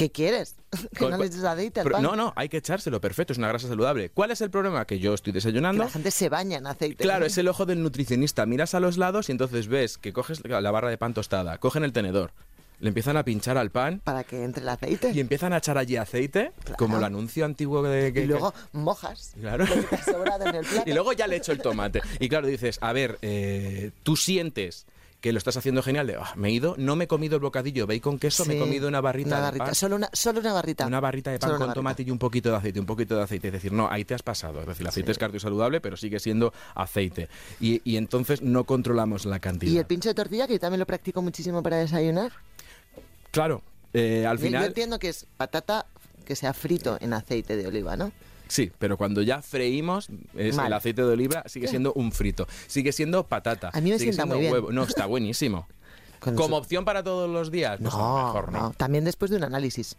¿Qué 0.00 0.10
quieres? 0.10 0.54
que 0.98 1.10
no 1.10 1.18
le 1.18 1.26
eches 1.26 1.44
aceite 1.44 1.80
al 1.80 1.84
Pero- 1.84 1.94
pan. 1.96 2.02
No, 2.02 2.16
no, 2.16 2.32
hay 2.36 2.48
que 2.48 2.56
echárselo, 2.56 3.00
perfecto, 3.02 3.34
es 3.34 3.38
una 3.38 3.48
grasa 3.48 3.68
saludable. 3.68 4.08
¿Cuál 4.08 4.30
es 4.30 4.40
el 4.40 4.50
problema? 4.50 4.86
Que 4.86 4.98
yo 4.98 5.12
estoy 5.12 5.32
Que 5.32 5.36
desayunando. 5.36 5.84
la 5.84 5.90
gente 5.90 6.10
se 6.10 6.28
baña 6.30 6.56
en 6.56 6.66
aceite. 6.66 7.02
Claro, 7.02 7.20
¿no? 7.20 7.26
es 7.26 7.36
el 7.38 7.48
ojo 7.48 7.66
del 7.66 7.82
nutricionista. 7.82 8.46
Miras 8.46 8.74
a 8.74 8.80
los 8.80 8.96
lados 8.96 9.28
y 9.28 9.32
entonces 9.32 9.68
ves 9.68 9.98
que 9.98 10.12
coges 10.14 10.42
la 10.48 10.70
barra 10.70 10.88
de 10.88 10.96
pan 10.96 11.12
tostada, 11.12 11.58
cogen 11.58 11.84
el 11.84 11.92
tenedor, 11.92 12.32
le 12.78 12.88
empiezan 12.88 13.18
a 13.18 13.24
pinchar 13.24 13.58
al 13.58 13.70
pan 13.70 14.00
Para 14.02 14.24
que 14.24 14.42
entre 14.42 14.62
el 14.62 14.68
aceite. 14.70 15.10
y 15.14 15.20
empiezan 15.20 15.52
a 15.52 15.58
echar 15.58 15.76
allí 15.76 15.96
aceite, 15.96 16.52
Claro. 16.64 16.76
como 16.78 16.96
el 16.96 17.04
anuncio 17.04 17.44
antiguo 17.44 17.82
de 17.82 18.10
que... 18.14 18.22
Y 18.22 18.26
luego 18.26 18.54
mojas. 18.72 19.34
Claro. 19.38 19.66
lo 19.66 19.74
que 19.74 19.82
te 19.82 19.96
ha 19.96 20.02
sobrado 20.04 20.46
en 20.46 20.54
el 20.54 20.64
plato. 20.64 20.84
Y 20.90 20.94
luego 20.94 21.12
ya 21.12 21.26
le 21.26 21.36
echo 21.36 21.52
el 21.52 21.60
tomate. 21.60 22.00
Y 22.20 22.30
claro, 22.30 22.46
dices, 22.46 22.78
a 22.80 22.94
ver, 22.94 23.18
eh, 23.20 23.90
tú 24.02 24.16
sientes 24.16 24.86
que 25.20 25.32
lo 25.32 25.38
estás 25.38 25.56
haciendo 25.56 25.82
genial, 25.82 26.06
de, 26.06 26.16
"Ah, 26.16 26.32
me 26.36 26.48
he 26.48 26.52
ido, 26.52 26.74
no 26.78 26.96
me 26.96 27.04
he 27.04 27.06
comido 27.06 27.36
el 27.36 27.42
bocadillo 27.42 27.86
bacon 27.86 28.18
queso, 28.18 28.44
me 28.46 28.56
he 28.56 28.58
comido 28.58 28.88
una 28.88 29.00
barrita 29.00 29.38
una 29.38 29.52
de 29.52 29.58
pan. 29.58 29.74
Solo 29.74 29.96
una, 29.96 30.08
solo 30.12 30.40
una 30.40 30.52
barrita. 30.52 30.86
Una 30.86 31.00
barrita 31.00 31.30
de 31.30 31.38
pan 31.38 31.50
Solo 31.50 31.64
con 31.66 31.74
tomate 31.74 32.02
y 32.04 32.10
un 32.10 32.18
poquito 32.18 32.50
de 32.50 32.56
aceite, 32.56 32.80
un 32.80 32.86
poquito 32.86 33.16
de 33.16 33.22
aceite. 33.22 33.48
Es 33.48 33.52
decir, 33.52 33.72
no, 33.72 33.88
ahí 33.90 34.04
te 34.04 34.14
has 34.14 34.22
pasado. 34.22 34.60
Es 34.60 34.66
decir, 34.66 34.82
el 34.82 34.88
aceite 34.88 35.12
es 35.12 35.18
cardiosaludable, 35.18 35.80
pero 35.80 35.96
sigue 35.96 36.18
siendo 36.20 36.52
aceite. 36.74 37.28
Y, 37.60 37.82
y 37.84 37.96
entonces 37.96 38.40
no 38.42 38.64
controlamos 38.64 39.26
la 39.26 39.40
cantidad. 39.40 39.70
Y 39.72 39.78
el 39.78 39.84
pincho 39.86 40.08
de 40.08 40.14
tortilla, 40.14 40.46
que 40.46 40.54
yo 40.54 40.60
también 40.60 40.80
lo 40.80 40.86
practico 40.86 41.20
muchísimo 41.20 41.62
para 41.62 41.76
desayunar. 41.76 42.32
Claro, 43.30 43.62
eh, 43.92 44.26
al 44.26 44.38
Yo- 44.38 44.42
Yo 44.44 44.46
final... 44.48 44.64
entiendo 44.64 44.98
que 44.98 45.08
es 45.10 45.26
patata 45.36 45.86
que 46.24 46.36
sea 46.36 46.52
frito 46.54 46.96
en 47.00 47.12
aceite 47.12 47.56
de 47.56 47.66
oliva, 47.66 47.96
¿no? 47.96 48.12
Sí, 48.50 48.70
pero 48.78 48.96
cuando 48.98 49.22
ya 49.22 49.40
freímos, 49.42 50.08
es 50.36 50.58
el 50.58 50.72
aceite 50.72 51.02
de 51.02 51.08
oliva 51.12 51.44
sigue 51.46 51.68
siendo 51.68 51.92
un 51.94 52.12
frito. 52.12 52.46
Sigue 52.66 52.92
siendo 52.92 53.26
patata. 53.26 53.70
A 53.72 53.80
mí 53.80 53.90
me 53.90 53.98
sigue 53.98 54.12
siendo 54.12 54.34
muy 54.34 54.40
bien. 54.40 54.52
huevo. 54.52 54.72
No, 54.72 54.82
está 54.82 55.06
buenísimo. 55.06 55.66
Como 56.20 56.48
su- 56.48 56.54
opción 56.56 56.84
para 56.84 57.02
todos 57.02 57.30
los 57.30 57.50
días, 57.50 57.78
pues 57.80 57.94
a 57.94 57.96
lo 57.96 58.02
No, 58.04 58.24
mejor 58.26 58.52
no. 58.52 58.58
no, 58.60 58.70
también 58.72 59.04
después 59.04 59.30
de 59.30 59.38
un 59.38 59.44
análisis. 59.44 59.96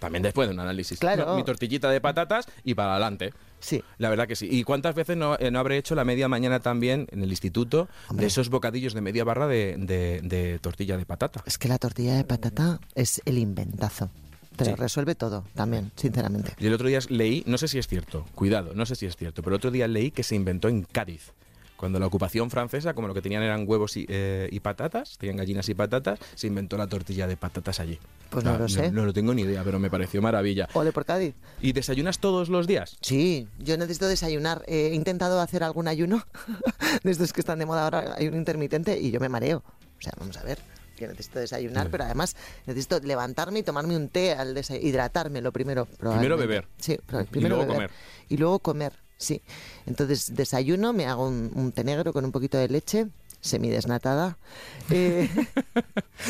También 0.00 0.22
después 0.24 0.48
de 0.48 0.54
un 0.54 0.58
análisis. 0.60 0.98
Claro. 0.98 1.24
No, 1.26 1.36
mi 1.36 1.44
tortillita 1.44 1.88
de 1.88 2.00
patatas 2.00 2.46
y 2.64 2.74
para 2.74 2.90
adelante. 2.92 3.32
Sí. 3.60 3.84
La 3.98 4.10
verdad 4.10 4.26
que 4.26 4.34
sí. 4.34 4.48
¿Y 4.50 4.64
cuántas 4.64 4.96
veces 4.96 5.16
no, 5.16 5.36
eh, 5.38 5.52
no 5.52 5.60
habré 5.60 5.78
hecho 5.78 5.94
la 5.94 6.04
media 6.04 6.26
mañana 6.26 6.58
también 6.58 7.06
en 7.12 7.22
el 7.22 7.30
instituto 7.30 7.88
Hombre. 8.08 8.24
de 8.24 8.26
esos 8.26 8.48
bocadillos 8.50 8.94
de 8.94 9.00
media 9.00 9.22
barra 9.22 9.46
de, 9.46 9.76
de- 9.78 10.20
de 10.24 10.58
tortilla 10.58 10.96
de 10.96 11.06
patata? 11.06 11.44
Es 11.46 11.56
que 11.56 11.68
la 11.68 11.78
tortilla 11.78 12.16
de 12.16 12.24
patata 12.24 12.80
es 12.96 13.22
el 13.26 13.38
inventazo. 13.38 14.10
Te 14.56 14.64
Sí. 14.64 14.70
lo 14.70 14.76
resuelve 14.76 15.14
todo, 15.14 15.44
también, 15.54 15.90
sinceramente. 15.96 16.52
Y 16.58 16.66
el 16.66 16.74
otro 16.74 16.88
día 16.88 16.98
leí, 17.08 17.42
no 17.46 17.58
sé 17.58 17.68
si 17.68 17.78
es 17.78 17.86
cierto, 17.86 18.26
cuidado, 18.34 18.72
no 18.74 18.84
sé 18.86 18.94
si 18.96 19.06
es 19.06 19.16
cierto, 19.16 19.42
pero 19.42 19.54
el 19.54 19.58
otro 19.58 19.70
día 19.70 19.88
leí 19.88 20.10
que 20.10 20.22
se 20.22 20.34
inventó 20.34 20.68
en 20.68 20.82
Cádiz. 20.82 21.32
Cuando 21.76 21.98
la 21.98 22.06
ocupación 22.06 22.48
francesa, 22.48 22.94
como 22.94 23.08
lo 23.08 23.14
que 23.14 23.22
tenían 23.22 23.42
eran 23.42 23.64
huevos 23.66 23.96
y, 23.96 24.06
eh, 24.08 24.48
y 24.52 24.60
patatas, 24.60 25.18
tenían 25.18 25.36
gallinas 25.38 25.68
y 25.68 25.74
patatas, 25.74 26.20
se 26.36 26.46
inventó 26.46 26.76
la 26.76 26.86
tortilla 26.86 27.26
de 27.26 27.36
patatas 27.36 27.80
allí. 27.80 27.98
Pues 28.30 28.44
no 28.44 28.56
lo 28.56 28.68
sé. 28.68 28.92
No, 28.92 29.04
lo 29.04 29.12
tengo 29.12 29.34
ni 29.34 29.42
idea, 29.42 29.64
pero 29.64 29.80
me 29.80 29.90
pareció 29.90 30.22
maravilla. 30.22 30.68
Ole 30.74 30.92
por 30.92 31.04
Cádiz. 31.04 31.34
¿Y 31.60 31.72
desayunas 31.72 32.20
todos 32.20 32.48
los 32.50 32.68
días? 32.68 32.96
Sí, 33.00 33.48
yo 33.58 33.76
necesito 33.78 34.06
desayunar. 34.06 34.62
Eh, 34.68 34.90
he 34.92 34.94
intentado 34.94 35.40
hacer 35.40 35.64
algún 35.64 35.88
ayuno 35.88 36.24
de 37.02 37.10
estos 37.10 37.32
que 37.32 37.40
están 37.40 37.58
de 37.58 37.66
moda 37.66 37.82
ahora, 37.82 38.14
hay 38.16 38.28
un 38.28 38.36
intermitente 38.36 39.00
y 39.00 39.10
yo 39.10 39.18
me 39.18 39.28
mareo. 39.28 39.64
O 39.98 40.02
sea, 40.02 40.12
vamos 40.20 40.36
a 40.36 40.44
ver, 40.44 40.58
que 41.02 41.08
necesito 41.08 41.38
desayunar, 41.38 41.90
pero 41.90 42.04
además 42.04 42.36
necesito 42.66 42.98
levantarme 43.00 43.60
y 43.60 43.62
tomarme 43.62 43.96
un 43.96 44.08
té 44.08 44.32
al 44.32 44.56
hidratarme 44.80 45.40
lo 45.40 45.52
primero. 45.52 45.86
probablemente. 45.86 46.36
beber. 46.46 46.68
Sí, 46.78 46.98
pero 47.06 47.22
Y 47.22 47.24
primero 47.26 47.56
luego 47.56 47.72
beber. 47.72 47.88
comer. 47.90 47.90
Y 48.28 48.36
luego 48.38 48.58
comer, 48.60 48.92
sí. 49.16 49.42
Entonces 49.86 50.34
desayuno, 50.34 50.92
me 50.92 51.06
hago 51.06 51.26
un, 51.28 51.50
un 51.54 51.72
té 51.72 51.84
negro 51.84 52.12
con 52.12 52.24
un 52.24 52.32
poquito 52.32 52.58
de 52.58 52.68
leche, 52.68 53.08
semidesnatada. 53.42 54.38
Eh, 54.90 55.28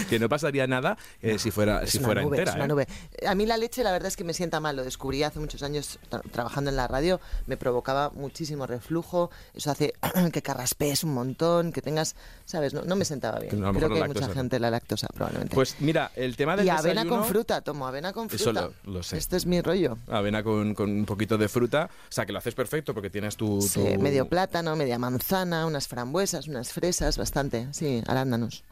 Que 0.09 0.19
no 0.19 0.29
pasaría 0.29 0.67
nada 0.67 0.97
eh, 1.21 1.39
si 1.39 1.51
fuera, 1.51 1.87
si 1.87 1.99
fuera 1.99 2.23
nube, 2.23 2.37
entera. 2.39 2.51
es 2.53 2.57
una 2.57 2.65
¿eh? 2.65 2.69
nube. 2.69 2.87
A 3.27 3.35
mí 3.35 3.45
la 3.47 3.57
leche, 3.57 3.83
la 3.83 3.91
verdad 3.93 4.09
es 4.09 4.17
que 4.17 4.25
me 4.25 4.35
sienta 4.35 4.61
mal. 4.61 4.77
Lo 4.77 4.85
descubrí 4.85 5.23
hace 5.23 5.41
muchos 5.41 5.63
años 5.63 5.99
tra- 6.11 6.23
trabajando 6.31 6.71
en 6.71 6.77
la 6.77 6.87
radio. 6.87 7.21
Me 7.47 7.57
provocaba 7.57 8.11
muchísimo 8.11 8.67
reflujo. 8.67 9.31
Eso 9.55 9.71
hace 9.71 9.95
que 10.33 10.43
carraspees 10.43 11.03
un 11.03 11.15
montón, 11.15 11.73
que 11.73 11.81
tengas, 11.83 12.15
¿sabes? 12.45 12.73
No, 12.75 12.83
no 12.83 12.95
me 12.95 13.05
sentaba 13.05 13.39
bien. 13.41 13.59
Mejor 13.59 13.77
Creo 13.77 13.89
que 13.89 14.03
hay 14.03 14.09
mucha 14.09 14.29
gente 14.29 14.61
la 14.61 14.71
lactosa, 14.71 15.09
probablemente. 15.13 15.55
Pues 15.55 15.77
mira, 15.81 16.13
el 16.15 16.37
tema 16.37 16.55
del 16.57 16.67
y 16.67 16.69
avena 16.69 17.03
desayuno... 17.03 17.17
con 17.23 17.25
fruta, 17.29 17.61
tomo 17.63 17.87
avena 17.87 18.13
con 18.13 18.27
Eso 18.27 18.45
fruta. 18.45 18.71
lo- 18.85 18.93
lo 18.93 19.03
sé. 19.03 19.17
Este 19.17 19.37
es 19.39 19.47
mi 19.47 19.61
rollo. 19.61 19.99
Avena 20.09 20.43
con, 20.45 20.75
con 20.75 20.91
un 20.91 21.05
poquito 21.07 21.37
de 21.39 21.49
fruta. 21.49 21.89
O 22.09 22.13
sea, 22.13 22.27
que 22.27 22.33
lo 22.33 22.39
haces 22.39 22.55
perfecto 22.55 22.95
porque 22.95 23.11
tienes 23.11 23.37
tu... 23.37 23.61
Sí, 23.61 23.81
tu- 23.95 24.01
medio 24.01 24.29
plátano, 24.29 24.77
media 24.77 24.99
manzana, 24.99 25.67
unas 25.67 25.89
frambuesas, 25.89 26.47
unas 26.49 26.73
fresas, 26.73 27.02
bastante. 27.17 27.69
Sí, 27.73 28.03
arándanos. 28.07 28.65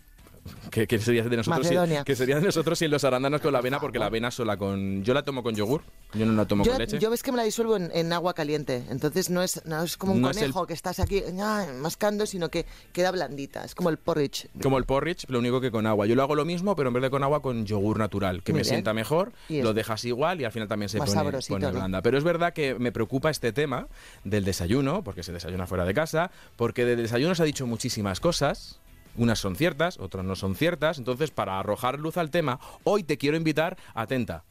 Que, 0.70 0.86
que 0.86 0.98
sería 0.98 1.22
de 1.24 1.36
nosotros 1.36 1.66
si, 1.66 2.14
sería 2.16 2.36
de 2.36 2.42
nosotros 2.42 2.78
sin 2.78 2.90
los 2.90 3.04
arándanos 3.04 3.40
con 3.40 3.52
la 3.52 3.58
avena 3.58 3.78
porque 3.80 3.98
la 3.98 4.06
avena 4.06 4.30
sola 4.30 4.56
con 4.56 5.02
yo 5.04 5.12
la 5.14 5.22
tomo 5.22 5.42
con 5.42 5.54
yogur 5.54 5.82
yo 6.14 6.24
no 6.26 6.32
la 6.32 6.46
tomo 6.46 6.64
Yo, 6.64 6.72
con 6.72 6.80
leche 6.80 6.98
yo 6.98 7.10
ves 7.10 7.22
que 7.22 7.30
me 7.30 7.36
la 7.36 7.42
disuelvo 7.44 7.76
en, 7.76 7.90
en 7.94 8.12
agua 8.12 8.34
caliente, 8.34 8.84
entonces 8.88 9.30
no 9.30 9.42
es, 9.42 9.64
no 9.66 9.82
es 9.82 9.96
como 9.96 10.12
un 10.12 10.20
No 10.22 10.30
es 10.30 10.36
el- 10.38 10.44
conejo 10.44 10.66
que 10.66 10.72
estás 10.74 10.98
aquí 11.00 11.22
ah, 11.40 11.66
mascando, 11.80 12.24
sino 12.26 12.48
que 12.48 12.66
queda 12.92 13.10
blandita, 13.10 13.64
es 13.64 13.74
como 13.74 13.90
el 13.90 13.98
porridge. 13.98 14.48
como 14.62 14.78
el 14.78 14.84
porridge 14.84 15.26
lo 15.28 15.38
único 15.38 15.60
que 15.60 15.70
con 15.70 15.86
agua 15.86 16.06
yo 16.06 16.14
lo 16.14 16.22
hago 16.22 16.34
lo 16.34 16.44
mismo 16.44 16.74
pero 16.76 16.88
en 16.88 16.94
vez 16.94 17.02
de 17.02 17.10
con 17.10 17.22
agua 17.22 17.42
con 17.42 17.66
yogur 17.66 17.98
natural 17.98 18.42
que 18.42 18.52
Muy 18.52 18.58
me 18.60 18.62
bien. 18.62 18.74
sienta 18.74 18.94
mejor 18.94 19.32
lo 19.48 19.74
dejas 19.74 20.04
igual 20.04 20.40
y 20.40 20.44
al 20.44 20.52
final 20.52 20.68
también 20.68 20.88
se 20.88 20.98
Más 20.98 21.12
pone, 21.14 21.38
pone 21.48 21.66
¿no? 21.66 21.72
blanda 21.72 22.02
pero 22.02 22.16
es 22.18 22.24
verdad 22.24 22.52
que 22.52 22.74
me 22.76 22.92
preocupa 22.92 23.30
este 23.30 23.52
tema 23.52 23.88
del 24.24 24.44
desayuno 24.44 25.02
porque 25.04 25.22
se 25.22 25.32
desayuna 25.32 25.66
fuera 25.66 25.84
de 25.84 25.94
casa 25.94 26.30
porque 26.56 26.84
del 26.84 26.98
desayuno 27.02 27.34
se 27.34 27.42
ha 27.42 27.46
dicho 27.46 27.66
muchísimas 27.66 28.20
cosas 28.20 28.80
unas 29.16 29.38
son 29.38 29.56
ciertas, 29.56 29.98
otras 29.98 30.24
no 30.24 30.36
son 30.36 30.54
ciertas. 30.54 30.98
Entonces, 30.98 31.30
para 31.30 31.58
arrojar 31.58 31.98
luz 31.98 32.16
al 32.16 32.30
tema, 32.30 32.60
hoy 32.84 33.02
te 33.02 33.18
quiero 33.18 33.36
invitar, 33.36 33.76
atenta, 33.94 34.44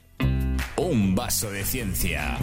Un 0.77 1.15
vaso 1.15 1.51
de 1.51 1.63
ciencia. 1.63 2.37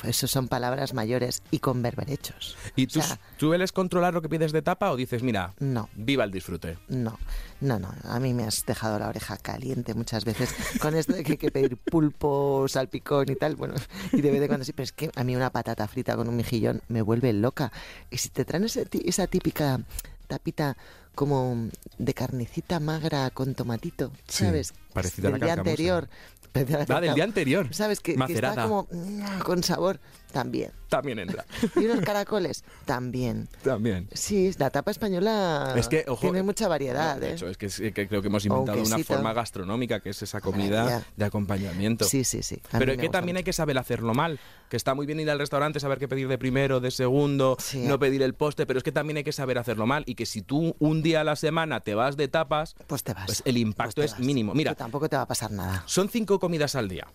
Uf, 0.00 0.08
esos 0.08 0.30
son 0.30 0.48
palabras 0.48 0.94
mayores 0.94 1.42
y 1.50 1.58
con 1.58 1.82
berberechos. 1.82 2.56
¿Y 2.76 2.84
O 2.84 2.88
tú, 2.88 3.02
sea, 3.02 3.18
tú 3.36 3.46
sueles 3.48 3.72
controlar 3.72 4.14
lo 4.14 4.22
que 4.22 4.28
pides 4.28 4.52
de 4.52 4.62
tapa 4.62 4.90
o 4.90 4.96
dices, 4.96 5.22
mira, 5.22 5.54
No. 5.58 5.88
viva 5.94 6.24
el 6.24 6.30
disfrute? 6.30 6.78
No, 6.88 7.18
no, 7.60 7.78
no. 7.78 7.92
A 8.04 8.18
mí 8.20 8.34
me 8.34 8.44
has 8.44 8.64
dejado 8.66 8.98
la 8.98 9.08
oreja 9.08 9.36
caliente 9.36 9.94
muchas 9.94 10.24
veces 10.24 10.54
con 10.80 10.94
esto 10.96 11.12
de 11.14 11.24
que 11.24 11.32
hay 11.32 11.38
que 11.38 11.50
pedir 11.50 11.76
pulpo, 11.76 12.66
salpicón 12.68 13.30
y 13.30 13.36
tal. 13.36 13.56
Bueno, 13.56 13.74
y 14.12 14.20
de 14.20 14.30
vez 14.30 14.40
en 14.42 14.48
cuando 14.48 14.64
sí, 14.64 14.72
pero 14.72 14.84
es 14.84 14.92
que 14.92 15.10
a 15.14 15.24
mí 15.24 15.36
una 15.36 15.50
patata 15.50 15.86
frita 15.88 16.16
con 16.16 16.28
un 16.28 16.36
mejillón 16.36 16.82
me 16.88 17.02
vuelve 17.02 17.32
loca. 17.32 17.72
Y 18.10 18.16
si 18.18 18.28
te 18.30 18.44
traen 18.44 18.64
ese 18.64 18.86
esa 19.04 19.26
típica 19.26 19.80
tapita 20.26 20.76
como 21.14 21.68
de 21.98 22.14
carnecita 22.14 22.78
magra 22.80 23.30
con 23.30 23.54
tomatito, 23.54 24.12
Sí, 24.28 24.44
¿sabes? 24.44 24.72
parecida 24.92 25.28
a 25.28 25.38
la 25.38 25.52
anterior. 25.54 26.08
Parecida 26.52 26.82
a 26.82 26.86
la 26.88 26.96
Ah, 26.96 27.00
del 27.00 27.14
día 27.14 27.24
anterior. 27.24 27.68
¿Sabes? 27.72 28.00
Que, 28.00 28.12
que 28.12 28.12
está 28.12 28.28
Macerada. 28.28 28.62
como 28.64 28.88
mm, 28.90 29.38
con 29.40 29.62
sabor 29.62 30.00
también. 30.30 30.72
También 30.88 31.18
entra. 31.20 31.44
Y 31.76 31.84
unos 31.86 32.00
caracoles 32.00 32.64
también. 32.84 33.48
También. 33.62 34.08
Sí, 34.12 34.50
la 34.58 34.70
tapa 34.70 34.90
española 34.90 35.74
Es 35.76 35.86
que, 35.88 36.04
ojo, 36.08 36.20
tiene 36.22 36.42
mucha 36.42 36.66
variedad. 36.68 37.14
No, 37.14 37.20
de 37.20 37.30
¿eh? 37.30 37.32
hecho, 37.34 37.48
es 37.48 37.56
que, 37.56 37.66
es 37.66 37.76
que 37.78 38.08
creo 38.08 38.20
que 38.22 38.28
hemos 38.28 38.44
inventado 38.44 38.82
una 38.82 38.98
forma 38.98 39.32
gastronómica 39.32 40.00
que 40.00 40.10
es 40.10 40.22
esa 40.22 40.40
comida 40.40 40.84
Maravilla. 40.84 41.06
de 41.16 41.24
acompañamiento. 41.24 42.04
Sí, 42.04 42.24
sí, 42.24 42.42
sí. 42.42 42.60
A 42.72 42.78
Pero 42.78 42.92
es 42.92 42.98
que 42.98 43.08
también 43.08 43.36
hay 43.36 43.44
que 43.44 43.52
saber 43.52 43.78
hacerlo 43.78 44.14
mal. 44.14 44.40
Que 44.68 44.76
está 44.76 44.94
muy 44.94 45.06
bien 45.06 45.18
ir 45.20 45.28
al 45.30 45.38
restaurante, 45.38 45.80
saber 45.80 45.98
qué 45.98 46.06
pedir 46.08 46.28
de 46.28 46.38
primero, 46.38 46.80
de 46.80 46.90
segundo, 46.90 47.56
Sí. 47.60 47.78
no 47.86 47.98
pedir 47.98 48.22
el 48.22 48.34
postre, 48.34 48.66
pero 48.66 48.78
es 48.78 48.82
que 48.84 48.92
también 48.92 49.16
hay 49.18 49.24
que 49.24 49.32
saber 49.32 49.58
hacerlo 49.58 49.86
mal. 49.86 50.04
Y 50.06 50.14
que 50.14 50.26
si 50.26 50.42
tú 50.42 50.76
un 50.78 51.02
día 51.02 51.20
a 51.22 51.24
la 51.24 51.36
semana 51.36 51.80
te 51.80 51.94
vas 51.94 52.16
de 52.16 52.28
tapas, 52.28 52.74
Pues 52.86 53.02
te 53.04 53.12
vas. 53.14 53.26
pues 53.26 53.42
el 53.44 53.56
impacto 53.58 53.96
Pues 53.96 54.12
es 54.12 54.18
vas. 54.18 54.20
mínimo. 54.26 54.54
Mira, 54.54 54.72
Que 54.72 54.76
tampoco 54.78 55.08
te 55.08 55.16
va 55.16 55.22
a 55.22 55.26
pasar 55.28 55.50
nada. 55.50 55.82
son 55.86 56.08
cinco 56.08 56.38
comidas 56.38 56.74
al 56.76 56.88
día. 56.88 57.06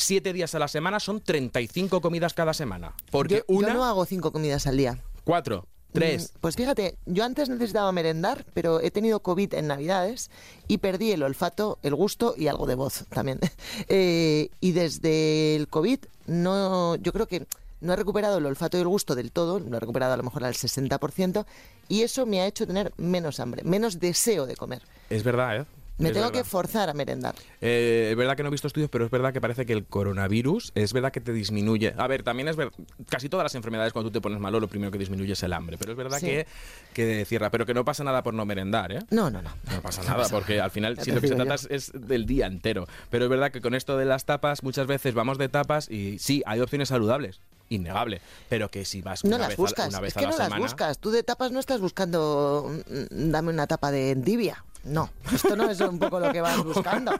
Siete 0.00 0.32
días 0.32 0.54
a 0.54 0.60
la 0.60 0.68
semana 0.68 1.00
son 1.00 1.20
35 1.20 2.00
comidas 2.00 2.32
cada 2.32 2.54
semana. 2.54 2.94
Porque 3.10 3.38
yo, 3.38 3.44
una, 3.48 3.68
yo 3.68 3.74
no 3.74 3.84
hago 3.84 4.04
cinco 4.04 4.30
comidas 4.30 4.68
al 4.68 4.76
día. 4.76 5.02
cuatro, 5.24 5.66
tres. 5.92 6.32
Mm, 6.34 6.38
Pues 6.40 6.54
fíjate, 6.54 6.96
yo 7.04 7.24
antes 7.24 7.48
necesitaba 7.48 7.90
merendar, 7.90 8.46
pero 8.54 8.80
he 8.80 8.92
tenido 8.92 9.18
COVID 9.20 9.54
en 9.54 9.66
Navidades 9.66 10.30
y 10.68 10.78
perdí 10.78 11.10
el 11.10 11.24
olfato, 11.24 11.80
el 11.82 11.96
gusto 11.96 12.34
y 12.36 12.46
algo 12.46 12.66
de 12.66 12.76
voz 12.76 13.06
también. 13.08 13.40
Eh, 13.88 14.50
y 14.60 14.70
desde 14.70 15.56
el 15.56 15.66
COVID, 15.66 15.98
no, 16.26 16.94
yo 16.94 17.12
creo 17.12 17.26
que 17.26 17.48
no 17.80 17.92
he 17.92 17.96
recuperado 17.96 18.38
el 18.38 18.46
olfato 18.46 18.76
y 18.78 18.80
el 18.80 18.88
gusto 18.88 19.16
del 19.16 19.32
todo, 19.32 19.58
lo 19.58 19.76
he 19.76 19.80
recuperado 19.80 20.12
a 20.12 20.16
lo 20.16 20.22
mejor 20.22 20.44
al 20.44 20.54
60%, 20.54 21.44
y 21.88 22.02
eso 22.02 22.24
me 22.24 22.40
ha 22.40 22.46
hecho 22.46 22.68
tener 22.68 22.92
menos 22.98 23.40
hambre, 23.40 23.64
menos 23.64 23.98
deseo 23.98 24.46
de 24.46 24.54
comer. 24.54 24.82
Es 25.10 25.24
verdad, 25.24 25.56
¿eh? 25.62 25.66
Me 25.98 26.08
Es 26.08 26.14
tengo 26.14 26.26
verdad. 26.28 26.40
que 26.42 26.48
forzar 26.48 26.88
a 26.88 26.94
merendar. 26.94 27.34
Eh, 27.60 28.08
es 28.12 28.16
verdad 28.16 28.36
que 28.36 28.42
no 28.44 28.48
he 28.48 28.52
visto 28.52 28.68
estudios, 28.68 28.88
pero 28.88 29.04
es 29.04 29.10
verdad 29.10 29.32
que 29.32 29.40
parece 29.40 29.66
que 29.66 29.72
el 29.72 29.84
coronavirus 29.84 30.70
es 30.76 30.92
verdad 30.92 31.10
que 31.12 31.20
te 31.20 31.32
disminuye. 31.32 31.92
A 31.96 32.06
ver, 32.06 32.22
también 32.22 32.46
es 32.48 32.54
verdad, 32.56 32.72
casi 33.08 33.28
todas 33.28 33.44
las 33.44 33.54
enfermedades 33.56 33.92
cuando 33.92 34.10
tú 34.10 34.14
te 34.14 34.20
pones 34.20 34.38
malo, 34.38 34.60
lo 34.60 34.68
primero 34.68 34.90
que 34.92 34.98
disminuye 34.98 35.32
es 35.32 35.42
el 35.42 35.52
hambre. 35.52 35.76
Pero 35.76 35.92
es 35.92 35.98
verdad 35.98 36.18
Sí. 36.20 36.26
que, 36.26 36.46
que 36.94 37.24
cierra, 37.24 37.50
pero 37.50 37.66
que 37.66 37.74
no 37.74 37.84
pasa 37.84 38.04
nada 38.04 38.22
por 38.22 38.32
no 38.34 38.44
merendar, 38.46 38.92
¿eh? 38.92 39.00
No, 39.10 39.28
no, 39.30 39.42
no. 39.42 39.50
No 39.72 39.82
pasa 39.82 40.02
nada, 40.04 40.28
porque 40.28 40.60
al 40.60 40.70
final 40.70 40.98
si 41.02 41.10
lo 41.10 41.20
que 41.20 41.28
se 41.28 41.34
trata 41.34 41.56
es, 41.68 41.90
del 41.92 42.26
día 42.26 42.46
entero. 42.46 42.86
Pero 43.10 43.24
es 43.24 43.30
verdad 43.30 43.50
que 43.50 43.60
con 43.60 43.74
esto 43.74 43.96
de 43.96 44.04
las 44.04 44.24
tapas, 44.24 44.62
muchas 44.62 44.86
veces 44.86 45.14
vamos 45.14 45.36
de 45.38 45.48
tapas 45.48 45.90
y 45.90 46.18
sí, 46.20 46.42
hay 46.46 46.60
opciones 46.60 46.88
saludables, 46.90 47.40
innegable. 47.70 48.20
Pero 48.48 48.70
que 48.70 48.84
si 48.84 49.02
vas 49.02 49.24
No 49.24 49.30
una 49.36 49.38
las 49.38 49.48
vez, 49.48 49.58
a, 49.58 49.62
buscas. 49.62 49.88
una 49.88 50.00
vez 50.00 50.12
es 50.12 50.16
a 50.16 50.20
que 50.20 50.26
la 50.26 50.30
no 50.32 50.38
las 50.38 50.46
semana, 50.46 50.62
buscas. 50.62 50.98
Tú 50.98 51.10
de 51.10 51.22
tapas 51.22 51.50
no 51.52 51.58
estás 51.60 51.80
buscando 51.80 52.70
mm, 52.88 53.30
dame 53.30 53.50
una 53.52 53.66
tapa 53.66 53.90
de 53.90 54.12
endivia. 54.12 54.64
No, 54.84 55.10
esto 55.32 55.56
no 55.56 55.68
es 55.70 55.80
un 55.80 55.98
poco 55.98 56.20
lo 56.20 56.32
que 56.32 56.40
vas 56.40 56.62
buscando. 56.64 57.12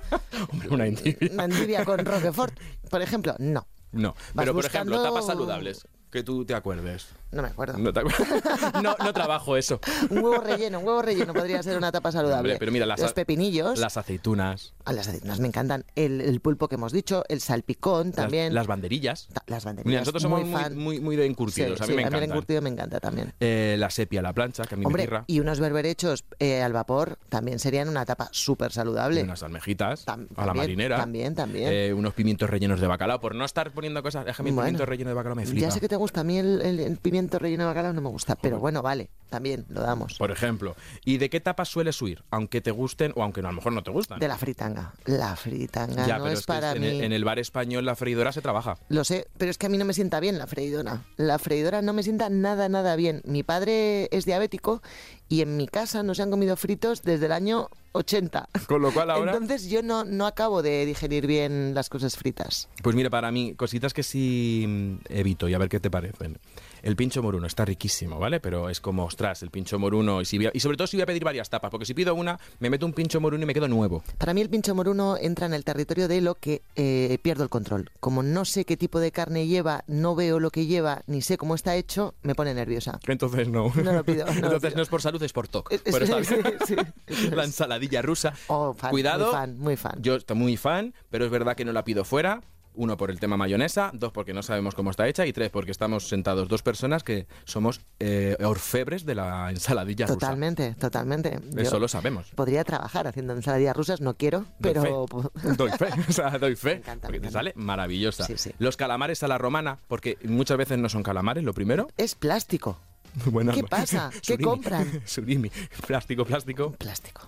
Hombre, 0.51 0.69
una 0.71 0.87
endivia. 0.87 1.31
Una 1.33 1.45
endivia 1.45 1.85
con 1.85 2.05
Roquefort, 2.05 2.59
por 2.91 3.03
ejemplo. 3.03 3.35
No, 3.39 3.67
No, 3.93 4.15
Vas 4.35 4.45
pero 4.45 4.55
por 4.55 4.65
ejemplo, 4.65 5.03
tapas 5.03 5.27
saludables, 5.27 5.87
que 6.11 6.23
tú 6.23 6.45
te 6.45 6.55
acuerdes. 6.55 7.09
No 7.33 7.43
me 7.43 7.49
acuerdo. 7.49 7.79
No, 7.79 7.93
te 7.93 8.01
acuerdas. 8.01 8.73
no, 8.83 8.97
no 8.99 9.13
trabajo 9.13 9.57
eso. 9.57 9.81
Un 10.11 10.19
huevo 10.19 10.39
relleno, 10.39 10.81
un 10.81 10.87
huevo 10.87 11.03
relleno 11.03 11.33
podría 11.35 11.63
ser 11.63 11.77
una 11.77 11.93
tapa 11.93 12.11
saludable. 12.13 12.39
Hombre, 12.53 12.57
pero 12.59 12.73
mira, 12.73 12.87
las, 12.87 13.01
Los 13.01 13.13
pepinillos, 13.13 13.79
las 13.79 13.97
aceitunas, 13.97 14.75
a 14.85 14.93
las 14.93 15.09
aceitunas 15.09 15.41
me 15.41 15.49
encantan. 15.49 15.85
El, 15.95 16.21
el 16.21 16.41
pulpo 16.41 16.69
que 16.69 16.77
hemos 16.77 16.93
dicho, 16.93 17.25
el 17.29 17.41
salpicón 17.41 18.09
las- 18.09 18.17
también. 18.17 18.55
las, 18.55 18.67
banderillas. 18.67 19.29
Ta- 19.33 19.43
las 19.47 19.65
banderillas. 19.65 19.87
Mira, 19.89 20.01
nosotros 20.01 20.23
somos 20.23 20.45
muy, 20.45 20.51
muy, 20.51 20.75
muy, 20.77 21.01
muy 21.01 21.17
de 21.17 21.27
encurtidos, 21.27 21.79
Sí, 21.79 21.85
a 21.85 21.87
mí 21.87 21.93
sí, 21.93 21.97
me 21.97 22.03
el 22.03 22.09
encanta. 22.09 22.25
encurtido 22.25 22.63
me 22.63 22.71
encanta 22.71 23.01
también. 23.01 23.33
la 23.41 23.91
sepia 23.91 24.21
a 24.21 24.23
la 24.23 24.33
plancha, 24.33 24.65
que 24.65 24.75
a 24.75 24.79
mí 24.79 24.85
me 24.87 25.09
y 25.27 25.41
unos 25.41 25.61
berberechos 25.61 26.25
eh, 26.39 26.63
al 26.63 26.73
vapor 26.73 27.19
también 27.29 27.59
serían 27.59 27.89
una 27.89 28.05
tapa 28.05 28.29
súper 28.33 28.73
saludable. 28.73 29.21
Y 29.21 29.25
unas 29.25 29.43
almejitas 29.43 30.07
Tam- 30.07 30.27
a 30.37 30.47
la 30.47 30.55
marinera. 30.55 30.97
también, 30.97 31.35
también. 31.35 31.69
Eh, 31.73 31.93
unos 31.93 32.15
pimientos 32.15 32.49
rellenos 32.51 32.81
de 32.81 32.87
bacalao. 32.87 33.21
Por 33.21 33.35
no 33.35 33.45
estar 33.45 33.71
poniendo 33.73 34.03
cosas. 34.03 34.27
El 34.27 34.35
Bueno, 34.43 34.61
pimiento 34.63 34.87
relleno 34.87 35.11
de 35.11 35.15
bacalao 35.15 35.37
me 35.37 35.47
flipa. 35.47 35.67
Ya 35.67 35.71
sé 35.71 35.81
que 35.81 35.89
te 35.89 35.97
gusta, 35.97 36.21
a 36.21 36.25
mí 36.25 36.39
el, 36.39 36.61
el- 36.63 36.81
el 36.81 36.97
pimiento 36.97 37.18
relleno 37.27 37.65
de 37.65 37.69
bacalao 37.69 37.93
no 37.93 38.01
me 38.01 38.09
gusta, 38.09 38.37
pero 38.37 38.59
bueno, 38.59 38.83
vale, 38.83 39.11
también 39.29 39.67
lo 39.69 39.81
damos. 39.81 40.15
Por 40.19 40.31
ejemplo. 40.31 40.77
¿Y 41.05 41.19
de 41.19 41.29
qué 41.29 41.41
tapas 41.41 41.69
sueles 41.69 42.01
huir? 42.01 42.23
Aunque 42.31 42.61
te 42.61 42.71
gusten 42.71 43.13
o 43.17 43.23
aunque 43.23 43.43
no, 43.43 43.49
a 43.49 43.53
lo 43.53 43.57
mejor 43.57 43.73
no 43.73 43.83
te 43.83 43.91
gustan. 43.91 44.19
De 44.19 44.29
la 44.29 44.39
fritanga. 44.39 44.95
La 45.05 45.37
fritanga 45.37 46.07
ya, 46.07 46.19
no 46.19 46.25
pero 46.25 46.35
es, 46.35 46.41
es, 46.41 46.47
que 46.47 46.53
para 46.53 46.73
en, 46.73 46.81
mí. 46.81 46.87
el, 46.87 47.05
en 47.05 47.13
el 47.13 47.25
bar 47.25 47.39
español 47.39 47.85
la 47.85 47.97
freidora 47.97 48.33
se 48.33 48.41
trabaja. 48.41 48.79
Lo 48.89 49.05
sé, 49.05 49.27
pero 49.37 49.51
es 49.51 49.59
que 49.59 49.67
a 49.67 49.69
mí 49.69 49.79
no 49.79 49.85
me 49.85 49.95
sienta 49.95 50.21
bien 50.21 50.39
la 50.39 50.47
freidora. 50.47 51.03
La 51.17 51.39
freidora 51.39 51.83
no 51.83 51.93
me 51.93 52.03
sienta 52.03 52.29
nada, 52.31 52.69
nada 52.69 52.97
bien. 52.97 53.23
Mi 53.25 53.43
padre 53.43 54.09
es 54.13 54.25
diabético 54.25 54.83
y 55.29 55.43
en 55.43 55.57
mi 55.57 55.67
casa 55.67 56.03
no 56.03 56.15
se 56.15 56.23
han 56.23 56.31
comido 56.31 56.57
fritos 56.57 57.03
desde 57.03 57.27
el 57.27 57.33
año 57.33 57.69
80. 57.93 58.49
Con 58.67 58.83
lo 58.83 58.93
cual 58.93 59.11
ahora. 59.11 59.33
Entonces 59.33 59.69
yo 59.69 59.83
no, 59.83 60.05
no 60.05 60.27
acabo 60.27 60.63
de 60.63 60.87
digerir 60.87 61.27
bien 61.27 61.75
las 61.75 61.89
cosas 61.89 62.17
fritas. 62.17 62.69
Pues 62.83 62.95
mira, 62.97 63.11
para 63.11 63.31
mí, 63.31 63.55
cositas 63.55 63.93
que 63.93 64.03
sí 64.03 64.65
mm, 64.67 64.97
evito 65.09 65.49
y 65.49 65.55
a 65.55 65.59
ver 65.59 65.69
qué 65.69 65.81
te 65.81 65.91
parecen. 65.91 66.39
El 66.83 66.97
pincho 66.97 67.23
moruno 67.23 67.47
está 67.47 67.65
riquísimo, 67.65 68.19
¿vale? 68.19 68.41
Pero 68.41 68.69
es 68.71 68.81
como, 68.81 69.05
ostras, 69.05 69.43
el 69.43 69.51
pincho 69.51 69.79
moruno. 69.79 70.21
Y, 70.21 70.25
si 70.25 70.45
a- 70.47 70.51
y 70.55 70.61
sobre 70.61 70.77
todo 70.77 70.87
si 70.87 70.97
voy 70.97 71.03
a 71.03 71.07
pedir 71.07 71.25
varias 71.25 71.51
tapas, 71.51 71.71
porque 71.71 71.85
si 71.87 71.95
pido 71.95 72.15
una, 72.15 72.39
me 72.61 72.71
meto 72.71 72.87
un 72.87 72.93
pincho 72.93 73.21
moruno 73.21 73.43
y 73.43 73.47
me 73.47 73.55
quedo 73.55 73.69
nuevo. 73.69 74.03
Para 74.19 74.35
mí 74.35 74.41
el 74.41 74.49
pincho 74.51 74.75
moruno 74.75 75.17
entra 75.17 75.47
en 75.47 75.55
el 75.55 75.65
territorio 75.65 76.09
de 76.09 76.21
lo 76.21 76.35
que 76.37 76.63
eh, 76.77 77.19
pierdo 77.23 77.43
el 77.45 77.49
control. 77.51 77.91
Como 78.01 78.23
no 78.23 78.45
sé 78.45 78.65
qué 78.65 78.77
tipo 78.77 79.01
de 79.01 79.13
carne 79.13 79.47
lleva, 79.47 79.85
no 79.87 80.15
veo 80.15 80.41
lo 80.41 80.51
que 80.51 80.67
lleva, 80.67 81.03
ni 81.07 81.23
sé 81.23 81.37
cómo 81.39 81.55
está 81.55 81.77
hecho, 81.77 82.15
me 82.23 82.35
pone 82.35 82.55
nerviosa. 82.55 82.99
Entonces 83.07 83.49
no. 83.49 83.73
No 83.83 83.93
lo 83.93 84.05
pido, 84.05 84.25
no 84.27 84.33
lo 84.33 84.37
Entonces 84.39 84.61
pido. 84.71 84.77
no 84.77 84.83
es 84.83 84.89
por 84.89 85.03
salud, 85.03 85.23
es 85.23 85.33
por 85.33 85.49
TOC. 85.49 85.73
Es- 85.73 85.83
Pero 85.85 86.05
está 86.05 86.25
sí, 86.25 86.35
bien. 86.35 86.59
sí, 86.67 86.77
eso 87.07 87.35
La 87.37 87.45
ensaladilla 87.45 88.03
rusa. 88.03 88.35
Oh, 88.49 88.75
fan, 88.75 88.91
Cuidado. 88.91 89.27
Muy 89.27 89.33
fan, 89.35 89.59
muy 89.59 89.77
fan. 89.77 89.99
Yo 90.03 90.15
estoy 90.17 90.37
muy 90.37 90.57
fan, 90.57 90.95
pero 91.11 91.25
es 91.25 91.31
verdad 91.31 91.57
que 91.57 91.65
no 91.65 91.73
la 91.73 91.85
pido 91.85 92.05
fuera. 92.05 92.41
Uno 92.81 92.97
por 92.97 93.11
el 93.11 93.19
tema 93.19 93.37
mayonesa, 93.37 93.91
dos 93.93 94.13
porque 94.13 94.33
no 94.33 94.41
sabemos 94.45 94.77
cómo 94.77 94.93
está 94.93 95.09
hecha 95.09 95.27
y 95.27 95.33
tres 95.33 95.51
porque 95.51 95.73
estamos 95.73 96.09
sentados 96.09 96.47
dos 96.49 96.63
personas 96.63 97.03
que 97.03 97.27
somos 97.45 97.81
eh, 97.99 98.37
orfebres 98.45 99.05
de 99.05 99.17
la 99.17 99.51
ensaladilla 99.51 100.07
rusa. 100.07 100.19
Totalmente, 100.21 100.75
totalmente. 100.77 101.41
Eso 101.57 101.73
Yo 101.73 101.79
lo 101.81 101.89
sabemos. 101.89 102.31
Podría 102.37 102.63
trabajar 102.63 103.09
haciendo 103.09 103.33
ensaladillas 103.33 103.77
rusas, 103.77 104.01
no 104.01 104.15
quiero, 104.17 104.45
Doy 104.61 104.75
pero... 104.75 105.07
fe. 105.09 105.49
Doy 105.57 105.71
fe, 105.73 105.89
o 106.09 106.13
sea, 106.13 106.39
doy 106.39 106.55
fe. 106.55 106.75
Me 106.75 106.77
encanta, 106.77 107.09
porque 107.09 107.21
me 107.21 107.27
te 107.27 107.33
sale 107.33 107.53
maravillosa. 107.57 108.25
Sí, 108.25 108.35
sí. 108.37 108.53
Los 108.61 108.77
calamares 108.77 109.25
a 109.25 109.29
la 109.29 109.39
romana, 109.39 109.79
porque 109.89 110.17
muchas 110.23 110.57
veces 110.57 110.79
no 110.79 110.89
son 110.89 111.03
calamares, 111.03 111.43
lo 111.43 111.53
primero. 111.55 111.89
Es 111.97 112.15
plástico. 112.15 112.79
Buena- 113.27 113.55
¿Qué 113.55 113.65
pasa? 113.65 114.11
¿Qué 114.13 114.21
Surimi. 114.35 114.45
compran? 114.45 115.03
Surimi. 115.05 115.51
Plástico, 115.85 116.25
plástico. 116.25 116.73
Plástico. 116.79 117.23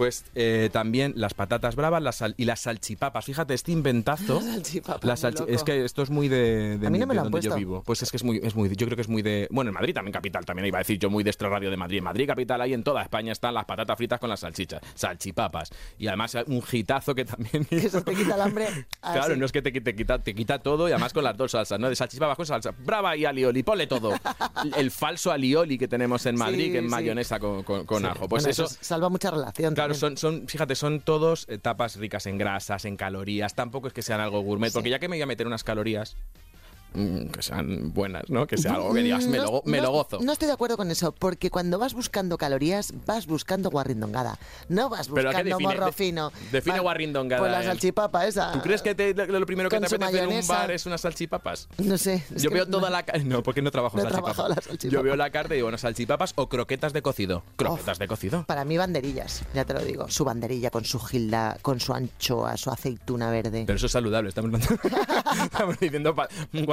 Pues 0.00 0.24
eh, 0.34 0.70
también 0.72 1.12
las 1.14 1.34
patatas 1.34 1.76
bravas 1.76 2.02
las 2.02 2.16
sal- 2.16 2.34
y 2.38 2.46
las 2.46 2.60
salchipapas. 2.60 3.22
Fíjate, 3.22 3.52
este 3.52 3.70
inventazo. 3.72 4.40
La 4.40 4.52
salchipapa, 4.54 5.06
la 5.06 5.12
muy 5.14 5.20
salchi- 5.22 5.40
loco. 5.40 5.52
es 5.52 5.62
que 5.62 5.84
esto 5.84 6.00
es 6.02 6.08
muy 6.08 6.28
de, 6.28 6.78
de 6.78 6.86
A 6.86 6.90
mí 6.90 6.98
no 6.98 7.06
me 7.06 7.12
de 7.12 7.16
lo 7.16 7.20
han 7.26 7.30
donde 7.30 7.44
yo 7.44 7.50
puesto. 7.50 7.56
vivo. 7.58 7.82
Pues 7.84 8.00
es 8.02 8.10
que 8.10 8.16
es 8.16 8.24
muy, 8.24 8.40
es 8.42 8.54
muy, 8.54 8.74
yo 8.74 8.86
creo 8.86 8.96
que 8.96 9.02
es 9.02 9.08
muy 9.10 9.20
de, 9.20 9.46
bueno, 9.50 9.68
en 9.68 9.74
Madrid 9.74 9.92
también 9.92 10.14
capital, 10.14 10.46
también 10.46 10.64
iba 10.66 10.78
a 10.78 10.80
decir 10.80 10.98
yo 10.98 11.10
muy 11.10 11.22
de 11.22 11.28
extra 11.28 11.50
radio 11.50 11.70
de 11.70 11.76
Madrid. 11.76 11.98
En 11.98 12.04
Madrid 12.04 12.26
capital 12.26 12.62
ahí 12.62 12.72
en 12.72 12.82
toda 12.82 13.02
España 13.02 13.30
están 13.32 13.52
las 13.52 13.66
patatas 13.66 13.94
fritas 13.98 14.18
con 14.18 14.30
las 14.30 14.40
salchichas, 14.40 14.80
salchipapas 14.94 15.70
y 15.98 16.06
además 16.06 16.34
un 16.46 16.62
gitazo 16.62 17.14
que 17.14 17.26
también. 17.26 17.64
Que 17.70 17.76
eso 17.86 18.00
te 18.02 18.14
quita 18.14 18.36
el 18.36 18.40
hambre. 18.40 18.68
Ah, 19.02 19.14
Claro, 19.14 19.34
sí. 19.34 19.40
no 19.40 19.46
es 19.46 19.52
que 19.52 19.60
te, 19.62 19.70
te 19.80 19.94
quita, 19.94 20.18
te 20.18 20.34
quita 20.34 20.58
todo 20.58 20.86
y 20.88 20.92
además 20.92 21.12
con 21.12 21.24
las 21.24 21.36
dos 21.36 21.52
salsas, 21.52 21.78
¿no? 21.80 21.88
De 21.88 21.96
salchipapas 21.96 22.36
con 22.36 22.46
salsa 22.46 22.70
brava 22.84 23.16
y 23.16 23.24
alioli, 23.24 23.62
ponle 23.62 23.86
todo. 23.86 24.12
El 24.76 24.90
falso 24.90 25.30
alioli 25.32 25.76
que 25.78 25.88
tenemos 25.88 26.24
en 26.26 26.36
Madrid, 26.36 26.66
Sí, 26.66 26.72
que 26.72 26.78
es 26.78 26.84
sí. 26.84 26.90
mayonesa 26.90 27.38
con, 27.38 27.62
con- 27.64 28.04
ajo. 28.06 28.28
Pues 28.28 28.44
Bueno, 28.44 28.48
eso, 28.50 28.66
salva 28.80 29.08
mucha 29.08 29.30
relación. 29.30 29.74
Claro, 29.74 29.89
son, 29.94 30.16
son, 30.16 30.46
fíjate, 30.48 30.74
son 30.74 31.00
todos 31.00 31.46
etapas 31.48 31.96
ricas 31.96 32.26
en 32.26 32.38
grasas, 32.38 32.84
en 32.84 32.96
calorías. 32.96 33.54
Tampoco 33.54 33.88
es 33.88 33.92
que 33.92 34.02
sean 34.02 34.20
algo 34.20 34.40
gourmet, 34.40 34.68
Sí. 34.70 34.74
porque 34.74 34.90
ya 34.90 34.98
que 34.98 35.08
me 35.08 35.16
voy 35.16 35.22
a 35.22 35.26
meter 35.26 35.46
unas 35.46 35.64
calorías, 35.64 36.16
que 36.92 37.42
sean 37.42 37.92
buenas, 37.94 38.28
¿no? 38.28 38.46
Que 38.46 38.56
sea 38.58 38.74
algo 38.74 38.92
que 38.94 39.02
digas, 39.02 39.26
me, 39.26 39.38
No- 39.38 39.44
lo, 39.44 39.50
go- 39.50 39.62
me 39.64 39.76
no- 39.78 39.84
lo 39.84 39.90
gozo. 39.92 40.18
No 40.20 40.32
estoy 40.32 40.46
de 40.46 40.54
acuerdo 40.54 40.76
con 40.76 40.90
eso, 40.90 41.12
porque 41.12 41.50
cuando 41.50 41.78
vas 41.78 41.94
buscando 41.94 42.36
calorías, 42.38 42.92
vas 43.06 43.26
buscando 43.26 43.70
guarrindongada. 43.70 44.38
No 44.68 44.88
vas 44.88 45.08
Pero 45.08 45.30
¿a 45.30 45.32
qué 45.34 45.42
buscando 45.44 45.60
morro 45.60 45.92
fino. 45.92 46.32
define 46.50 46.80
guarrindongada, 46.80 47.40
Pues 47.40 47.52
la 47.52 47.62
eh. 47.62 47.66
salchipapa 47.66 48.26
esa. 48.26 48.52
¿Tú 48.52 48.60
crees 48.60 48.82
que 48.82 48.94
te- 48.94 49.14
lo 49.14 49.46
primero 49.46 49.68
que 49.68 49.78
te 49.80 49.86
apetece 49.86 50.18
en 50.18 50.24
un 50.24 50.26
mayonesa. 50.28 50.52
bar 50.54 50.70
es 50.72 50.86
unas 50.86 51.00
salchipapas? 51.00 51.68
No 51.78 51.96
sé. 51.98 52.24
Yo 52.36 52.50
veo 52.50 52.64
no- 52.66 52.78
toda 52.78 52.90
la 52.90 53.04
carne. 53.04 53.24
No, 53.24 53.42
porque 53.42 53.62
no 53.62 53.70
trabajo 53.70 53.96
No 53.96 54.02
he 54.02 54.10
salchipapas. 54.10 54.48
la 54.48 54.54
salchipapa. 54.56 54.88
Yo 54.92 55.02
veo 55.02 55.16
la 55.16 55.30
carne 55.30 55.54
y 55.54 55.58
digo, 55.58 55.66
bueno, 55.66 55.78
salchipapas 55.78 56.32
o 56.36 56.48
croquetas 56.48 56.92
de 56.92 57.02
cocido. 57.02 57.42
Croquetas 57.56 57.98
de 57.98 58.08
cocido. 58.08 58.44
Para 58.44 58.64
mí 58.64 58.76
banderillas, 58.76 59.42
ya 59.54 59.64
te 59.64 59.74
lo 59.74 59.80
digo. 59.80 60.08
Su 60.08 60.24
banderilla 60.24 60.70
con 60.70 60.84
su 60.84 60.98
gilda, 60.98 61.56
con 61.62 61.78
su 61.80 61.92
anchoa, 61.94 62.56
su 62.56 62.70
aceituna 62.70 63.30
verde. 63.30 63.64
Pero 63.66 63.76
eso 63.76 63.86
es 63.86 63.92
saludable, 63.92 64.28
estamos, 64.30 64.50
estamos 65.44 65.78
diciendo 65.78 66.14
pa- 66.14 66.28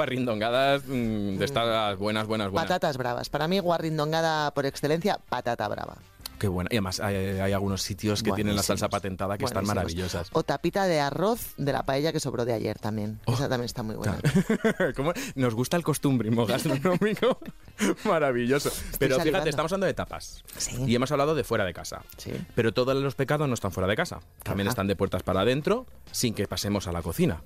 guarrindongadas 0.08 0.82
mm, 0.86 1.36
de 1.36 1.44
estas 1.44 1.98
buenas, 1.98 2.26
buenas, 2.26 2.50
buenas. 2.50 2.68
Patatas 2.68 2.96
bravas. 2.96 3.28
Para 3.28 3.48
mí, 3.48 3.58
guarrindongada 3.58 4.50
por 4.52 4.66
excelencia, 4.66 5.18
patata 5.28 5.68
brava. 5.68 5.96
Qué 6.38 6.46
buena. 6.46 6.68
Y 6.70 6.76
además 6.76 7.00
hay, 7.00 7.16
hay 7.16 7.52
algunos 7.52 7.82
sitios 7.82 8.22
que 8.22 8.30
tienen 8.30 8.54
la 8.54 8.62
salsa 8.62 8.88
patentada 8.88 9.36
que 9.36 9.44
están 9.44 9.66
maravillosas. 9.66 10.28
O 10.32 10.44
tapita 10.44 10.86
de 10.86 11.00
arroz 11.00 11.54
de 11.56 11.72
la 11.72 11.82
paella 11.82 12.12
que 12.12 12.20
sobró 12.20 12.44
de 12.44 12.52
ayer 12.52 12.78
también. 12.78 13.18
Oh. 13.24 13.32
Esa 13.32 13.48
también 13.48 13.64
está 13.64 13.82
muy 13.82 13.96
buena. 13.96 14.18
¿Cómo? 14.96 15.12
Nos 15.34 15.54
gusta 15.54 15.76
el 15.76 15.82
costumbrismo 15.82 16.46
gastronómico. 16.46 17.38
Maravilloso. 18.04 18.70
Pero 19.00 19.16
fíjate, 19.16 19.18
salivando. 19.18 19.50
estamos 19.50 19.72
hablando 19.72 19.86
de 19.86 19.94
tapas. 19.94 20.44
Sí. 20.56 20.76
Y 20.86 20.94
hemos 20.94 21.10
hablado 21.10 21.34
de 21.34 21.42
fuera 21.42 21.64
de 21.64 21.74
casa. 21.74 22.02
Sí. 22.18 22.30
Pero 22.54 22.72
todos 22.72 22.94
los 22.96 23.16
pecados 23.16 23.48
no 23.48 23.54
están 23.54 23.72
fuera 23.72 23.88
de 23.88 23.96
casa. 23.96 24.20
También 24.44 24.68
Ajá. 24.68 24.72
están 24.74 24.86
de 24.86 24.94
puertas 24.94 25.24
para 25.24 25.40
adentro, 25.40 25.86
sin 26.12 26.34
que 26.34 26.46
pasemos 26.46 26.86
a 26.86 26.92
la 26.92 27.02
cocina. 27.02 27.42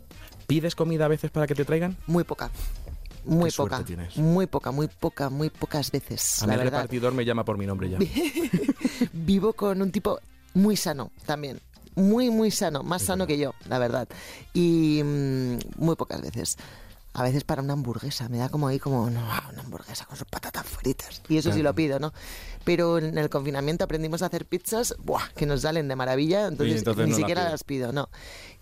¿Pides 0.46 0.74
comida 0.74 1.04
a 1.06 1.08
veces 1.08 1.30
para 1.30 1.46
que 1.46 1.54
te 1.54 1.64
traigan? 1.64 1.96
Muy 2.06 2.24
poca. 2.24 2.50
Muy 3.24 3.50
Qué 3.50 3.56
poca. 3.56 3.84
tienes. 3.84 4.16
Muy 4.16 4.46
poca, 4.46 4.70
muy 4.72 4.88
poca, 4.88 5.30
muy 5.30 5.48
pocas 5.50 5.90
veces. 5.92 6.42
A 6.42 6.46
mí 6.46 6.50
la 6.50 6.54
el 6.54 6.64
verdad. 6.64 6.78
repartidor 6.80 7.12
me 7.14 7.24
llama 7.24 7.44
por 7.44 7.56
mi 7.56 7.66
nombre 7.66 7.88
ya. 7.88 7.98
Vivo 9.12 9.52
con 9.52 9.80
un 9.80 9.92
tipo 9.92 10.18
muy 10.54 10.76
sano 10.76 11.10
también. 11.24 11.60
Muy, 11.94 12.30
muy 12.30 12.50
sano. 12.50 12.82
Más 12.82 13.02
sano 13.02 13.26
que 13.26 13.38
yo, 13.38 13.54
la 13.68 13.78
verdad. 13.78 14.08
Y 14.54 15.02
mm, 15.04 15.58
muy 15.76 15.94
pocas 15.94 16.20
veces. 16.22 16.56
A 17.14 17.22
veces 17.22 17.44
para 17.44 17.62
una 17.62 17.74
hamburguesa. 17.74 18.28
Me 18.28 18.38
da 18.38 18.48
como 18.48 18.68
ahí 18.68 18.78
como, 18.78 19.10
no, 19.10 19.20
una 19.20 19.60
hamburguesa 19.60 20.06
con 20.06 20.16
sus 20.16 20.26
patatas 20.26 20.66
fritas. 20.66 21.22
Y 21.28 21.36
eso 21.36 21.52
sí 21.52 21.62
lo 21.62 21.74
pido, 21.74 21.98
¿no? 21.98 22.12
Pero 22.64 22.98
en 22.98 23.18
el 23.18 23.28
confinamiento 23.28 23.84
aprendimos 23.84 24.22
a 24.22 24.26
hacer 24.26 24.46
pizzas, 24.46 24.94
¡buah! 24.98 25.28
que 25.36 25.46
nos 25.46 25.62
salen 25.62 25.88
de 25.88 25.96
maravilla. 25.96 26.46
Entonces, 26.46 26.78
entonces 26.78 27.06
ni 27.06 27.10
no 27.10 27.16
siquiera 27.16 27.48
las 27.50 27.64
pido, 27.64 27.92
no. 27.92 28.08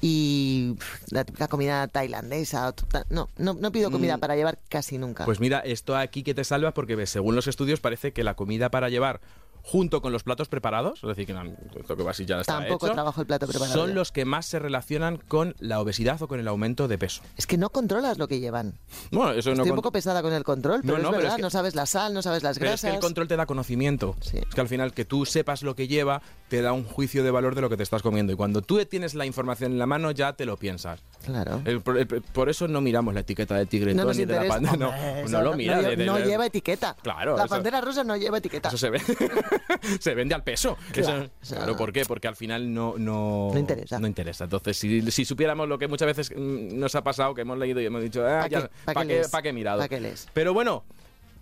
Y 0.00 0.76
la 1.10 1.24
típica 1.24 1.48
comida 1.48 1.86
tailandesa. 1.86 2.74
No, 3.08 3.28
no, 3.36 3.54
no 3.54 3.72
pido 3.72 3.90
comida 3.90 4.18
para 4.18 4.36
llevar 4.36 4.58
casi 4.68 4.98
nunca. 4.98 5.24
Mm. 5.24 5.26
Pues 5.26 5.40
mira, 5.40 5.60
esto 5.60 5.96
aquí 5.96 6.22
que 6.22 6.34
te 6.34 6.44
salva 6.44 6.72
porque 6.72 7.06
según 7.06 7.36
los 7.36 7.46
estudios 7.46 7.80
parece 7.80 8.12
que 8.12 8.24
la 8.24 8.34
comida 8.34 8.70
para 8.70 8.88
llevar 8.88 9.20
junto 9.62 10.00
con 10.02 10.12
los 10.12 10.22
platos 10.22 10.48
preparados, 10.48 11.00
es 11.02 11.08
decir, 11.08 11.26
que 11.26 11.32
no, 11.34 11.42
esto 11.78 11.96
que 11.96 12.02
vas 12.02 12.18
y 12.20 12.26
ya 12.26 12.40
está 12.40 12.58
Tampoco 12.58 12.86
hecho, 12.86 12.94
trabajo 12.94 13.20
el 13.20 13.26
plato 13.26 13.46
preparado 13.46 13.72
son 13.72 13.94
los 13.94 14.10
que 14.12 14.24
más 14.24 14.46
se 14.46 14.58
relacionan 14.58 15.18
con 15.18 15.54
la 15.58 15.80
obesidad 15.80 16.20
o 16.22 16.28
con 16.28 16.40
el 16.40 16.48
aumento 16.48 16.88
de 16.88 16.98
peso. 16.98 17.22
es 17.36 17.46
que 17.46 17.56
no 17.58 17.70
controlas 17.70 18.18
lo 18.18 18.26
que 18.28 18.40
llevan. 18.40 18.78
Bueno, 19.10 19.32
eso 19.32 19.50
no 19.50 19.56
Estoy 19.56 19.70
un 19.70 19.76
poco 19.76 19.92
pesada 19.92 20.22
con 20.22 20.32
el 20.32 20.44
control, 20.44 20.80
pero 20.82 20.94
No, 20.94 20.98
es 20.98 21.04
pero 21.04 21.10
verdad, 21.18 21.30
es 21.32 21.36
que- 21.36 21.42
no 21.42 21.50
sabes 21.50 21.74
la 21.74 21.86
sal, 21.86 22.14
no 22.14 22.22
sabes 22.22 22.42
las 22.42 22.58
Pero 22.58 22.70
es 22.70 22.80
grasas. 22.82 22.90
que 22.90 22.94
el 22.96 23.00
control 23.02 23.28
te 23.28 23.36
da 23.36 23.46
conocimiento. 23.46 24.16
Sí. 24.20 24.38
Es 24.38 24.54
que 24.54 24.60
al 24.60 24.68
final 24.68 24.92
que 24.92 25.04
tú 25.04 25.24
sepas 25.26 25.62
lo 25.62 25.74
que 25.76 25.88
lleva 25.88 26.22
te 26.50 26.60
da 26.62 26.72
un 26.72 26.82
juicio 26.84 27.22
de 27.22 27.30
valor 27.30 27.54
de 27.54 27.60
lo 27.60 27.70
que 27.70 27.76
te 27.76 27.84
estás 27.84 28.02
comiendo. 28.02 28.32
Y 28.32 28.36
cuando 28.36 28.60
tú 28.60 28.84
tienes 28.84 29.14
la 29.14 29.24
información 29.24 29.70
en 29.70 29.78
la 29.78 29.86
mano 29.86 30.10
ya 30.10 30.32
te 30.32 30.44
lo 30.44 30.56
piensas. 30.56 31.00
Claro. 31.24 31.62
El- 31.64 31.80
el- 31.96 32.06
por 32.32 32.48
eso 32.50 32.66
no 32.66 32.80
miramos 32.80 33.14
la 33.14 33.20
etiqueta 33.20 33.54
del 33.54 33.68
tigre 33.68 33.94
No 33.94 34.04
nos 34.04 34.16
ni 34.18 34.24
de 34.24 34.34
la 34.34 34.48
panda. 34.48 34.76
No, 34.76 34.92
no 35.28 35.42
lo 35.42 35.54
mira. 35.54 35.76
No, 35.76 35.82
de- 35.88 35.96
de- 35.96 36.04
no 36.04 36.18
lleva 36.18 36.46
etiqueta. 36.46 36.96
Claro, 37.02 37.36
La 37.36 37.46
bandera 37.46 37.80
rusa 37.80 38.02
no 38.02 38.16
lleva 38.16 38.38
etiqueta. 38.38 38.68
Eso 38.68 38.76
se 38.78 38.90
ve. 38.90 39.00
se 40.00 40.14
vende 40.14 40.34
al 40.34 40.42
peso. 40.42 40.76
Claro, 40.92 41.22
Eso- 41.24 41.30
o 41.40 41.44
sea- 41.44 41.56
claro, 41.58 41.76
¿por 41.76 41.92
qué? 41.92 42.04
Porque 42.04 42.26
al 42.26 42.34
final 42.36 42.74
no, 42.74 42.94
no, 42.98 43.50
No 43.52 43.58
interesa. 43.58 44.00
No 44.00 44.08
interesa. 44.08 44.44
Entonces, 44.44 44.76
si, 44.76 45.08
si 45.12 45.24
supiéramos 45.24 45.68
lo 45.68 45.78
que 45.78 45.86
muchas 45.86 46.06
veces 46.06 46.32
mm, 46.36 46.78
nos 46.78 46.94
ha 46.96 47.04
pasado, 47.04 47.32
que 47.34 47.42
hemos 47.42 47.58
leído 47.58 47.80
y 47.80 47.86
hemos 47.86 48.02
dicho, 48.02 48.26
ah, 48.26 48.40
¿Pa 48.40 48.48
ya, 48.48 48.62
qué? 48.62 48.68
¿Pa 48.86 48.94
¿pa 48.94 49.42
pa' 49.42 49.48
he 49.48 49.52
mirado? 49.52 49.78
¿Pa 49.78 49.88
qué 49.88 50.00
lees? 50.00 50.26
Pero 50.34 50.52
bueno. 50.52 50.82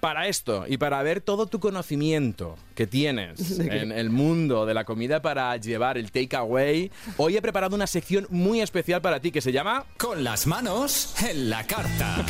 Para 0.00 0.28
esto 0.28 0.64
y 0.68 0.76
para 0.78 1.02
ver 1.02 1.20
todo 1.20 1.46
tu 1.46 1.58
conocimiento 1.58 2.54
que 2.76 2.86
tienes 2.86 3.58
en 3.58 3.90
el 3.90 4.10
mundo 4.10 4.64
de 4.64 4.72
la 4.72 4.84
comida 4.84 5.20
para 5.22 5.56
llevar 5.56 5.98
el 5.98 6.12
takeaway, 6.12 6.92
hoy 7.16 7.36
he 7.36 7.42
preparado 7.42 7.74
una 7.74 7.88
sección 7.88 8.26
muy 8.30 8.60
especial 8.60 9.00
para 9.02 9.18
ti 9.20 9.32
que 9.32 9.40
se 9.40 9.50
llama 9.50 9.84
Con 9.96 10.22
las 10.22 10.46
manos 10.46 11.14
en 11.28 11.50
la 11.50 11.66
carta. 11.66 12.24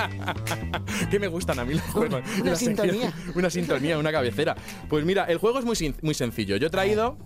que 1.10 1.18
me 1.18 1.28
gustan 1.28 1.58
a 1.58 1.64
mí 1.66 1.74
los 1.74 1.82
juegos. 1.82 2.22
una 2.40 2.56
sección- 2.56 2.56
sintonía. 2.56 3.12
una 3.34 3.50
sintonía, 3.50 3.98
una 3.98 4.10
cabecera. 4.12 4.56
Pues 4.88 5.04
mira, 5.04 5.24
el 5.24 5.36
juego 5.38 5.58
es 5.58 5.64
muy, 5.66 5.94
muy 6.00 6.14
sencillo. 6.14 6.56
Yo 6.56 6.68
he 6.68 6.70
traído, 6.70 7.18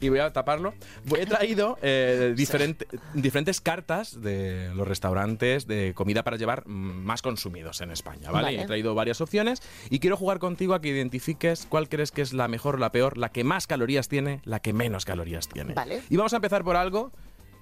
y 0.00 0.08
voy 0.08 0.18
a 0.20 0.32
taparlo, 0.32 0.74
he 1.18 1.26
traído 1.26 1.78
eh, 1.82 2.34
diferente- 2.36 2.86
diferentes 3.14 3.60
cartas 3.60 4.20
de 4.20 4.72
los 4.74 4.86
restaurantes 4.88 5.66
de 5.66 5.92
comida 5.94 6.22
para 6.22 6.36
llevar 6.36 6.66
mm, 6.66 6.70
más 7.04 7.22
consumidos 7.22 7.80
en 7.80 7.90
España, 7.90 8.30
¿vale? 8.30 8.44
Vale. 8.46 8.62
He 8.62 8.66
traído 8.66 8.94
varias 8.94 9.20
opciones 9.20 9.62
y 9.90 9.98
quiero 9.98 10.16
jugar 10.16 10.38
contigo 10.38 10.74
a 10.74 10.80
que 10.80 10.88
identifiques 10.88 11.66
cuál 11.68 11.88
crees 11.88 12.12
que 12.12 12.22
es 12.22 12.32
la 12.32 12.48
mejor, 12.48 12.80
la 12.80 12.92
peor, 12.92 13.18
la 13.18 13.30
que 13.30 13.44
más 13.44 13.66
calorías 13.66 14.08
tiene, 14.08 14.40
la 14.44 14.60
que 14.60 14.72
menos 14.72 15.04
calorías 15.04 15.48
tiene. 15.48 15.74
Vale. 15.74 16.02
Y 16.08 16.16
vamos 16.16 16.32
a 16.32 16.36
empezar 16.36 16.64
por 16.64 16.76
algo 16.76 17.12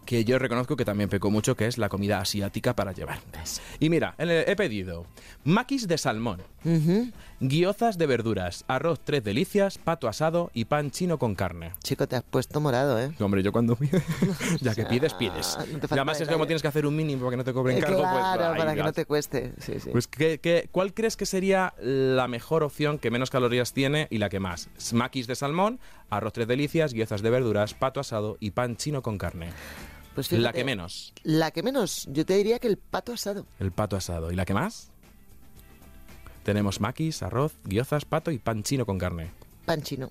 que 0.09 0.25
yo 0.25 0.39
reconozco 0.39 0.75
que 0.75 0.87
también 0.87 1.11
peco 1.11 1.31
mucho, 1.31 1.55
que 1.55 1.67
es 1.67 1.77
la 1.77 1.91
comida 1.91 2.19
asiática 2.19 2.75
para 2.75 2.93
llevar. 2.93 3.21
Y 3.79 3.91
mira, 3.91 4.15
he 4.17 4.51
he 4.51 4.57
pedido 4.57 5.05
maquis 5.45 5.87
de 5.87 5.99
salmón, 5.99 6.41
Ujú. 6.65 7.11
guiozas 7.41 7.99
de 7.99 8.07
verduras, 8.07 8.65
arroz 8.69 9.01
tres 9.05 9.23
delicias, 9.23 9.77
pato 9.77 10.09
asado 10.09 10.51
y 10.55 10.65
pan 10.65 10.91
chino 10.91 11.19
con 11.19 11.35
carne. 11.35 11.73
Chico, 11.85 12.09
te 12.09 12.17
has 12.17 12.23
puesto 12.23 12.59
morado, 12.59 12.99
¿eh? 12.99 13.13
Hombre, 13.21 13.43
yo 13.43 13.53
cuando 13.53 13.77
ya 14.63 14.75
que 14.75 14.87
pides, 14.87 15.13
pides. 15.13 15.59
no 15.59 15.79
además 15.91 16.19
es 16.23 16.29
como 16.29 16.47
tienes 16.47 16.63
que 16.63 16.69
hacer 16.69 16.87
un 16.87 16.97
mínimo 16.97 17.21
para 17.27 17.33
que 17.33 17.37
no 17.37 17.45
te 17.45 17.53
cobren 17.53 17.77
Eh, 17.77 17.81
cargo. 17.81 17.99
pues, 17.99 18.11
claro, 18.11 18.57
para 18.57 18.75
que 18.75 18.83
no 18.83 18.93
te 18.95 19.05
cueste. 19.05 19.53
Sí, 19.59 19.75
sí. 19.79 19.91
Pues, 19.93 20.07
¿qué- 20.09 20.39
qué- 20.41 20.71
cuál 20.73 20.95
crees 20.95 21.19
que 21.19 21.27
sería 21.27 21.75
la 21.83 22.29
mejor 22.29 22.63
opción 22.63 22.99
que 22.99 23.11
menos 23.11 23.29
calorías 23.29 23.75
tiene 23.75 24.07
y 24.11 24.17
la 24.17 24.31
que 24.31 24.41
más? 24.41 24.71
Maquis 24.95 25.27
de 25.27 25.35
salmón, 25.35 25.81
arroz 26.09 26.33
tres 26.33 26.49
delicias, 26.49 26.95
guiozas 26.95 27.21
de 27.21 27.29
verduras, 27.29 27.75
pato 27.75 28.01
asado 28.01 28.39
y 28.41 28.53
pan 28.53 28.77
chino 28.79 29.03
con 29.03 29.19
carne. 29.19 29.51
Pues 30.29 30.33
la 30.41 30.53
que 30.53 30.65
menos. 30.65 31.13
La 31.23 31.51
que 31.53 31.63
menos, 31.63 32.09
yo 32.11 32.27
te 32.27 32.35
diría 32.35 32.59
que 32.59 32.67
el 32.67 32.77
pato 32.77 33.13
asado. 33.13 33.47
El 33.61 33.71
pato 33.71 33.97
asado. 33.97 34.33
¿Y 34.33 34.35
la 34.37 34.45
que 34.45 34.55
más? 34.55 34.91
Tenemos 36.43 36.81
maquis, 36.81 37.23
arroz, 37.23 37.53
guiozas, 37.65 38.05
pato 38.05 38.31
y 38.31 38.39
pan 38.39 38.63
chino 38.63 38.85
con 38.87 38.99
carne. 38.99 39.31
Pan 39.65 39.83
chino. 39.83 40.11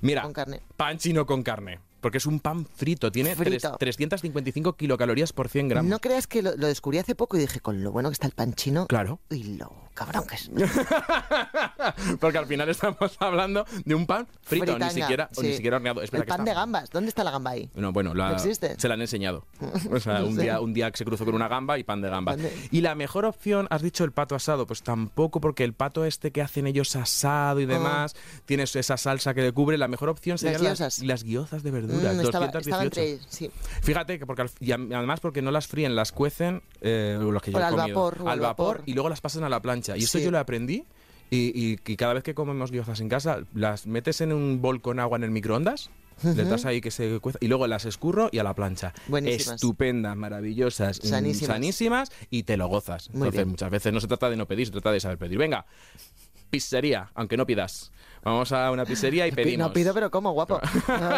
Mira, 0.00 0.22
Con 0.22 0.32
carne. 0.32 0.60
pan 0.76 0.98
chino 0.98 1.26
con 1.26 1.42
carne. 1.42 1.80
Porque 2.02 2.18
es 2.18 2.26
un 2.26 2.40
pan 2.40 2.66
frito, 2.66 3.10
tiene 3.10 3.34
tres- 3.34 3.62
Frito. 3.62 3.76
355 3.78 4.74
kilocalorías 4.76 5.32
por 5.32 5.48
100 5.48 5.68
gramos. 5.68 5.88
No 5.90 5.98
creas 6.00 6.26
que 6.26 6.42
lo, 6.42 6.54
lo 6.56 6.66
descubrí 6.66 6.98
hace 6.98 7.14
poco 7.14 7.38
y 7.38 7.40
dije, 7.40 7.60
con 7.60 7.82
lo 7.82 7.90
bueno 7.92 8.10
que 8.10 8.14
está 8.14 8.26
el 8.26 8.34
pan 8.34 8.52
chino. 8.52 8.86
Claro. 8.88 9.20
Y 9.30 9.56
lo 9.56 9.72
cabrón 9.94 10.24
que 10.26 10.34
es. 10.34 10.50
Porque 12.20 12.38
al 12.38 12.46
final 12.46 12.68
estamos 12.68 13.16
hablando 13.20 13.64
de 13.84 13.94
un 13.94 14.06
pan 14.06 14.26
frito, 14.42 14.78
ni 14.78 14.90
siquiera, 14.90 15.28
o 15.36 15.42
ni 15.42 15.48
sí. 15.48 15.54
siquiera 15.56 15.76
horneado. 15.76 16.02
Es 16.02 16.10
verdad 16.10 16.22
el 16.22 16.26
que 16.26 16.28
pan 16.30 16.40
está- 16.40 16.50
de 16.50 16.54
gambas. 16.54 16.90
¿Dónde 16.90 17.08
está 17.08 17.24
la 17.24 17.30
gamba 17.30 17.50
ahí? 17.52 17.70
No, 17.74 17.92
bueno, 17.92 18.14
la- 18.14 18.30
¿No 18.30 18.34
existe? 18.34 18.74
se 18.78 18.88
la 18.88 18.94
han 18.94 19.00
enseñado. 19.00 19.46
O 19.92 20.00
sea, 20.00 20.20
No 20.20 20.26
un, 20.28 20.36
sé. 20.36 20.42
día, 20.42 20.60
un 20.60 20.72
día 20.74 20.90
que 20.90 20.96
se 20.98 21.04
cruzó 21.04 21.24
con 21.24 21.34
una 21.34 21.48
gamba 21.48 21.78
y 21.78 21.84
pan 21.84 22.00
de 22.00 22.08
gamba. 22.08 22.32
Pan 22.32 22.42
de- 22.42 22.52
Y 22.70 22.80
la 22.80 22.94
mejor 22.94 23.24
opción, 23.24 23.66
has 23.70 23.82
dicho 23.82 24.04
el 24.04 24.12
pato 24.12 24.34
asado, 24.34 24.66
pues 24.66 24.82
tampoco, 24.82 25.40
porque 25.40 25.64
el 25.64 25.74
pato 25.74 26.04
este 26.04 26.30
que 26.32 26.40
hacen 26.42 26.66
ellos 26.66 26.96
asado 26.96 27.60
y 27.60 27.66
demás, 27.66 28.14
tiene 28.46 28.62
esa 28.64 28.96
salsa 28.96 29.34
que 29.34 29.42
le 29.42 29.52
cubre. 29.52 29.76
La 29.78 29.88
mejor 29.88 30.08
opción 30.08 30.38
serían 30.38 30.62
las, 30.64 30.78
guiosas. 30.78 30.98
las 31.00 31.24
guiozas 31.24 31.62
de 31.62 31.70
Mm, 31.92 32.20
estaba, 32.20 32.46
218. 32.46 32.58
estaba 32.60 32.82
entre. 32.84 33.18
Sí. 33.28 33.50
Fíjate 33.82 34.18
que 34.18 34.26
porque 34.26 34.46
y 34.60 34.72
además 34.72 35.20
porque 35.20 35.42
no 35.42 35.50
las 35.50 35.66
fríen, 35.66 35.94
las 35.94 36.12
cuecen 36.12 36.62
eh, 36.80 37.18
los 37.20 37.42
que 37.42 37.52
yo 37.52 37.58
O 37.58 37.60
he 37.60 37.64
al 37.64 37.74
comido, 37.74 37.96
vapor, 37.98 38.22
o 38.22 38.26
al 38.26 38.32
al 38.32 38.40
vapor 38.40 38.66
vapor. 38.78 38.82
y 38.86 38.94
luego 38.94 39.08
las 39.08 39.20
pasan 39.20 39.44
a 39.44 39.48
la 39.48 39.60
plancha. 39.60 39.96
Y 39.96 40.04
esto 40.04 40.18
Sí. 40.18 40.24
yo 40.24 40.30
lo 40.30 40.38
aprendí 40.38 40.84
y, 41.30 41.36
y- 41.54 41.78
y 41.86 41.96
cada 41.96 42.12
vez 42.14 42.22
que 42.22 42.34
comemos 42.34 42.70
guiozas 42.70 43.00
en 43.00 43.08
casa 43.08 43.40
las 43.54 43.86
metes 43.86 44.20
en 44.20 44.32
un 44.32 44.60
bol 44.62 44.80
con 44.82 45.00
agua 45.00 45.16
en 45.18 45.24
el 45.24 45.30
microondas. 45.30 45.90
Le 46.22 46.44
das 46.44 46.66
ahí 46.66 46.80
que 46.80 46.92
se 46.92 47.18
cueza 47.20 47.38
y 47.40 47.48
luego 47.48 47.66
las 47.66 47.84
escurro 47.84 48.28
y 48.30 48.38
a 48.38 48.44
la 48.44 48.54
plancha. 48.54 48.92
Buenísimas. 49.08 49.56
Estupendas, 49.56 50.14
maravillosas, 50.16 51.00
mm, 51.02 51.06
Sanísimas. 51.08 51.54
sanísimas 51.56 52.12
y 52.30 52.44
te 52.44 52.56
lo 52.56 52.68
gozas. 52.68 53.08
Muy 53.08 53.16
Entonces, 53.22 53.38
bien. 53.38 53.48
muchas 53.48 53.70
veces 53.70 53.92
no 53.92 54.00
se 54.00 54.06
trata 54.06 54.30
de 54.30 54.36
no 54.36 54.46
pedir, 54.46 54.66
se 54.66 54.72
trata 54.72 54.92
de 54.92 55.00
saber 55.00 55.18
pedir. 55.18 55.38
Venga, 55.38 55.66
pizzería, 56.50 57.10
aunque 57.14 57.36
no 57.36 57.46
pidas. 57.46 57.90
Vamos 58.22 58.52
a 58.52 58.70
una 58.70 58.84
pizzería 58.84 59.26
y 59.26 59.32
pedimos. 59.32 59.68
No 59.68 59.72
pido, 59.72 59.92
pero 59.92 60.10
como, 60.10 60.32
guapo. 60.32 60.60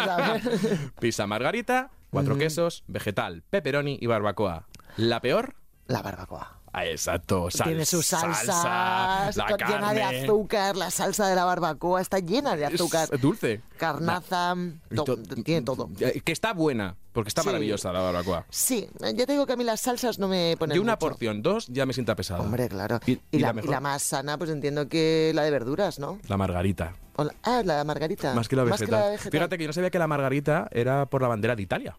Pizza 0.99 1.27
margarita, 1.27 1.91
cuatro 2.09 2.37
quesos, 2.37 2.83
vegetal, 2.87 3.43
pepperoni 3.49 3.97
y 4.01 4.07
barbacoa. 4.07 4.67
¿La 4.97 5.21
peor? 5.21 5.55
La 5.87 6.01
barbacoa. 6.01 6.61
Ah, 6.77 6.85
exacto. 6.85 7.49
Sal- 7.49 7.67
Tiene 7.67 7.85
salsas 7.85 8.19
salsa, 8.19 9.31
la 9.33 9.45
con- 9.47 9.57
llena 9.69 9.93
de 9.93 10.03
azúcar. 10.03 10.75
La 10.75 10.91
salsa 10.91 11.27
de 11.29 11.35
la 11.35 11.45
barbacoa 11.45 12.01
está 12.01 12.19
llena 12.19 12.57
de 12.57 12.65
azúcar. 12.65 13.07
Es 13.13 13.21
dulce. 13.21 13.61
Carnaza. 13.77 14.55
Y 14.91 14.95
to- 14.95 15.05
to- 15.05 15.17
tiene 15.43 15.61
todo. 15.61 15.89
Eh, 16.01 16.19
Que 16.23 16.31
está 16.33 16.51
buena, 16.53 16.95
porque 17.13 17.29
está 17.29 17.43
Sí. 17.43 17.47
maravillosa 17.47 17.93
la 17.93 18.01
barbacoa. 18.01 18.45
Sí, 18.49 18.89
ya 18.99 19.25
te 19.25 19.31
digo 19.31 19.45
que 19.45 19.53
a 19.53 19.55
mí 19.55 19.63
las 19.63 19.79
salsas 19.79 20.19
no 20.19 20.27
me 20.27 20.55
ponen 20.59 20.73
De 20.73 20.79
una 20.81 20.93
mucho. 20.93 20.99
porción, 21.07 21.41
dos, 21.41 21.67
ya 21.67 21.85
me 21.85 21.93
sienta 21.93 22.13
pesado. 22.15 22.43
Hombre, 22.43 22.67
claro. 22.67 22.99
Y- 23.05 23.13
Y, 23.13 23.19
y 23.31 23.39
la 23.39 23.53
la, 23.53 23.61
y 23.63 23.67
la 23.67 23.79
más 23.79 24.03
sana, 24.03 24.37
pues 24.37 24.49
entiendo 24.49 24.89
que 24.89 25.31
la 25.33 25.43
de 25.43 25.51
verduras, 25.51 25.97
¿no? 25.99 26.19
La 26.27 26.35
margarita. 26.35 26.93
La- 27.17 27.33
ah, 27.43 27.61
la 27.63 27.83
margarita. 27.85 28.33
Más 28.33 28.49
que 28.49 28.57
la 28.57 28.65
vegetal. 28.65 29.11
vegetal. 29.11 29.31
Fíjate 29.31 29.57
que 29.57 29.63
yo 29.63 29.69
no 29.69 29.73
sabía 29.73 29.89
que 29.91 29.99
la 29.99 30.07
margarita 30.07 30.67
era 30.71 31.05
por 31.05 31.21
la 31.21 31.29
bandera 31.29 31.55
de 31.55 31.61
Italia. 31.63 31.97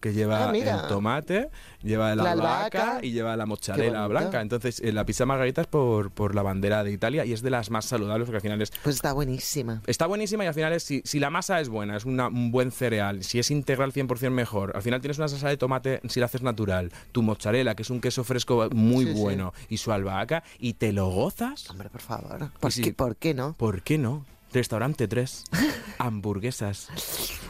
Que 0.00 0.12
lleva 0.12 0.50
Ah, 0.50 0.56
el 0.56 0.88
tomate, 0.88 1.48
lleva 1.82 2.14
la, 2.14 2.22
La 2.24 2.32
albahaca, 2.32 2.82
albahaca. 2.82 3.04
y 3.06 3.12
lleva 3.12 3.36
la 3.36 3.46
mozzarella 3.46 4.06
blanca. 4.06 4.40
Entonces, 4.42 4.80
eh, 4.80 4.92
la 4.92 5.04
pizza 5.06 5.24
margarita 5.26 5.62
es 5.62 5.66
por, 5.66 6.10
por 6.10 6.34
la 6.34 6.42
bandera 6.42 6.84
de 6.84 6.92
Italia 6.92 7.24
y 7.24 7.32
es 7.32 7.42
de 7.42 7.50
las 7.50 7.70
más 7.70 7.86
saludables 7.86 8.26
porque 8.26 8.36
al 8.36 8.42
final 8.42 8.60
es 8.62 8.70
Pues 8.82 8.96
está 8.96 9.12
buenísima. 9.12 9.82
Está 9.86 10.06
buenísima 10.06 10.44
y 10.44 10.46
al 10.48 10.54
final 10.54 10.72
es, 10.74 10.82
si, 10.82 11.00
si 11.04 11.18
la 11.18 11.30
masa 11.30 11.60
es 11.60 11.68
buena, 11.68 11.96
es 11.96 12.04
una- 12.04 12.28
un 12.28 12.50
buen 12.52 12.70
cereal, 12.72 13.24
si 13.24 13.38
es 13.38 13.50
integral 13.50 13.92
100% 13.92 14.30
mejor, 14.30 14.72
al 14.76 14.82
final 14.82 15.00
tienes 15.00 15.18
una 15.18 15.28
salsa 15.28 15.48
de 15.48 15.56
tomate 15.56 16.00
si 16.08 16.20
la 16.20 16.26
haces 16.26 16.42
natural, 16.42 16.92
tu 17.12 17.22
mozzarella, 17.22 17.74
que 17.74 17.82
es 17.82 17.90
un 17.90 18.00
queso 18.00 18.22
fresco 18.22 18.68
muy 18.72 19.06
Sí, 19.06 19.14
sí. 19.14 19.20
bueno, 19.20 19.52
y 19.70 19.78
su 19.78 19.92
albahaca, 19.92 20.44
y 20.58 20.74
te 20.74 20.92
lo 20.92 21.08
gozas, 21.08 21.68
Hombre, 21.70 21.88
por 21.90 22.02
favor. 22.02 22.50
¿Por, 22.60 22.72
qué, 22.72 22.92
¿Por 22.92 23.16
qué 23.16 23.34
no? 23.34 23.54
¿por 23.54 23.82
qué 23.82 23.96
no? 23.98 24.24
Restaurante 24.52 25.08
3, 25.08 25.44
hamburguesas, 25.98 26.88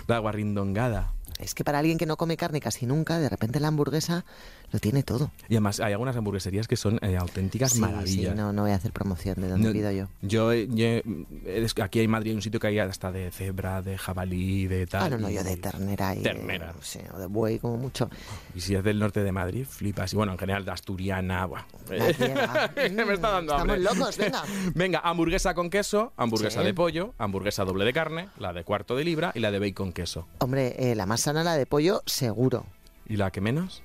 la 0.06 0.18
guarrindongada. 0.18 1.12
Es 1.38 1.54
que 1.54 1.64
para 1.64 1.78
alguien 1.80 1.98
que 1.98 2.06
no 2.06 2.16
come 2.16 2.36
carne 2.36 2.60
casi 2.60 2.86
nunca, 2.86 3.18
de 3.18 3.28
repente 3.28 3.60
la 3.60 3.68
hamburguesa 3.68 4.24
lo 4.72 4.78
tiene 4.80 5.02
todo. 5.02 5.30
Y 5.48 5.54
además 5.54 5.80
hay 5.80 5.92
algunas 5.92 6.16
hamburgueserías 6.16 6.66
que 6.66 6.76
son 6.76 6.98
eh, 7.02 7.16
auténticas 7.16 7.72
Sí, 7.72 7.80
maravillas. 7.80 8.32
sí, 8.32 8.36
no, 8.36 8.52
no 8.52 8.62
voy 8.62 8.70
a 8.70 8.74
hacer 8.76 8.92
promoción 8.92 9.36
de 9.40 9.48
donde 9.48 9.68
No, 9.68 9.72
pido 9.72 9.90
yo. 9.92 10.08
Yo, 10.22 10.52
eh, 10.52 10.66
yo- 10.68 11.82
aquí 11.84 12.00
en 12.00 12.10
Madrid 12.10 12.30
hay 12.30 12.36
un 12.36 12.42
sitio 12.42 12.58
que 12.58 12.68
hay 12.68 12.78
hasta 12.78 13.12
de 13.12 13.30
cebra, 13.30 13.82
de 13.82 13.98
jabalí, 13.98 14.66
de 14.66 14.86
tal. 14.86 15.02
Ah, 15.04 15.10
no, 15.10 15.18
no, 15.18 15.30
y- 15.30 15.34
yo 15.34 15.44
de 15.44 15.56
ternera 15.56 16.14
y 16.16 16.22
Ternera. 16.22 16.72
De, 16.72 16.82
sí, 16.82 17.00
o 17.14 17.18
de 17.18 17.26
buey 17.26 17.58
como 17.58 17.76
mucho. 17.76 18.08
Y 18.54 18.60
si 18.60 18.74
es 18.74 18.82
del 18.82 18.98
norte 18.98 19.22
de 19.22 19.30
Madrid, 19.32 19.66
flipas. 19.68 20.12
Y 20.12 20.16
bueno, 20.16 20.32
en 20.32 20.38
general 20.38 20.64
de 20.64 20.70
asturiana, 20.72 21.44
buah. 21.46 21.64
Gallega. 21.88 22.70
Me 22.76 23.14
está 23.14 23.30
dando 23.30 23.52
Estamos 23.52 23.60
hambre. 23.60 23.78
locos, 23.80 24.16
venga. 24.18 24.42
Venga, 24.74 25.00
hamburguesa 25.04 25.54
con 25.54 25.70
queso, 25.70 26.12
hamburguesa 26.16 26.60
Sí. 26.60 26.66
de 26.66 26.74
pollo, 26.74 27.14
hamburguesa 27.18 27.64
doble 27.64 27.84
de 27.84 27.92
carne, 27.92 28.28
la 28.38 28.52
de 28.52 28.64
cuarto 28.64 28.96
de 28.96 29.04
libra 29.04 29.32
y 29.34 29.40
la 29.40 29.50
de 29.50 29.58
bacon 29.58 29.92
queso. 29.92 30.26
Hombre, 30.38 30.74
eh, 30.78 30.94
la 30.94 31.06
más 31.06 31.25
sana, 31.26 31.42
la 31.42 31.56
de 31.56 31.66
pollo, 31.66 32.04
seguro. 32.06 32.66
¿Y 33.04 33.16
la 33.16 33.32
que 33.32 33.40
menos? 33.40 33.82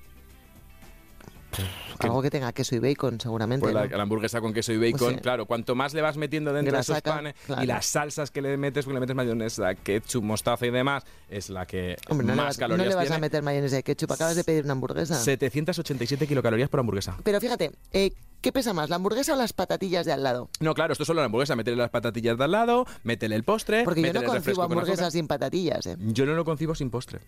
¿Qué? 1.51 1.63
Algo 2.07 2.21
que 2.21 2.29
tenga 2.31 2.51
queso 2.53 2.75
y 2.75 2.79
bacon, 2.79 3.19
seguramente. 3.19 3.61
Pues 3.61 3.73
la, 3.73 3.85
¿no? 3.87 3.97
la 3.97 4.03
hamburguesa 4.03 4.41
con 4.41 4.53
queso 4.53 4.71
y 4.73 4.77
bacon, 4.77 5.15
Sí. 5.15 5.19
claro, 5.19 5.45
cuanto 5.45 5.75
más 5.75 5.93
le 5.93 6.01
vas 6.01 6.17
metiendo 6.17 6.51
dentro 6.53 6.73
de 6.73 6.79
esos 6.81 6.95
Grasaca, 6.95 7.15
panes 7.15 7.35
claro. 7.45 7.63
y 7.63 7.65
las 7.67 7.85
salsas 7.85 8.31
que 8.31 8.41
le 8.41 8.57
metes, 8.57 8.85
porque 8.85 8.95
le 8.95 8.99
metes 9.01 9.15
mayonesa, 9.15 9.75
ketchup, 9.75 10.23
mostaza 10.23 10.65
y 10.65 10.71
demás, 10.71 11.03
es 11.29 11.49
la 11.49 11.65
que 11.65 11.97
Hombre, 12.09 12.25
no, 12.27 12.33
le 12.35 12.41
más 12.41 12.57
no 12.57 12.59
calorías 12.59 12.87
le 12.89 12.95
vas 12.95 13.03
tiene. 13.03 13.15
a 13.15 13.19
meter 13.19 13.43
mayonesa 13.43 13.75
de 13.75 13.83
ketchup. 13.83 14.11
Acabas 14.11 14.35
de 14.35 14.43
pedir 14.43 14.63
una 14.63 14.73
hamburguesa. 14.73 15.15
787 15.15 16.27
kilocalorías 16.27 16.69
por 16.69 16.79
hamburguesa. 16.79 17.17
Pero 17.23 17.39
fíjate, 17.39 17.71
eh, 17.93 18.13
¿qué 18.41 18.51
pesa 18.51 18.73
más, 18.73 18.89
la 18.89 18.95
hamburguesa 18.95 19.33
o 19.33 19.35
las 19.37 19.53
patatillas 19.53 20.05
de 20.05 20.13
al 20.13 20.23
lado? 20.23 20.49
No, 20.59 20.73
claro, 20.73 20.93
esto 20.93 21.03
es 21.03 21.07
solo 21.07 21.19
la 21.21 21.25
hamburguesa. 21.25 21.55
Métele 21.55 21.77
las 21.77 21.89
patatillas 21.91 22.37
de 22.37 22.43
al 22.45 22.51
lado, 22.51 22.85
métele 23.03 23.35
el 23.35 23.43
postre. 23.43 23.83
Porque 23.83 24.01
yo 24.01 24.13
no 24.13 24.23
concibo 24.23 24.55
con 24.55 24.71
hamburguesas 24.71 25.13
sin 25.13 25.27
patatillas, 25.27 25.85
¿eh? 25.85 25.97
Yo 25.99 26.25
no 26.25 26.33
lo 26.33 26.45
concibo 26.45 26.73
sin 26.73 26.89
postre. 26.89 27.19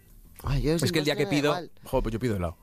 Ay, 0.44 0.62
yo 0.64 0.74
Es 0.74 0.82
sin 0.82 0.92
que 0.92 1.00
el 1.00 1.06
día 1.06 1.16
que 1.16 1.28
pido. 1.28 1.56
Jo, 1.84 2.02
pues 2.02 2.12
yo 2.14 2.20
pido 2.20 2.36
helado. 2.38 2.58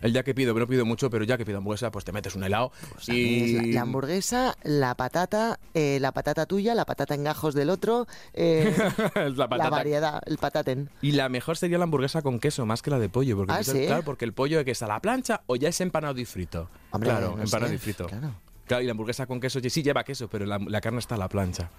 El 0.00 0.12
día 0.12 0.22
que 0.22 0.34
pido, 0.34 0.54
pero 0.54 0.66
no 0.66 0.70
pido 0.70 0.84
mucho, 0.84 1.10
pero 1.10 1.24
ya 1.24 1.36
que 1.36 1.44
pido 1.44 1.58
hamburguesa, 1.58 1.90
pues 1.90 2.04
te 2.04 2.12
metes 2.12 2.34
un 2.36 2.44
helado. 2.44 2.72
Pues 2.92 3.08
la, 3.08 3.14
y. 3.14 3.72
la 3.72 3.80
hamburguesa, 3.82 4.56
la 4.62 4.94
patata, 4.94 5.58
eh, 5.74 5.98
la 6.00 6.12
patata 6.12 6.46
tuya, 6.46 6.74
la 6.74 6.84
patata 6.84 7.14
en 7.14 7.24
gajos 7.24 7.54
del 7.54 7.70
otro, 7.70 8.06
eh, 8.32 8.74
la 9.36 9.46
variedad, 9.46 10.22
el 10.26 10.38
pataten. 10.38 10.90
Y 11.02 11.12
la 11.12 11.28
mejor 11.28 11.56
sería 11.56 11.78
la 11.78 11.84
hamburguesa 11.84 12.22
con 12.22 12.38
queso, 12.38 12.64
más 12.66 12.82
que 12.82 12.90
la 12.90 12.98
de 12.98 13.08
pollo. 13.08 13.36
Porque 13.36 13.52
Ah. 13.52 13.62
Claro, 13.64 14.02
porque 14.02 14.24
el 14.24 14.32
pollo 14.32 14.64
que 14.64 14.72
es 14.72 14.82
a 14.82 14.86
la 14.86 15.00
plancha 15.00 15.42
o 15.46 15.56
ya 15.56 15.68
es 15.68 15.80
empanado 15.80 16.18
y 16.18 16.24
frito. 16.24 16.68
Hombre, 16.90 17.10
claro, 17.10 17.34
no 17.36 17.42
empanado 17.42 17.70
sé, 17.70 17.74
y 17.74 17.78
frito. 17.78 18.06
claro. 18.06 18.34
Claro, 18.66 18.82
y 18.82 18.86
la 18.86 18.92
hamburguesa 18.92 19.26
con 19.26 19.40
queso 19.40 19.60
sí 19.60 19.82
lleva 19.82 20.04
queso, 20.04 20.28
pero 20.28 20.44
la, 20.44 20.58
la 20.58 20.80
carne 20.82 20.98
está 20.98 21.14
a 21.14 21.18
la 21.18 21.28
plancha. 21.28 21.70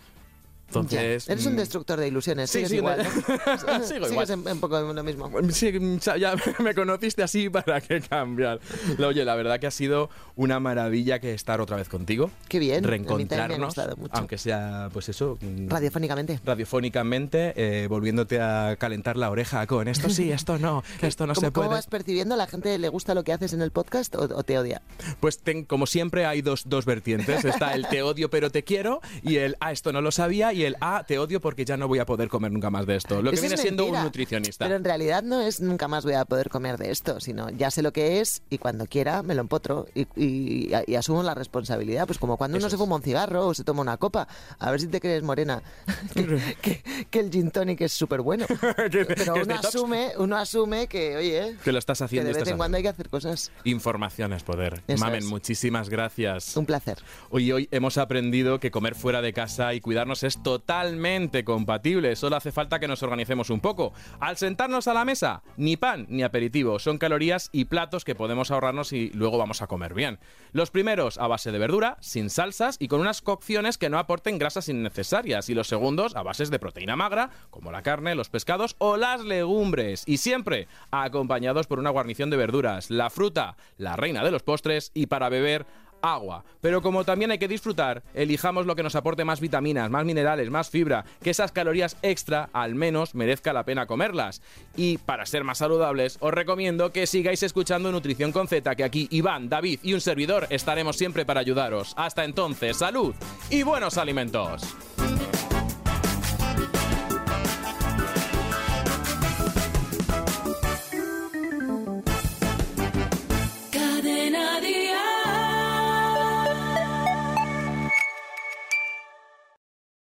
Entonces. 0.69 1.25
Ya. 1.25 1.33
Eres 1.33 1.45
un 1.45 1.53
mm, 1.53 1.57
destructor 1.57 1.99
de 1.99 2.07
ilusiones, 2.07 2.49
Sí, 2.49 2.57
sigues 2.59 2.69
sí, 2.69 2.75
igual, 2.77 2.99
¿no? 3.03 3.57
Sigo 3.57 3.83
Sigues 3.85 4.11
igual. 4.11 4.31
en, 4.31 4.47
en 4.47 4.59
poco 4.59 4.79
lo 4.79 5.03
mismo. 5.03 5.31
Sí, 5.51 5.71
ya- 6.19 6.35
me 6.59 6.73
conociste 6.75 7.23
así, 7.23 7.49
¿para 7.49 7.81
qué 7.81 8.01
cambiar? 8.01 8.59
Oye, 9.05 9.25
la 9.25 9.35
verdad 9.35 9.59
que 9.59 9.67
ha 9.67 9.71
sido 9.71 10.09
una 10.35 10.59
maravilla 10.59 11.19
que 11.19 11.33
estar 11.33 11.59
otra 11.61 11.75
vez 11.77 11.89
contigo. 11.89 12.31
Qué 12.47 12.59
bien, 12.59 12.77
a 12.77 12.77
mí 12.77 12.81
me 12.81 12.87
ha 12.87 12.89
Reencontrarnos, 12.91 13.75
mucho. 13.97 14.11
aunque 14.15 14.37
sea, 14.37 14.89
pues 14.93 15.09
eso... 15.09 15.37
mm, 15.41 15.67
Radiofónicamente. 15.69 16.39
Radiofónicamente, 16.45 17.53
eh, 17.55 17.87
volviéndote 17.87 18.39
a 18.39 18.75
calentar 18.79 19.17
la 19.17 19.29
oreja 19.29 19.65
con 19.67 19.87
esto 19.87 20.09
sí, 20.09 20.31
esto 20.31 20.57
no, 20.57 20.83
esto 21.01 21.27
no 21.27 21.33
¿Cómo, 21.33 21.47
se 21.47 21.51
cómo 21.51 21.67
puede. 21.67 21.77
vas 21.77 21.87
percibiendo? 21.87 22.35
¿La 22.35 22.47
gente 22.47 22.77
le 22.77 22.89
gusta 22.89 23.13
lo 23.13 23.23
que 23.23 23.33
haces 23.33 23.53
en 23.53 23.61
el 23.61 23.71
podcast 23.71 24.15
o, 24.15 24.21
o 24.21 24.43
te 24.43 24.57
odia? 24.57 24.81
Pues 25.19 25.39
ten- 25.39 25.65
como 25.65 25.87
siempre 25.87 26.25
hay 26.25 26.41
dos, 26.41 26.63
dos 26.67 26.85
vertientes. 26.85 27.43
Está 27.45 27.73
el 27.73 27.87
te 27.87 28.01
odio 28.01 28.29
pero 28.29 28.49
te 28.51 28.63
quiero 28.63 29.01
y 29.23 29.37
el 29.37 29.57
ah, 29.59 29.71
esto 29.71 29.91
no 29.91 30.01
lo 30.01 30.11
sabía 30.11 30.53
y 30.53 30.58
el 30.63 30.75
ah, 30.81 31.03
te 31.07 31.17
odio 31.19 31.39
porque 31.41 31.65
ya 31.65 31.77
no 31.77 31.87
voy 31.87 31.99
a 31.99 32.05
poder 32.05 32.29
comer 32.29 32.51
nunca 32.51 32.69
más 32.69 32.85
de 32.85 32.95
esto. 32.95 33.21
Lo 33.21 33.29
que 33.31 33.35
Eso 33.35 33.41
viene 33.43 33.57
siendo 33.57 33.85
un 33.85 34.01
nutricionista. 34.01 34.65
Pero 34.65 34.75
en 34.75 34.83
realidad 34.83 35.23
no 35.23 35.41
es 35.41 35.59
nunca 35.61 35.87
más 35.87 36.03
voy 36.03 36.13
a 36.13 36.25
poder 36.25 36.49
comer 36.49 36.77
de 36.77 36.91
esto, 36.91 37.19
sino 37.19 37.49
ya 37.51 37.71
sé 37.71 37.81
lo 37.81 37.91
que 37.93 38.19
es 38.21 38.41
y 38.49 38.57
cuando 38.57 38.85
quiera 38.85 39.23
me 39.23 39.35
lo 39.35 39.41
empotro 39.41 39.87
y, 39.95 40.07
y- 40.15 40.71
y 40.87 40.95
asumo 40.95 41.23
la 41.23 41.33
responsabilidad. 41.35 42.05
Pues 42.07 42.19
como 42.19 42.37
cuando 42.37 42.57
uno 42.57 42.69
se 42.69 42.77
fuma 42.77 42.95
un 42.95 43.01
cigarro 43.01 43.47
o 43.47 43.53
se 43.53 43.63
toma 43.63 43.81
una 43.81 43.97
copa, 43.97 44.27
a 44.59 44.71
ver 44.71 44.79
si 44.81 44.87
te 44.87 44.99
crees 44.99 45.23
morena, 45.23 45.61
que, 46.13 46.55
que- 46.61 47.05
que 47.09 47.19
el 47.19 47.29
gin 47.31 47.51
tonic 47.51 47.81
es 47.81 47.93
súper 47.93 48.21
bueno. 48.21 48.45
Que- 48.91 49.05
Pero 49.05 49.33
que 49.33 49.41
uno 49.43 49.55
asume, 49.55 50.11
uno 50.17 50.37
asume 50.37 50.87
que, 50.87 51.15
oye, 51.17 51.57
Que 51.63 51.71
lo 51.71 51.79
estás 51.79 51.99
que 51.99 52.05
haciendo. 52.05 52.29
de 52.31 52.37
y 52.37 52.39
vez 52.39 52.47
en 52.49 52.57
cuando 52.57 52.77
hay 52.77 52.83
que 52.83 52.89
hacer 52.89 53.09
cosas. 53.09 53.51
Información 53.63 54.33
es 54.33 54.43
poder. 54.43 54.81
Eso 54.87 55.03
Mamen, 55.03 55.19
es. 55.19 55.25
muchísimas 55.25 55.89
gracias. 55.89 56.55
Un 56.57 56.65
placer. 56.65 56.97
Hoy, 57.29 57.51
hoy 57.51 57.67
hemos 57.71 57.97
aprendido 57.97 58.59
que 58.59 58.71
comer 58.71 58.95
fuera 58.95 59.21
de 59.21 59.33
casa 59.33 59.73
y 59.73 59.81
cuidarnos 59.81 60.23
es 60.23 60.41
totalmente 60.49 61.43
compatible. 61.43 62.15
Solo 62.15 62.35
hace 62.35 62.51
falta 62.51 62.79
que 62.79 62.87
nos 62.87 63.03
organicemos 63.03 63.51
un 63.51 63.59
poco. 63.59 63.93
Al 64.19 64.35
sentarnos 64.35 64.87
a 64.87 64.95
la 64.95 65.05
mesa, 65.05 65.43
ni 65.57 65.77
pan 65.77 66.07
ni 66.09 66.23
aperitivo. 66.23 66.79
Son 66.79 66.97
calorías 66.97 67.49
y 67.51 67.65
platos 67.65 68.03
que 68.03 68.15
podemos 68.15 68.49
ahorrarnos 68.49 68.91
y 68.91 69.11
luego 69.11 69.37
vamos 69.37 69.61
a 69.61 69.67
comer 69.67 69.93
bien. 69.93 70.17
Los 70.51 70.71
primeros 70.71 71.19
a 71.19 71.27
base 71.27 71.51
de 71.51 71.59
verdura, 71.59 71.97
sin 71.99 72.31
salsas 72.31 72.77
y 72.79 72.87
con 72.87 72.99
unas 72.99 73.21
cocciones 73.21 73.77
que 73.77 73.91
no 73.91 73.99
aporten 73.99 74.39
grasas 74.39 74.69
innecesarias. 74.69 75.49
Y 75.49 75.53
los 75.53 75.67
segundos 75.67 76.15
a 76.15 76.23
bases 76.23 76.49
de 76.49 76.57
proteína 76.57 76.95
magra, 76.95 77.29
como 77.51 77.71
la 77.71 77.83
carne, 77.83 78.15
los 78.15 78.29
pescados 78.29 78.75
o 78.79 78.97
las 78.97 79.21
legumbres. 79.23 80.01
Y 80.07 80.17
siempre 80.17 80.67
acompañados 80.89 81.67
por 81.67 81.77
una 81.77 81.91
guarnición 81.91 82.31
de 82.31 82.37
verduras. 82.37 82.89
La 82.89 83.11
fruta, 83.11 83.55
la 83.77 83.95
reina 83.97 84.23
de 84.23 84.31
los 84.31 84.41
postres 84.41 84.89
y 84.95 85.05
para 85.05 85.29
beber 85.29 85.67
agua. 86.01 86.43
Pero 86.61 86.81
como 86.81 87.03
también 87.03 87.31
hay 87.31 87.37
que 87.37 87.47
disfrutar, 87.47 88.03
elijamos 88.13 88.65
lo 88.65 88.75
que 88.75 88.83
nos 88.83 88.95
aporte 88.95 89.25
más 89.25 89.39
vitaminas, 89.39 89.89
más 89.89 90.05
minerales, 90.05 90.49
más 90.49 90.69
fibra, 90.69 91.05
que 91.21 91.29
esas 91.29 91.51
calorías 91.51 91.97
extra 92.01 92.49
al 92.53 92.75
menos 92.75 93.15
merezca 93.15 93.53
la 93.53 93.63
pena 93.63 93.85
comerlas. 93.85 94.41
Y 94.75 94.97
para 94.97 95.25
ser 95.25 95.43
más 95.43 95.59
saludables, 95.59 96.17
os 96.19 96.33
recomiendo 96.33 96.91
que 96.91 97.07
sigáis 97.07 97.43
escuchando 97.43 97.91
Nutrición 97.91 98.31
con 98.31 98.47
Z, 98.47 98.75
que 98.75 98.83
aquí 98.83 99.07
Iván, 99.11 99.49
David 99.49 99.79
y 99.83 99.93
un 99.93 100.01
servidor 100.01 100.47
estaremos 100.49 100.97
siempre 100.97 101.25
para 101.25 101.39
ayudaros. 101.39 101.93
Hasta 101.95 102.25
entonces, 102.25 102.77
salud 102.77 103.13
y 103.49 103.63
buenos 103.63 103.97
alimentos. 103.97 104.75